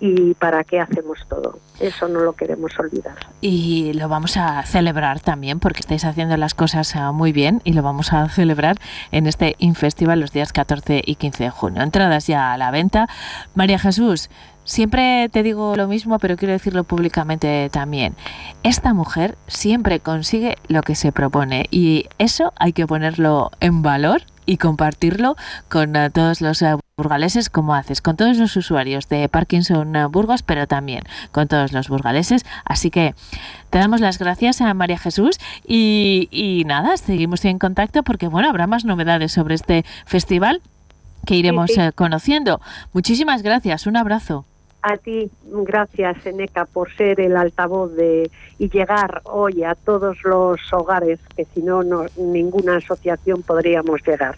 y 0.00 0.34
para 0.34 0.64
qué 0.64 0.80
hacemos 0.80 1.18
todo. 1.28 1.58
Eso 1.78 2.08
no 2.08 2.20
lo 2.20 2.32
queremos 2.32 2.78
olvidar. 2.78 3.14
Y 3.42 3.92
lo 3.92 4.08
vamos 4.08 4.36
a 4.38 4.62
celebrar 4.64 5.20
también 5.20 5.60
porque 5.60 5.80
estáis 5.80 6.04
haciendo 6.04 6.36
las 6.38 6.54
cosas 6.54 6.94
uh, 6.94 7.12
muy 7.12 7.32
bien 7.32 7.60
y 7.64 7.74
lo 7.74 7.82
vamos 7.82 8.12
a 8.12 8.28
celebrar 8.28 8.76
en 9.12 9.26
este 9.26 9.56
Infestival 9.58 10.20
los 10.20 10.32
días 10.32 10.52
14 10.52 11.02
y 11.04 11.16
15 11.16 11.44
de 11.44 11.50
junio. 11.50 11.82
Entradas 11.82 12.26
ya 12.26 12.52
a 12.52 12.58
la 12.58 12.70
venta. 12.70 13.08
María 13.54 13.78
Jesús, 13.78 14.30
siempre 14.64 15.28
te 15.28 15.42
digo 15.42 15.74
lo 15.76 15.86
mismo, 15.86 16.18
pero 16.18 16.36
quiero 16.36 16.52
decirlo 16.52 16.84
públicamente 16.84 17.68
también. 17.70 18.14
Esta 18.62 18.94
mujer 18.94 19.36
siempre 19.46 20.00
consigue 20.00 20.56
lo 20.68 20.82
que 20.82 20.94
se 20.94 21.12
propone 21.12 21.66
y 21.70 22.06
eso 22.18 22.52
hay 22.56 22.72
que 22.72 22.86
ponerlo 22.86 23.50
en 23.60 23.82
valor 23.82 24.22
y 24.50 24.56
compartirlo 24.56 25.36
con 25.68 25.94
eh, 25.94 26.10
todos 26.10 26.40
los 26.40 26.60
eh, 26.62 26.74
burgaleses 26.96 27.50
como 27.50 27.72
haces, 27.76 28.02
con 28.02 28.16
todos 28.16 28.36
los 28.36 28.56
usuarios 28.56 29.08
de 29.08 29.28
Parkinson 29.28 29.94
eh, 29.94 30.06
Burgos, 30.06 30.42
pero 30.42 30.66
también 30.66 31.04
con 31.30 31.46
todos 31.46 31.72
los 31.72 31.88
burgaleses. 31.88 32.44
Así 32.64 32.90
que 32.90 33.14
te 33.70 33.78
damos 33.78 34.00
las 34.00 34.18
gracias 34.18 34.60
a 34.60 34.74
María 34.74 34.98
Jesús 34.98 35.38
y, 35.64 36.28
y 36.32 36.64
nada, 36.64 36.96
seguimos 36.96 37.44
en 37.44 37.60
contacto 37.60 38.02
porque 38.02 38.26
bueno, 38.26 38.48
habrá 38.48 38.66
más 38.66 38.84
novedades 38.84 39.30
sobre 39.30 39.54
este 39.54 39.84
festival 40.04 40.60
que 41.26 41.36
iremos 41.36 41.70
sí. 41.72 41.80
eh, 41.80 41.92
conociendo. 41.92 42.60
Muchísimas 42.92 43.42
gracias, 43.42 43.86
un 43.86 43.96
abrazo. 43.96 44.46
A 44.82 44.96
ti, 44.96 45.30
gracias, 45.44 46.24
Eneca, 46.24 46.64
por 46.64 46.90
ser 46.94 47.20
el 47.20 47.36
altavoz 47.36 47.94
de 47.94 48.30
y 48.58 48.70
llegar 48.70 49.20
hoy 49.24 49.62
a 49.62 49.74
todos 49.74 50.16
los 50.24 50.58
hogares 50.72 51.18
que 51.36 51.46
si 51.54 51.60
no, 51.60 51.82
no 51.82 52.06
ninguna 52.16 52.76
asociación 52.76 53.42
podríamos 53.42 54.00
llegar. 54.06 54.36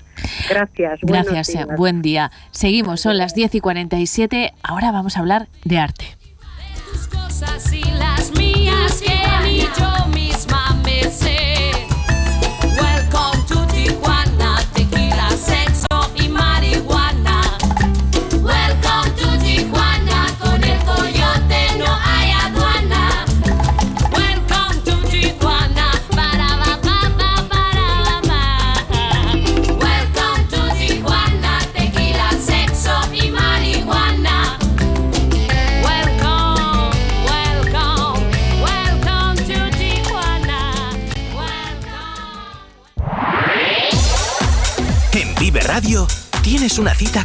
Gracias. 0.49 1.01
Gracias, 1.03 1.49
eh, 1.51 1.65
días. 1.65 1.79
buen 1.79 2.03
día. 2.03 2.31
Seguimos, 2.51 3.01
son 3.01 3.19
las 3.19 3.35
10 3.35 3.55
y 3.55 3.61
47. 3.61 4.53
Ahora 4.63 4.91
vamos 4.91 5.17
a 5.17 5.21
hablar 5.21 5.49
de 5.65 5.79
arte. 5.79 6.17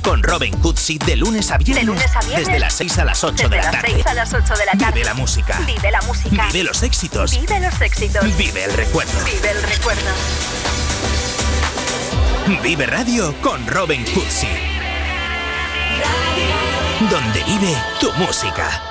Con 0.01 0.23
Robin 0.23 0.55
Cutsi 0.57 0.97
de 0.97 1.15
lunes 1.15 1.51
a 1.51 1.57
viernes. 1.57 1.85
De 1.85 1.91
lunes 1.91 2.15
a 2.15 2.19
viernes. 2.21 2.47
Desde 2.47 2.59
las 2.59 2.73
6 2.73 2.97
a 2.99 3.05
las 3.05 3.23
8 3.23 3.35
Desde 3.35 3.49
de 3.49 3.57
la 3.57 3.63
las 3.63 3.71
tarde. 3.71 3.93
6 3.93 4.07
a 4.07 4.13
las 4.13 4.33
8 4.33 4.53
de 4.55 4.65
la 4.65 4.71
tarde. 4.73 4.93
Vive 4.93 5.05
la 5.05 5.13
música. 5.13 5.59
Vive 5.65 5.91
la 5.91 6.01
música. 6.01 6.47
Vive 6.47 6.63
los 6.63 6.83
éxitos. 6.83 7.31
Vive 7.31 7.59
los 7.59 7.81
éxitos. 7.81 8.37
Vive 8.37 8.63
el 8.63 8.73
recuerdo. 8.73 9.11
Vive 9.25 9.51
el 9.51 9.63
recuerdo. 9.63 10.09
Vive 12.63 12.85
Radio 12.85 13.35
con 13.41 13.65
Robin 13.67 14.03
Cutsi. 14.13 14.47
Donde 17.09 17.43
vive 17.43 17.75
tu 17.99 18.11
música. 18.13 18.81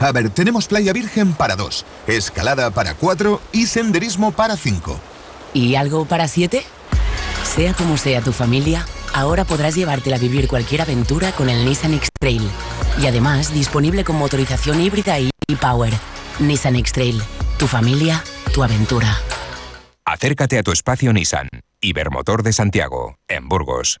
A 0.00 0.12
ver, 0.12 0.30
tenemos 0.30 0.66
playa 0.66 0.92
virgen 0.92 1.32
para 1.32 1.56
dos, 1.56 1.84
escalada 2.06 2.70
para 2.70 2.94
cuatro 2.94 3.40
y 3.52 3.66
senderismo 3.66 4.32
para 4.32 4.56
cinco. 4.56 5.00
¿Y 5.54 5.74
algo 5.74 6.04
para 6.04 6.28
siete? 6.28 6.64
Sea 7.44 7.72
como 7.74 7.96
sea 7.96 8.20
tu 8.20 8.32
familia, 8.32 8.86
ahora 9.16 9.44
podrás 9.44 9.74
llevártela 9.74 10.16
a 10.16 10.18
vivir 10.18 10.46
cualquier 10.46 10.82
aventura 10.82 11.32
con 11.32 11.48
el 11.48 11.64
Nissan 11.64 11.94
X-Trail. 11.94 12.42
Y 13.00 13.06
además 13.06 13.52
disponible 13.52 14.04
con 14.04 14.16
motorización 14.16 14.80
híbrida 14.80 15.18
y 15.18 15.30
e-Power. 15.48 15.92
Nissan 16.38 16.76
X-Trail. 16.76 17.22
Tu 17.58 17.66
familia, 17.66 18.22
tu 18.54 18.62
aventura. 18.62 19.16
Acércate 20.04 20.58
a 20.58 20.62
tu 20.62 20.70
espacio 20.70 21.12
Nissan. 21.12 21.48
Ibermotor 21.80 22.42
de 22.42 22.52
Santiago, 22.52 23.16
en 23.28 23.48
Burgos. 23.48 24.00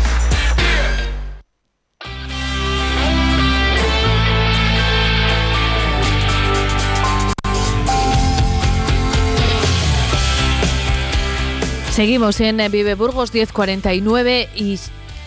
Seguimos 12.01 12.41
en 12.41 12.59
eh, 12.59 12.67
Vive 12.67 12.95
Burgos 12.95 13.31
1049 13.31 14.49
y 14.55 14.79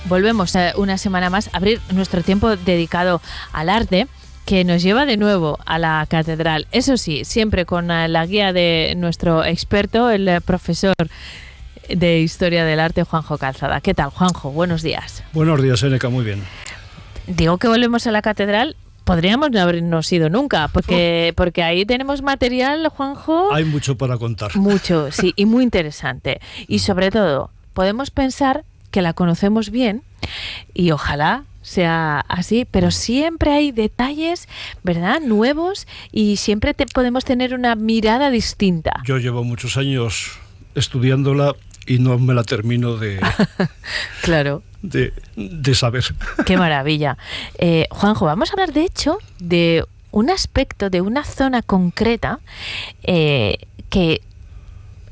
volvemos 0.07 0.57
eh, 0.57 0.73
una 0.75 0.99
semana 0.99 1.31
más 1.31 1.47
a 1.53 1.59
abrir 1.59 1.81
nuestro 1.93 2.21
tiempo 2.23 2.57
dedicado 2.57 3.23
al 3.53 3.69
arte 3.69 4.09
que 4.45 4.65
nos 4.65 4.83
lleva 4.83 5.07
de 5.07 5.17
nuevo 5.17 5.57
a 5.67 5.79
la 5.79 6.05
catedral. 6.11 6.67
Eso 6.73 6.97
sí, 6.97 7.25
siempre 7.25 7.65
con 7.65 7.93
eh, 7.93 8.09
la 8.09 8.27
guía 8.27 8.53
de 8.53 8.95
nuestro 8.97 9.45
experto, 9.45 10.11
el 10.11 10.41
profesor 10.45 10.97
de 11.89 12.19
Historia 12.19 12.65
del 12.65 12.81
Arte, 12.81 13.05
Juanjo 13.05 13.39
Calzada. 13.39 13.81
¿Qué 13.81 13.95
tal, 13.95 14.11
Juanjo? 14.11 14.51
Buenos 14.51 14.83
días. 14.83 15.23
Buenos 15.33 15.63
días, 15.63 15.81
Eneca, 15.85 16.09
muy 16.09 16.25
bien. 16.25 16.43
Digo 17.29 17.57
que 17.59 17.69
volvemos 17.69 18.09
a 18.09 18.11
la 18.11 18.21
catedral. 18.21 18.75
Podríamos 19.05 19.51
no 19.51 19.61
habernos 19.61 20.11
ido 20.13 20.31
nunca, 20.31 20.69
porque, 20.69 21.33
porque 21.37 21.63
ahí 21.63 21.85
tenemos 21.85 22.23
material, 22.23 22.89
Juanjo. 22.89 23.53
Hay 23.53 23.65
mucho 23.65 23.97
para 23.97 24.17
contar. 24.17 24.57
Mucho, 24.57 25.13
sí, 25.13 25.33
y 25.37 25.45
muy 25.45 25.63
interesante. 25.63 26.41
Y 26.69 26.79
sobre 26.81 27.11
todo, 27.11 27.51
podemos 27.75 28.11
pensar 28.11 28.65
que 28.91 29.03
la 29.03 29.13
conocemos 29.13 29.71
bien 29.71 30.03
y 30.73 30.93
ojalá 30.93 31.45
sea 31.63 32.21
así, 32.21 32.67
pero 32.71 32.91
siempre 32.91 33.53
hay 33.53 33.73
detalles, 33.73 34.49
¿verdad? 34.83 35.21
Nuevos 35.21 35.87
y 36.13 36.37
siempre 36.37 36.75
te, 36.75 36.87
podemos 36.87 37.25
tener 37.25 37.55
una 37.55 37.75
mirada 37.75 38.31
distinta. 38.31 39.03
Yo 39.05 39.19
llevo 39.19 39.43
muchos 39.43 39.77
años 39.77 40.39
estudiándola 40.75 41.57
y 41.87 41.99
no 41.99 42.19
me 42.19 42.35
la 42.35 42.45
termino 42.45 42.97
de, 42.97 43.21
Claro. 44.23 44.63
de, 44.83 45.13
de 45.37 45.75
saber. 45.75 46.05
Qué 46.47 46.57
maravilla. 46.57 47.17
Eh, 47.59 47.87
Juanjo, 47.91 48.25
vamos 48.27 48.51
a 48.51 48.53
hablar 48.55 48.73
de 48.73 48.83
hecho 48.85 49.19
de 49.39 49.85
un 50.11 50.31
aspecto, 50.31 50.91
de 50.91 51.01
una 51.01 51.25
zona 51.25 51.63
concreta 51.63 52.41
eh, 53.03 53.57
que 53.91 54.21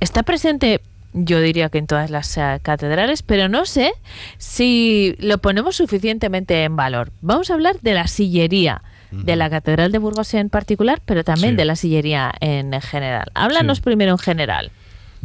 está 0.01 0.23
presente, 0.23 0.81
yo 1.13 1.41
diría 1.41 1.69
que 1.69 1.79
en 1.79 1.87
todas 1.87 2.11
las 2.11 2.37
eh, 2.39 2.61
catedrales, 2.63 3.23
pero 3.23 3.49
no 3.49 3.65
sé 3.67 3.93
si 4.39 5.15
lo 5.19 5.39
ponemos 5.39 5.77
suficientemente 5.77 6.65
en 6.65 6.77
valor. 6.77 7.13
Vamos 7.21 7.51
a 7.51 7.55
hablar 7.55 7.81
de 7.81 7.95
la 7.95 8.07
sillería. 8.07 8.83
De 9.11 9.37
la 9.37 9.51
Catedral 9.51 9.93
de 9.93 9.99
Burgos 9.99 10.33
en 10.33 10.49
particular, 10.49 11.03
pero 11.05 11.23
también 11.23 11.51
Sí. 11.51 11.57
de 11.59 11.65
la 11.67 11.77
sillería 11.77 12.33
en 12.41 12.73
general. 12.81 13.31
Háblanos 13.35 13.77
Sí. 13.77 13.83
primero 13.83 14.13
en 14.13 14.17
general. 14.19 14.71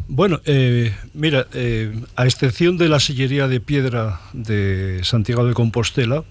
Bueno, 0.07 0.39
eh, 0.45 0.95
mira, 1.13 1.47
eh, 1.53 1.93
a 2.15 2.25
excepción 2.25 2.77
de 2.77 2.87
la 2.87 2.99
sillería 2.99 3.47
de 3.47 3.59
piedra 3.59 4.21
de 4.31 5.01
Santiago 5.03 5.45
de 5.45 5.53
Compostela, 5.53 6.23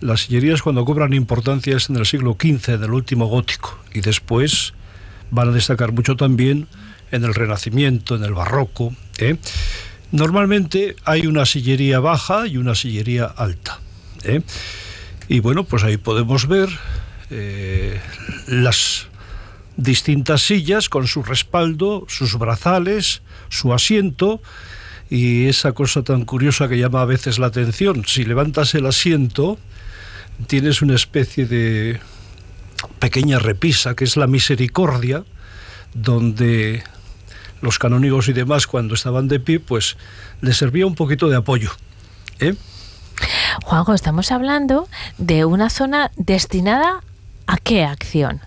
las 0.00 0.22
sillerías 0.22 0.62
cuando 0.62 0.84
cobran 0.84 1.12
importancia 1.12 1.76
es 1.76 1.90
en 1.90 1.96
el 1.96 2.06
siglo 2.06 2.36
XV, 2.40 2.78
del 2.78 2.92
último 2.92 3.26
gótico, 3.26 3.78
y 3.92 4.00
después 4.00 4.72
van 5.30 5.50
a 5.50 5.52
destacar 5.52 5.92
mucho 5.92 6.16
también 6.16 6.68
en 7.10 7.24
el 7.24 7.34
Renacimiento, 7.34 8.16
en 8.16 8.24
el 8.24 8.32
Barroco. 8.32 8.94
¿eh? 9.18 9.36
Normalmente 10.12 10.96
hay 11.04 11.26
una 11.26 11.44
sillería 11.44 12.00
baja 12.00 12.46
y 12.46 12.56
una 12.56 12.74
sillería 12.74 13.26
alta. 13.26 13.80
Y 15.28 15.40
bueno, 15.40 15.64
pues 15.64 15.82
ahí 15.82 15.96
podemos 15.98 16.46
ver 16.46 16.68
las 18.46 19.09
distintas 19.80 20.42
sillas 20.42 20.88
con 20.88 21.06
su 21.06 21.22
respaldo, 21.22 22.04
sus 22.08 22.38
brazales, 22.38 23.22
su 23.48 23.72
asiento 23.72 24.42
y 25.08 25.46
esa 25.46 25.72
cosa 25.72 26.02
tan 26.02 26.24
curiosa 26.24 26.68
que 26.68 26.78
llama 26.78 27.02
a 27.02 27.06
veces 27.06 27.38
la 27.38 27.46
atención. 27.46 28.04
Si 28.06 28.24
levantas 28.24 28.74
el 28.74 28.86
asiento, 28.86 29.58
tienes 30.46 30.82
una 30.82 30.94
especie 30.94 31.46
de 31.46 32.00
pequeña 32.98 33.38
repisa 33.38 33.94
que 33.94 34.04
es 34.04 34.16
la 34.16 34.26
misericordia, 34.26 35.24
donde 35.94 36.84
los 37.62 37.78
canónigos 37.78 38.28
y 38.28 38.32
demás 38.32 38.66
cuando 38.66 38.94
estaban 38.94 39.28
de 39.28 39.40
pie, 39.40 39.60
pues 39.60 39.96
les 40.40 40.56
servía 40.56 40.86
un 40.86 40.94
poquito 40.94 41.28
de 41.28 41.36
apoyo. 41.36 41.70
¿eh? 42.38 42.54
Juanjo, 43.64 43.94
estamos 43.94 44.30
hablando 44.30 44.88
de 45.18 45.44
una 45.44 45.70
zona 45.70 46.10
destinada 46.16 47.00
a 47.46 47.56
qué 47.56 47.84
acción? 47.84 48.40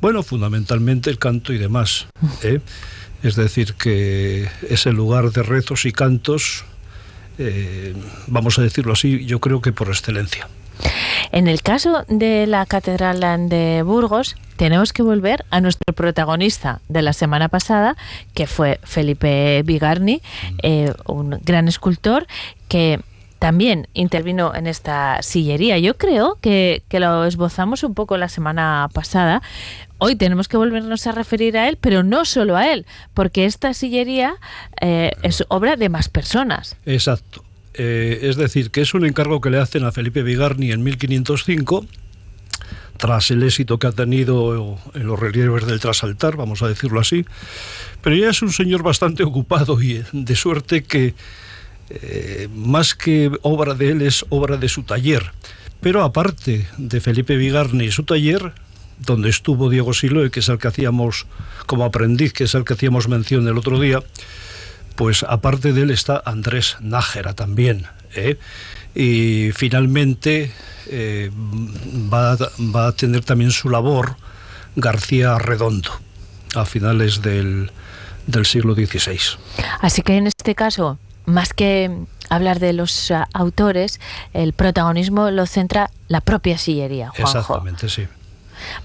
Bueno, 0.00 0.22
fundamentalmente 0.22 1.10
el 1.10 1.18
canto 1.18 1.52
y 1.52 1.58
demás. 1.58 2.06
¿eh? 2.42 2.60
Es 3.22 3.36
decir, 3.36 3.74
que 3.74 4.48
es 4.68 4.86
el 4.86 4.94
lugar 4.94 5.30
de 5.30 5.42
rezos 5.42 5.84
y 5.84 5.92
cantos 5.92 6.64
eh, 7.38 7.94
vamos 8.26 8.58
a 8.58 8.62
decirlo 8.62 8.92
así, 8.92 9.24
yo 9.26 9.40
creo 9.40 9.60
que 9.60 9.72
por 9.72 9.88
excelencia. 9.88 10.48
En 11.32 11.48
el 11.48 11.62
caso 11.62 12.04
de 12.08 12.46
la 12.46 12.66
Catedral 12.66 13.48
de 13.48 13.82
Burgos, 13.82 14.36
tenemos 14.56 14.92
que 14.92 15.02
volver 15.02 15.44
a 15.50 15.60
nuestro 15.60 15.92
protagonista 15.94 16.80
de 16.88 17.02
la 17.02 17.12
semana 17.12 17.48
pasada, 17.48 17.96
que 18.34 18.46
fue 18.46 18.80
Felipe 18.84 19.62
Bigarni, 19.64 20.22
eh, 20.62 20.92
un 21.06 21.38
gran 21.42 21.68
escultor 21.68 22.26
que 22.68 23.00
también 23.38 23.88
intervino 23.94 24.54
en 24.54 24.66
esta 24.66 25.22
sillería. 25.22 25.78
Yo 25.78 25.96
creo 25.96 26.38
que, 26.40 26.82
que 26.88 27.00
lo 27.00 27.24
esbozamos 27.24 27.82
un 27.82 27.94
poco 27.94 28.16
la 28.16 28.28
semana 28.28 28.88
pasada. 28.92 29.42
Hoy 29.98 30.16
tenemos 30.16 30.48
que 30.48 30.56
volvernos 30.56 31.06
a 31.06 31.12
referir 31.12 31.56
a 31.56 31.68
él, 31.68 31.78
pero 31.80 32.02
no 32.02 32.24
solo 32.24 32.56
a 32.56 32.70
él, 32.72 32.86
porque 33.14 33.46
esta 33.46 33.72
sillería 33.72 34.36
eh, 34.80 35.12
es 35.22 35.44
obra 35.48 35.76
de 35.76 35.88
más 35.88 36.08
personas. 36.08 36.76
Exacto. 36.84 37.42
Eh, 37.74 38.20
es 38.22 38.36
decir, 38.36 38.70
que 38.70 38.82
es 38.82 38.94
un 38.94 39.06
encargo 39.06 39.40
que 39.40 39.50
le 39.50 39.58
hacen 39.58 39.84
a 39.84 39.92
Felipe 39.92 40.22
Bigarni 40.22 40.72
en 40.72 40.82
1505, 40.82 41.86
tras 42.96 43.30
el 43.30 43.42
éxito 43.42 43.78
que 43.78 43.86
ha 43.86 43.92
tenido 43.92 44.78
en 44.94 45.06
los 45.06 45.18
relieves 45.18 45.66
del 45.66 45.80
trasaltar, 45.80 46.36
vamos 46.36 46.62
a 46.62 46.68
decirlo 46.68 47.00
así. 47.00 47.26
Pero 48.00 48.16
ya 48.16 48.30
es 48.30 48.40
un 48.42 48.52
señor 48.52 48.82
bastante 48.82 49.22
ocupado 49.24 49.80
y 49.80 50.02
de 50.12 50.36
suerte 50.36 50.82
que 50.82 51.14
eh, 51.90 52.48
más 52.54 52.94
que 52.94 53.30
obra 53.42 53.74
de 53.74 53.90
él 53.90 54.02
es 54.02 54.24
obra 54.28 54.56
de 54.56 54.68
su 54.68 54.82
taller. 54.82 55.32
Pero 55.80 56.02
aparte 56.02 56.66
de 56.78 57.00
Felipe 57.00 57.36
Bigarni 57.36 57.84
y 57.84 57.92
su 57.92 58.04
taller, 58.04 58.52
donde 58.98 59.28
estuvo 59.28 59.68
Diego 59.70 59.92
Siloe, 59.92 60.30
que 60.30 60.40
es 60.40 60.48
el 60.48 60.58
que 60.58 60.68
hacíamos 60.68 61.26
como 61.66 61.84
aprendiz, 61.84 62.32
que 62.32 62.44
es 62.44 62.54
el 62.54 62.64
que 62.64 62.74
hacíamos 62.74 63.08
mención 63.08 63.46
el 63.46 63.58
otro 63.58 63.78
día, 63.78 64.02
pues 64.96 65.22
aparte 65.22 65.72
de 65.72 65.82
él 65.82 65.90
está 65.90 66.22
Andrés 66.24 66.76
Nájera 66.80 67.34
también. 67.34 67.86
¿eh? 68.14 68.38
Y 68.94 69.52
finalmente 69.52 70.50
eh, 70.88 71.30
va, 72.12 72.36
va 72.74 72.88
a 72.88 72.92
tener 72.92 73.24
también 73.24 73.50
su 73.50 73.68
labor 73.68 74.16
García 74.74 75.38
Redondo, 75.38 75.90
a 76.54 76.64
finales 76.64 77.22
del, 77.22 77.70
del 78.26 78.46
siglo 78.46 78.74
XVI. 78.74 79.18
Así 79.80 80.02
que 80.02 80.16
en 80.16 80.26
este 80.26 80.54
caso, 80.54 80.98
más 81.26 81.52
que 81.52 81.90
hablar 82.30 82.58
de 82.60 82.72
los 82.72 83.10
ah, 83.10 83.28
autores, 83.34 84.00
el 84.32 84.52
protagonismo 84.52 85.30
lo 85.30 85.46
centra 85.46 85.90
la 86.08 86.20
propia 86.20 86.56
sillería, 86.58 87.10
Juanjo. 87.10 87.38
Exactamente, 87.38 87.88
sí. 87.88 88.06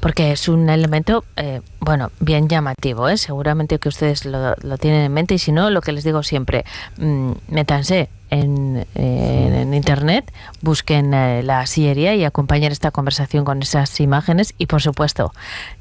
Porque 0.01 0.33
es 0.33 0.49
un 0.49 0.69
elemento, 0.69 1.23
eh, 1.37 1.61
bueno, 1.79 2.11
bien 2.19 2.49
llamativo, 2.49 3.07
¿eh? 3.07 3.15
Seguramente 3.17 3.79
que 3.79 3.87
ustedes 3.87 4.25
lo, 4.25 4.53
lo 4.61 4.77
tienen 4.77 5.01
en 5.05 5.13
mente 5.13 5.33
y 5.35 5.39
si 5.39 5.53
no, 5.53 5.69
lo 5.69 5.79
que 5.81 5.93
les 5.93 6.03
digo 6.03 6.23
siempre, 6.23 6.65
mm, 6.97 7.31
métanse 7.47 8.09
en, 8.29 8.85
en- 8.95 9.53
en 9.53 9.73
internet, 9.73 10.29
busquen 10.61 11.13
eh, 11.13 11.41
la 11.43 11.65
sillería 11.67 12.15
y 12.15 12.25
acompañen 12.25 12.71
esta 12.73 12.91
conversación 12.91 13.45
con 13.45 13.61
esas 13.61 13.97
imágenes 14.01 14.53
y, 14.57 14.65
por 14.65 14.81
supuesto, 14.81 15.33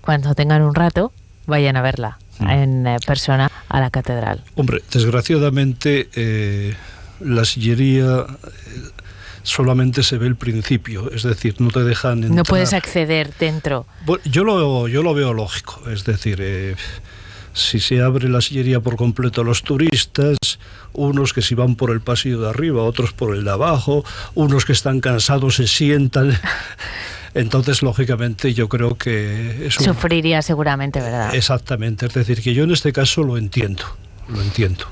cuando 0.02 0.34
tengan 0.36 0.62
un 0.62 0.74
rato, 0.76 1.12
vayan 1.46 1.76
a 1.76 1.82
verla 1.82 2.18
en 2.48 2.86
eh, 2.86 2.96
persona 3.06 3.50
a 3.68 3.80
la 3.80 3.90
catedral. 3.90 4.42
Hombre, 4.54 4.82
desgraciadamente 4.92 6.08
eh, 6.14 6.74
la 7.20 7.44
sillería 7.44 8.26
eh, 8.26 8.90
solamente 9.42 10.02
se 10.02 10.18
ve 10.18 10.26
el 10.26 10.36
principio, 10.36 11.10
es 11.12 11.22
decir, 11.22 11.56
no 11.60 11.70
te 11.70 11.84
dejan 11.84 12.18
entrar. 12.18 12.32
No 12.32 12.44
puedes 12.44 12.72
acceder 12.72 13.32
dentro. 13.38 13.86
Bueno, 14.04 14.22
yo 14.24 14.44
lo, 14.44 14.88
yo 14.88 15.02
lo 15.02 15.14
veo 15.14 15.32
lógico, 15.32 15.82
es 15.88 16.04
decir, 16.04 16.38
eh, 16.40 16.76
si 17.52 17.80
se 17.80 18.00
abre 18.00 18.28
la 18.28 18.40
sillería 18.40 18.80
por 18.80 18.96
completo 18.96 19.40
a 19.40 19.44
los 19.44 19.62
turistas, 19.62 20.36
unos 20.92 21.32
que 21.32 21.42
si 21.42 21.54
van 21.54 21.76
por 21.76 21.90
el 21.90 22.00
pasillo 22.00 22.40
de 22.40 22.48
arriba, 22.48 22.82
otros 22.82 23.12
por 23.12 23.34
el 23.34 23.44
de 23.44 23.50
abajo, 23.50 24.04
unos 24.34 24.64
que 24.64 24.72
están 24.72 25.00
cansados 25.00 25.56
se 25.56 25.66
sientan. 25.66 26.38
Entonces, 27.34 27.82
lógicamente, 27.82 28.54
yo 28.54 28.68
creo 28.68 28.96
que 28.96 29.66
es 29.66 29.78
un- 29.78 29.84
Sufriría 29.86 30.42
seguramente, 30.42 31.00
¿verdad? 31.00 31.34
Exactamente, 31.34 32.06
es 32.06 32.14
decir, 32.14 32.42
que 32.42 32.54
yo 32.54 32.64
en 32.64 32.72
este 32.72 32.92
caso 32.92 33.22
lo 33.22 33.36
entiendo, 33.38 33.84
lo 34.28 34.42
entiendo. 34.42 34.86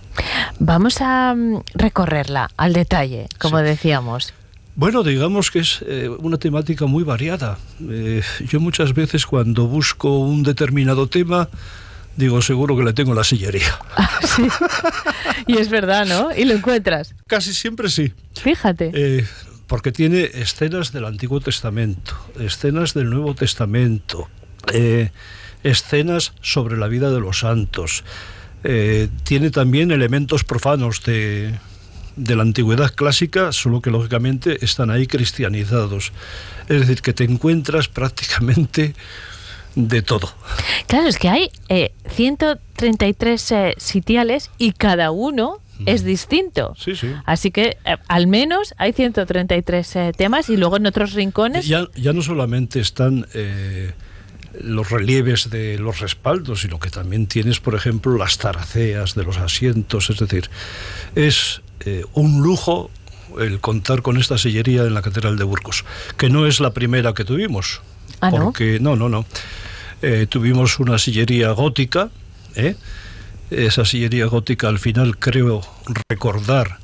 Vamos 0.61 1.01
a 1.01 1.35
mm, 1.35 1.63
recorrerla 1.75 2.51
al 2.57 2.73
detalle, 2.73 3.27
como 3.39 3.59
decíamos. 3.59 4.33
Bueno, 4.77 5.03
digamos 5.03 5.51
que 5.51 5.59
es 5.61 5.81
eh, 5.87 6.09
una 6.19 6.39
temática 6.39 6.87
muy 6.87 7.03
variada. 7.03 7.59
Eh, 7.89 8.23
yo 8.49 8.61
muchas 8.61 8.95
veces 8.95 9.27
cuando 9.27 9.67
busco 9.67 10.21
un 10.21 10.45
determinado 10.45 11.09
tema, 11.09 11.49
digo, 12.17 12.41
seguro 12.43 12.77
que 12.77 12.85
le 12.85 12.93
tengo 12.93 13.11
en 13.11 13.17
la 13.17 13.25
sillería. 13.25 13.77
Y 15.47 15.57
es 15.57 15.71
verdad, 15.71 16.05
¿no? 16.07 16.35
Y 16.37 16.45
lo 16.45 16.53
encuentras. 16.55 17.15
Casi 17.27 17.55
siempre 17.55 17.89
sí. 17.89 18.13
Fíjate. 18.35 18.91
Eh, 18.93 19.27
porque 19.69 19.93
tiene 19.93 20.31
escenas 20.35 20.93
del 20.93 21.05
Antiguo 21.05 21.41
Testamento, 21.41 22.17
escenas 22.41 22.95
del 22.95 23.11
Nuevo 23.11 23.35
Testamento, 23.35 24.29
eh, 24.73 25.11
escenas 25.63 26.33
sobre 26.41 26.77
la 26.77 26.89
vida 26.89 27.11
de 27.11 27.21
los 27.21 27.41
santos. 27.41 28.03
Eh, 28.65 29.09
tiene 29.23 29.51
también 29.51 29.93
elementos 29.93 30.43
profanos 30.43 31.05
de, 31.05 31.55
la 32.17 32.43
antigüedad 32.43 32.93
clásica, 32.95 33.53
solo 33.53 33.81
que 33.81 33.91
lógicamente 33.91 34.65
están 34.65 34.91
ahí 34.91 35.07
cristianizados. 35.07 36.13
Es 36.69 36.81
decir, 36.81 37.03
que 37.03 37.13
te 37.13 37.25
encuentras 37.25 37.89
prácticamente 37.89 38.95
de 39.75 40.03
todo. 40.03 40.33
Claro, 40.87 41.09
es 41.09 41.19
que 41.19 41.29
hay 41.29 41.51
eh, 41.69 41.93
133 42.09 43.53
eh, 43.53 43.75
sitiales 43.77 44.51
y 44.59 44.73
cada 44.73 45.11
uno 45.11 45.61
es 45.87 46.05
distinto. 46.05 46.75
Sí, 46.77 46.95
sí. 46.95 47.13
Así 47.25 47.51
que 47.51 47.77
eh, 47.85 47.97
al 48.09 48.27
menos 48.27 48.75
hay 48.79 48.93
133 48.93 49.97
eh, 49.97 50.13
temas 50.17 50.49
y 50.51 50.57
luego 50.57 50.77
en 50.77 50.87
otros 50.87 51.13
rincones. 51.13 51.67
Ya, 51.67 51.87
ya 51.95 52.13
no 52.13 52.23
solamente 52.23 52.81
están 52.81 53.27
eh, 53.35 53.93
los 54.61 54.91
relieves 54.91 55.51
de 55.51 55.79
los 55.79 56.01
respaldos, 56.01 56.61
sino 56.63 56.79
que 56.79 56.91
también 56.91 57.27
tienes, 57.27 57.61
por 57.61 57.75
ejemplo, 57.75 58.17
las 58.17 58.39
taraceas 58.39 59.15
de 59.15 59.25
los 59.25 59.39
asientos. 59.39 60.11
Es 60.11 60.19
decir, 60.19 60.51
es 61.15 61.63
un 62.13 62.43
lujo 62.43 62.91
el 63.39 63.61
contar 63.61 64.03
con 64.03 64.17
esta 64.17 64.39
sillería 64.39 64.83
en 64.83 64.95
la 64.95 65.03
Catedral 65.03 65.37
de 65.37 65.45
Burgos, 65.45 65.85
que 66.17 66.29
no 66.29 66.47
es 66.47 66.61
la 66.61 66.73
primera 66.73 67.15
que 67.15 67.25
tuvimos. 67.25 67.81
Ah, 68.21 68.31
¿no? 68.31 68.45
porque, 68.45 68.79
no, 68.81 68.97
no, 68.97 69.09
no. 69.09 69.27
Eh, 70.03 70.27
tuvimos 70.29 70.79
una 70.79 70.99
sillería 70.99 71.51
gótica, 71.51 72.11
¿eh? 72.55 72.77
Esa 73.51 73.85
sillería 73.85 74.27
gótica 74.27 74.69
al 74.69 74.79
final 74.79 75.19
creo 75.19 75.63
recordar 76.09 76.79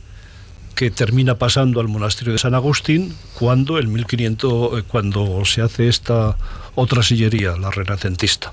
que 0.75 0.91
termina 0.91 1.37
pasando 1.37 1.81
al 1.81 1.89
monasterio 1.89 2.33
de 2.33 2.39
San 2.39 2.55
Agustín 2.55 3.15
cuando 3.39 3.79
el 3.79 3.87
1500 3.89 4.79
eh, 4.79 4.83
cuando 4.89 5.45
se 5.45 5.61
hace 5.63 5.89
esta 5.89 6.37
otra 6.75 7.03
sillería, 7.03 7.57
la 7.57 7.71
renacentista. 7.71 8.53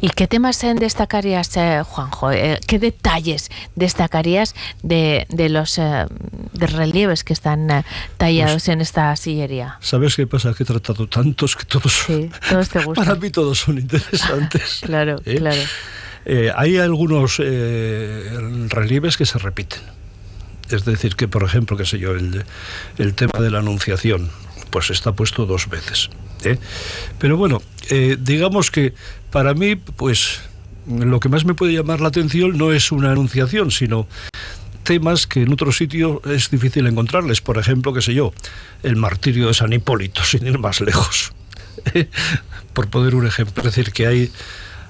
¿Y 0.00 0.10
qué 0.10 0.26
temas 0.26 0.60
destacarías, 0.78 1.54
eh, 1.56 1.82
Juanjo? 1.86 2.30
Eh, 2.32 2.58
¿Qué 2.66 2.78
detalles 2.78 3.50
destacarías 3.74 4.54
de, 4.82 5.26
de 5.30 5.48
los 5.48 5.78
eh, 5.78 6.06
de 6.52 6.66
relieves 6.66 7.24
que 7.24 7.32
están 7.32 7.84
tallados 8.18 8.52
Pues 8.54 8.68
en 8.68 8.80
esta 8.82 9.14
sillería? 9.16 9.78
¿Sabes 9.80 10.16
qué 10.16 10.26
pasa? 10.26 10.52
Que 10.54 10.64
he 10.64 10.66
tratado 10.66 11.06
tantos 11.08 11.56
que 11.56 11.64
todos 11.64 12.04
Sí, 12.06 12.30
todos 12.50 12.68
te 12.68 12.78
gustan. 12.84 13.04
para 13.06 13.18
mí 13.18 13.30
todos 13.30 13.58
son 13.60 13.78
interesantes. 13.78 14.80
Claro, 14.86 15.16
claro. 15.24 15.60
Eh, 16.28 16.50
hay 16.54 16.76
algunos 16.78 17.40
eh, 17.42 18.28
relieves 18.68 19.16
que 19.16 19.24
se 19.24 19.38
repiten. 19.38 19.78
Es 20.70 20.84
decir, 20.84 21.14
que 21.14 21.28
por 21.28 21.44
ejemplo, 21.44 21.76
qué 21.76 21.86
sé 21.86 22.00
yo, 22.00 22.12
el, 22.12 23.14
tema 23.14 23.40
de 23.40 23.50
la 23.50 23.60
anunciación, 23.60 24.28
pues 24.70 24.90
está 24.90 25.12
puesto 25.12 25.46
dos 25.46 25.68
veces. 25.68 26.10
¿eh? 26.42 26.58
Pero 27.20 27.36
bueno, 27.36 27.62
digamos 28.18 28.72
que 28.72 28.92
para 29.30 29.54
mí, 29.54 29.76
pues 29.76 30.40
lo 30.88 31.20
que 31.20 31.28
más 31.28 31.44
me 31.44 31.54
puede 31.54 31.72
llamar 31.72 32.00
la 32.00 32.08
atención 32.08 32.58
no 32.58 32.72
es 32.72 32.90
una 32.90 33.12
anunciación, 33.12 33.70
sino 33.70 34.08
temas 34.82 35.28
que 35.28 35.42
en 35.42 35.52
otro 35.52 35.70
sitio 35.70 36.20
es 36.24 36.50
difícil 36.50 36.88
encontrarles. 36.88 37.40
Por 37.40 37.58
ejemplo, 37.58 37.92
qué 37.92 38.02
sé 38.02 38.14
yo, 38.14 38.32
el 38.82 38.96
martirio 38.96 39.46
de 39.46 39.54
San 39.54 39.72
Hipólito, 39.72 40.24
sin 40.24 40.44
ir 40.44 40.58
más 40.58 40.80
lejos. 40.80 41.32
Por 42.72 42.88
poner 42.88 43.14
un 43.14 43.26
ejemplo. 43.26 43.62
Es 43.62 43.76
decir, 43.76 43.92
que 43.92 44.08
hay, 44.08 44.32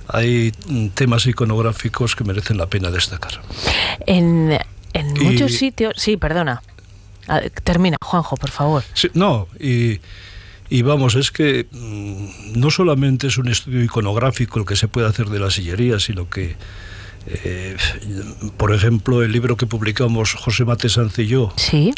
hay 0.09 0.53
mm, 0.69 0.89
temas 0.89 1.27
iconográficos 1.27 2.15
que 2.17 2.25
merecen 2.25 2.59
la 2.59 2.67
pena 2.67 2.91
destacar. 2.91 3.41
En, 4.07 4.59
en 4.93 5.17
Y- 5.17 5.21
muchos 5.21 5.53
sitios. 5.53 5.95
Sí, 5.97 6.17
perdona. 6.17 6.63
Ah, 7.29 7.41
Termina, 7.65 7.97
Juanjo, 8.01 8.37
por 8.37 8.51
favor. 8.51 8.85
Sí, 8.95 9.09
no, 9.15 9.49
y, 9.59 10.01
y 10.71 10.83
vamos, 10.83 11.17
es 11.17 11.31
que 11.33 11.67
mm, 11.73 12.59
no 12.61 12.71
solamente 12.71 13.27
es 13.27 13.37
un 13.39 13.49
estudio 13.49 13.83
iconográfico 13.83 14.61
el 14.61 14.65
que 14.67 14.77
se 14.77 14.87
puede 14.89 15.09
hacer 15.09 15.27
de 15.29 15.41
la 15.41 15.51
sillería, 15.51 15.99
sino 15.99 16.31
que, 16.31 16.55
eh, 17.27 17.77
por 18.57 18.73
ejemplo, 18.73 19.23
el 19.25 19.33
libro 19.33 19.57
que 19.57 19.67
publicamos 19.67 20.35
José 20.35 20.65
Mate 20.65 20.89
Sanz 20.89 21.19
y 21.19 21.27
yo, 21.27 21.53
Sí. 21.57 21.93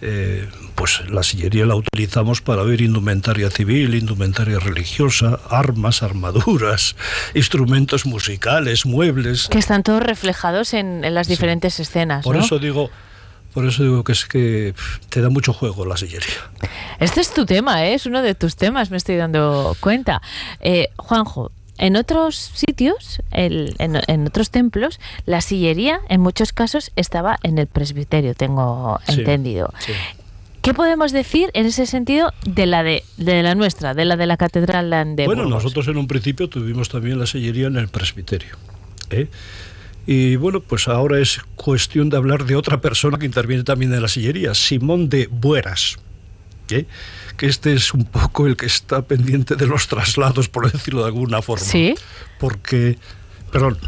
Eh, 0.00 0.48
pues 0.74 1.02
la 1.10 1.22
sillería 1.22 1.66
la 1.66 1.74
utilizamos 1.74 2.40
para 2.40 2.62
ver 2.62 2.80
indumentaria 2.80 3.50
civil, 3.50 3.94
indumentaria 3.94 4.58
religiosa, 4.58 5.40
armas, 5.50 6.02
armaduras, 6.02 6.96
instrumentos 7.34 8.06
musicales, 8.06 8.86
muebles. 8.86 9.48
Que 9.48 9.58
están 9.58 9.82
todos 9.82 10.02
reflejados 10.02 10.74
en, 10.74 11.04
en 11.04 11.14
las 11.14 11.28
diferentes 11.28 11.80
escenas. 11.80 12.24
Por 12.24 12.36
¿no? 12.36 12.44
eso 12.44 12.58
digo, 12.58 12.90
Por 13.52 13.66
eso 13.66 13.82
digo 13.82 14.04
que 14.04 14.12
es 14.12 14.26
que 14.26 14.74
te 15.08 15.20
da 15.20 15.30
mucho 15.30 15.52
juego 15.52 15.84
la 15.84 15.96
sillería. 15.96 16.50
Este 17.00 17.20
es 17.20 17.32
tu 17.32 17.44
tema, 17.44 17.84
¿eh? 17.86 17.94
es 17.94 18.06
uno 18.06 18.22
de 18.22 18.34
tus 18.34 18.56
temas, 18.56 18.90
me 18.90 18.96
estoy 18.96 19.16
dando 19.16 19.76
cuenta. 19.80 20.22
Eh, 20.60 20.90
Juanjo, 20.96 21.50
en 21.78 21.96
otros 21.96 22.34
sitios, 22.36 23.22
el- 23.30 23.74
en, 23.78 24.00
en 24.06 24.26
otros 24.26 24.50
templos, 24.50 25.00
la 25.26 25.40
sillería 25.40 26.00
en 26.08 26.20
muchos 26.20 26.52
casos 26.52 26.90
estaba 26.96 27.38
en 27.42 27.58
el 27.58 27.66
presbiterio, 27.66 28.34
tengo 28.34 28.98
Sí, 29.06 29.20
entendido. 29.20 29.72
sí. 29.78 29.92
¿Qué 30.60 30.74
podemos 30.74 31.12
decir 31.12 31.50
en 31.54 31.64
ese 31.66 31.86
sentido 31.86 32.32
de 32.44 32.66
la 32.66 32.82
de, 32.82 33.02
de 33.16 33.42
la 33.42 33.54
nuestra, 33.54 33.94
de 33.94 34.04
la 34.04 34.16
de 34.16 34.26
la 34.26 34.36
catedral 34.36 34.90
de 35.16 35.24
bueno, 35.24 35.44
Burgos? 35.44 35.62
nosotros 35.64 35.88
en 35.88 35.96
un 35.96 36.06
principio 36.08 36.48
tuvimos 36.48 36.88
también 36.90 37.18
la 37.18 37.26
sillería 37.26 37.68
en 37.68 37.76
el 37.76 37.88
presbiterio. 37.88 38.56
¿eh? 39.10 39.28
Y 40.06 40.36
bueno, 40.36 40.60
pues 40.60 40.88
ahora 40.88 41.20
es 41.20 41.40
cuestión 41.54 42.10
de 42.10 42.16
hablar 42.16 42.44
de 42.44 42.56
otra 42.56 42.80
persona 42.80 43.18
que 43.18 43.26
interviene 43.26 43.62
también 43.62 43.94
en 43.94 44.02
la 44.02 44.08
sillería, 44.08 44.52
Simón 44.54 45.08
de 45.08 45.28
Bueras. 45.30 45.98
¿eh? 46.70 46.84
Que 47.38 47.46
este 47.46 47.72
es 47.72 47.94
un 47.94 48.04
poco 48.04 48.46
el 48.46 48.56
que 48.56 48.66
está 48.66 49.00
pendiente 49.02 49.56
de 49.56 49.66
los 49.66 49.88
traslados, 49.88 50.48
por 50.50 50.70
decirlo 50.70 51.00
de 51.02 51.06
alguna 51.06 51.40
forma. 51.40 51.64
Sí. 51.64 51.94
Porque, 52.38 52.98
perdón, 53.50 53.78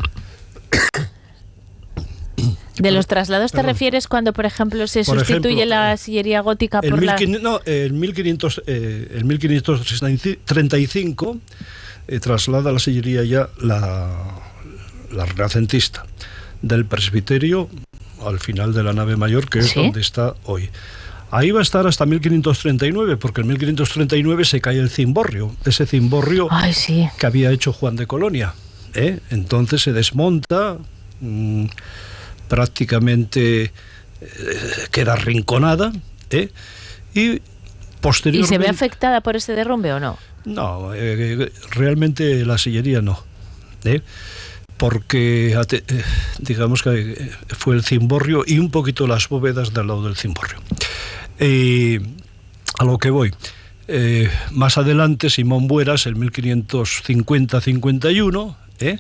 ¿De 2.78 2.90
los 2.92 3.06
traslados 3.06 3.50
te 3.50 3.58
Perdón. 3.58 3.72
refieres 3.72 4.08
cuando, 4.08 4.32
por 4.32 4.46
ejemplo, 4.46 4.86
se 4.86 5.04
Por 5.04 5.18
sustituye 5.18 5.52
ejemplo, 5.52 5.74
la 5.74 5.96
sillería 5.98 6.40
gótica 6.40 6.80
por 6.80 7.02
la... 7.02 7.16
1500 7.18 7.42
no, 7.42 7.60
en 7.66 8.00
1500, 8.00 8.62
eh, 8.66 9.08
en 9.18 9.26
1535 9.26 11.38
eh, 12.08 12.20
traslada 12.20 12.72
la 12.72 12.78
sillería 12.78 13.22
ya 13.24 13.50
la, 13.60 14.08
la 15.12 15.26
renacentista 15.26 16.06
del 16.62 16.86
presbiterio 16.86 17.68
al 18.24 18.38
final 18.38 18.72
de 18.72 18.82
la 18.82 18.94
nave 18.94 19.16
mayor, 19.16 19.50
que 19.50 19.58
es 19.58 19.68
¿Sí? 19.70 19.80
donde 19.80 20.00
está 20.00 20.34
hoy. 20.44 20.70
Ahí 21.30 21.50
va 21.50 21.60
a 21.60 21.62
estar 21.62 21.86
hasta 21.86 22.06
1539, 22.06 23.16
porque 23.16 23.42
en 23.42 23.48
1539 23.48 24.44
se 24.44 24.60
cae 24.60 24.78
el 24.78 24.90
cimborrio, 24.90 25.54
ese 25.64 25.86
cimborrio 25.86 26.48
Ay, 26.50 26.72
sí. 26.72 27.08
que 27.18 27.26
había 27.26 27.50
hecho 27.50 27.72
Juan 27.72 27.96
de 27.96 28.06
Colonia. 28.06 28.54
¿eh? 28.94 29.20
Entonces 29.30 29.82
se 29.82 29.92
desmonta, 29.92 30.78
mm, 31.20 31.66
prácticamente 32.48 33.62
eh, 33.64 33.72
queda 34.90 35.12
arrinconada, 35.12 35.92
¿eh? 36.30 36.50
y 37.14 37.40
¿Y 38.00 38.02
posteriormente... 38.02 38.54
se 38.54 38.58
ve 38.58 38.68
afectada 38.68 39.20
por 39.20 39.36
ese 39.36 39.54
derrumbe 39.54 39.92
o 39.92 40.00
no? 40.00 40.18
No, 40.44 40.94
eh, 40.94 41.52
realmente 41.70 42.44
la 42.46 42.56
sillería 42.56 43.02
no. 43.02 43.22
¿eh? 43.84 44.00
Porque, 44.80 45.52
eh, 45.52 46.02
digamos 46.38 46.82
que 46.82 47.12
eh, 47.12 47.30
fue 47.48 47.76
el 47.76 47.84
cimborrio 47.84 48.44
y 48.46 48.58
un 48.58 48.70
poquito 48.70 49.06
las 49.06 49.28
bóvedas 49.28 49.74
del 49.74 49.86
lado 49.86 50.04
del 50.04 50.16
cimborrio. 50.16 50.58
A 52.78 52.84
lo 52.84 52.98
que 52.98 53.10
voy. 53.10 53.32
Eh, 53.92 54.30
más 54.52 54.78
adelante, 54.78 55.28
Simón 55.28 55.66
Bueras, 55.66 56.06
en 56.06 56.14
1550-51, 56.14 58.56
¿eh? 58.78 58.98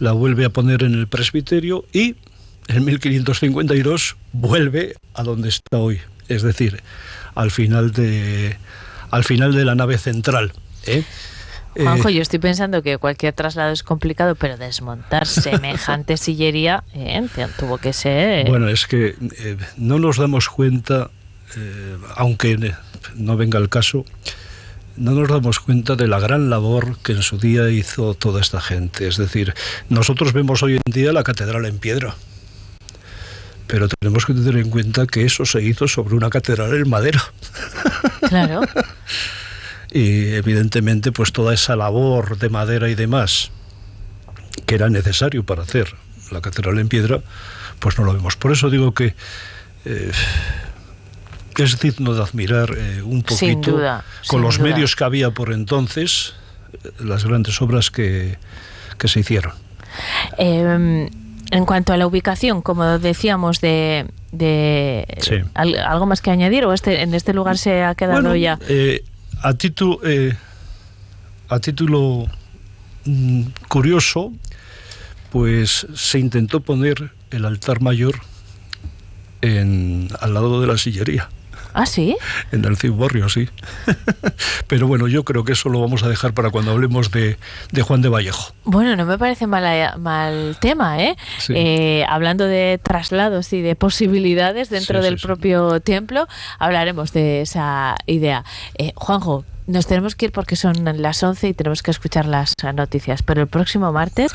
la 0.00 0.12
vuelve 0.12 0.46
a 0.46 0.50
poner 0.50 0.82
en 0.82 0.94
el 0.94 1.06
presbiterio 1.06 1.84
y 1.92 2.16
en 2.66 2.84
1552 2.84 4.16
vuelve 4.32 4.96
a 5.14 5.22
donde 5.22 5.50
está 5.50 5.78
hoy, 5.78 6.00
es 6.28 6.42
decir, 6.42 6.82
al 7.34 7.50
final 7.50 7.92
de, 7.92 8.56
al 9.10 9.22
final 9.22 9.54
de 9.54 9.66
la 9.66 9.76
nave 9.76 9.98
central. 9.98 10.52
¿Eh? 11.76 11.82
Juanjo, 11.82 12.08
Eh, 12.08 12.14
yo 12.14 12.22
estoy 12.22 12.38
pensando 12.38 12.82
que 12.82 12.98
cualquier 12.98 13.32
traslado 13.32 13.72
es 13.72 13.82
complicado, 13.82 14.34
pero 14.34 14.56
desmontar 14.56 15.26
semejante 15.26 16.16
sillería 16.16 16.84
eh, 16.94 17.26
tuvo 17.58 17.78
que 17.78 17.92
ser... 17.92 18.48
Bueno, 18.48 18.68
es 18.68 18.86
que 18.86 19.14
eh, 19.38 19.56
no 19.76 19.98
nos 19.98 20.16
damos 20.18 20.48
cuenta, 20.48 21.10
eh, 21.56 21.96
aunque 22.16 22.52
eh, 22.52 22.74
no 23.14 23.36
venga 23.36 23.58
el 23.58 23.68
caso, 23.68 24.04
no 24.96 25.12
nos 25.12 25.28
damos 25.28 25.60
cuenta 25.60 25.94
de 25.94 26.08
la 26.08 26.18
gran 26.18 26.48
labor 26.50 26.98
que 27.02 27.12
en 27.12 27.22
su 27.22 27.38
día 27.38 27.68
hizo 27.70 28.14
toda 28.14 28.40
esta 28.40 28.60
gente. 28.60 29.06
Es 29.06 29.16
decir, 29.16 29.54
nosotros 29.88 30.32
vemos 30.32 30.62
hoy 30.62 30.74
en 30.76 30.92
día 30.92 31.12
la 31.12 31.22
catedral 31.22 31.66
en 31.66 31.78
piedra, 31.78 32.14
pero 33.66 33.88
tenemos 33.88 34.24
que 34.24 34.32
tener 34.32 34.56
en 34.56 34.70
cuenta 34.70 35.06
que 35.06 35.24
eso 35.24 35.44
se 35.44 35.62
hizo 35.62 35.88
sobre 35.88 36.14
una 36.14 36.30
catedral 36.30 36.74
en 36.74 36.88
madera. 36.88 37.22
Claro. 38.28 38.62
y 39.92 40.34
evidentemente 40.34 41.12
pues 41.12 41.32
toda 41.32 41.54
esa 41.54 41.76
labor 41.76 42.38
de 42.38 42.48
madera 42.48 42.88
y 42.88 42.94
demás 42.94 43.50
que 44.66 44.74
era 44.74 44.88
necesario 44.90 45.44
para 45.44 45.62
hacer 45.62 45.94
la 46.32 46.40
catedral 46.40 46.78
en 46.78 46.88
piedra, 46.88 47.20
pues 47.78 47.98
no 47.98 48.04
lo 48.04 48.12
vemos. 48.14 48.36
Por 48.36 48.52
eso 48.52 48.68
digo 48.70 48.92
que 48.94 49.14
eh, 49.84 50.10
es 51.58 51.78
digno 51.80 52.14
de 52.14 52.22
admirar 52.22 52.74
eh, 52.76 53.02
un 53.02 53.22
poquito 53.22 53.36
Sin 53.36 53.60
duda, 53.60 54.04
con 54.26 54.38
sin 54.38 54.42
los 54.42 54.58
duda. 54.58 54.68
medios 54.70 54.96
que 54.96 55.04
había 55.04 55.30
por 55.30 55.52
entonces 55.52 56.34
eh, 56.84 56.90
las 57.00 57.24
grandes 57.24 57.60
obras 57.62 57.90
que, 57.90 58.38
que 58.98 59.08
se 59.08 59.20
hicieron. 59.20 59.52
Eh, 60.38 61.08
en 61.52 61.64
cuanto 61.64 61.92
a 61.92 61.96
la 61.96 62.06
ubicación, 62.08 62.60
como 62.60 62.98
decíamos, 62.98 63.60
de, 63.60 64.06
de 64.32 65.06
Sí. 65.20 65.36
algo 65.54 66.06
más 66.06 66.20
que 66.20 66.30
añadir 66.32 66.64
o 66.64 66.72
este 66.72 67.02
en 67.02 67.14
este 67.14 67.32
lugar 67.32 67.56
se 67.56 67.84
ha 67.84 67.94
quedado 67.94 68.20
Bueno, 68.20 68.34
ya. 68.36 68.58
Eh, 69.36 69.42
a, 69.42 69.54
título, 69.54 70.00
a 71.48 71.60
título 71.60 72.26
mm, 73.04 73.42
curioso, 73.68 74.32
pues 75.30 75.86
se 75.94 76.18
intentó 76.18 76.60
poner 76.60 77.12
el 77.30 77.44
altar 77.44 77.80
mayor 77.80 78.16
en, 79.42 80.08
al 80.20 80.34
lado 80.34 80.60
de 80.60 80.66
la 80.66 80.78
sillería, 80.78 81.28
Ah, 81.78 81.84
sí. 81.86 82.16
en 82.52 82.64
el 82.64 82.76
cimborrio, 82.78 83.28
sí. 83.28 83.48
Pero 84.66 84.86
bueno, 84.86 85.08
yo 85.08 85.24
creo 85.24 85.44
que 85.44 85.52
eso 85.52 85.68
lo 85.68 85.80
vamos 85.80 86.02
a 86.02 86.08
dejar 86.08 86.32
para 86.32 86.50
cuando 86.50 86.70
hablemos 86.72 87.10
de, 87.10 87.36
de 87.70 87.82
Juan 87.82 88.00
de 88.02 88.08
Vallejo. 88.08 88.52
Bueno, 88.64 88.96
no 88.96 89.04
me 89.04 89.18
parece 89.18 89.46
mala- 89.46 89.96
mal 89.98 90.56
tema, 90.60 91.02
¿eh? 91.02 91.16
Sí. 91.38 91.52
Eh, 91.54 92.04
Hablando 92.08 92.46
de 92.46 92.80
traslados 92.82 93.52
y 93.52 93.60
de 93.60 93.76
posibilidades 93.76 94.70
dentro 94.70 95.00
Sí, 95.00 95.04
del 95.04 95.18
sí, 95.18 95.26
propio 95.26 95.80
templo, 95.80 96.26
hablaremos 96.58 97.12
de 97.12 97.42
esa 97.42 97.96
idea. 98.06 98.44
Eh, 98.78 98.92
Juanjo, 98.94 99.44
nos 99.66 99.86
tenemos 99.86 100.14
que 100.14 100.26
ir 100.26 100.32
porque 100.32 100.56
son 100.56 100.74
las 101.02 101.22
11 101.22 101.48
y 101.48 101.52
tenemos 101.54 101.82
que 101.82 101.90
escuchar 101.90 102.24
las 102.26 102.54
noticias, 102.74 103.22
pero 103.22 103.42
el 103.42 103.48
próximo 103.48 103.92
martes 103.92 104.32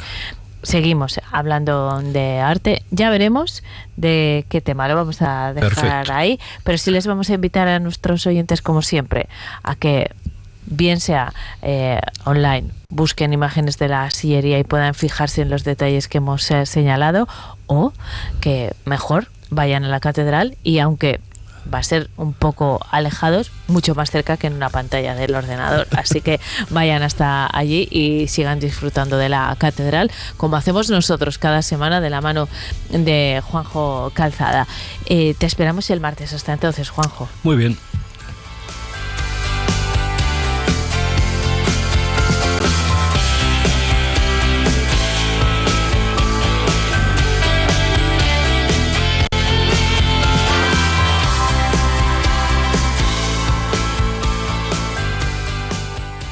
seguimos 0.63 1.19
hablando 1.31 1.99
de 2.01 2.39
arte. 2.39 2.83
Ya 2.91 3.09
veremos 3.09 3.63
de 3.97 4.45
qué 4.49 4.61
tema 4.61 4.87
lo 4.87 4.95
vamos 4.95 5.21
a 5.21 5.53
dejar 5.53 5.69
Perfecto. 5.69 6.13
ahí, 6.13 6.39
pero 6.63 6.77
sí 6.77 6.91
les 6.91 7.07
vamos 7.07 7.29
a 7.29 7.33
invitar 7.33 7.67
a 7.67 7.79
nuestros 7.79 8.25
oyentes, 8.27 8.61
como 8.61 8.81
siempre, 8.81 9.27
a 9.63 9.75
que 9.75 10.11
bien 10.65 10.99
sea 10.99 11.33
eh, 11.61 11.99
online, 12.25 12.69
busquen 12.89 13.33
imágenes 13.33 13.77
de 13.77 13.87
la 13.87 14.09
sillería 14.11 14.59
y 14.59 14.63
puedan 14.63 14.93
fijarse 14.93 15.41
en 15.41 15.49
los 15.49 15.63
detalles 15.63 16.07
que 16.07 16.19
hemos 16.19 16.49
eh, 16.51 16.65
señalado, 16.65 17.27
o 17.67 17.93
que 18.39 18.73
mejor 18.85 19.27
vayan 19.49 19.83
a 19.83 19.89
la 19.89 19.99
catedral 19.99 20.57
y 20.63 20.79
aunque 20.79 21.19
va 21.71 21.79
a 21.79 21.83
ser 21.83 22.09
un 22.17 22.33
poco 22.33 22.79
alejados, 22.91 23.51
mucho 23.67 23.95
más 23.95 24.11
cerca 24.11 24.37
que 24.37 24.47
en 24.47 24.53
una 24.53 24.69
pantalla 24.69 25.15
del 25.15 25.35
ordenador. 25.35 25.87
Así 25.97 26.21
que 26.21 26.39
vayan 26.69 27.03
hasta 27.03 27.49
allí 27.51 27.87
y 27.91 28.27
sigan 28.27 28.59
disfrutando 28.59 29.17
de 29.17 29.29
la 29.29 29.55
catedral, 29.57 30.11
como 30.37 30.55
hacemos 30.55 30.89
nosotros 30.89 31.37
cada 31.37 31.61
semana 31.61 32.01
de 32.01 32.09
la 32.09 32.21
mano 32.21 32.47
de 32.89 33.41
Juanjo 33.45 34.11
Calzada. 34.13 34.67
Eh, 35.05 35.35
te 35.37 35.45
esperamos 35.45 35.89
el 35.89 35.99
martes. 35.99 36.33
Hasta 36.33 36.53
entonces, 36.53 36.89
Juanjo. 36.89 37.27
Muy 37.43 37.55
bien. 37.55 37.77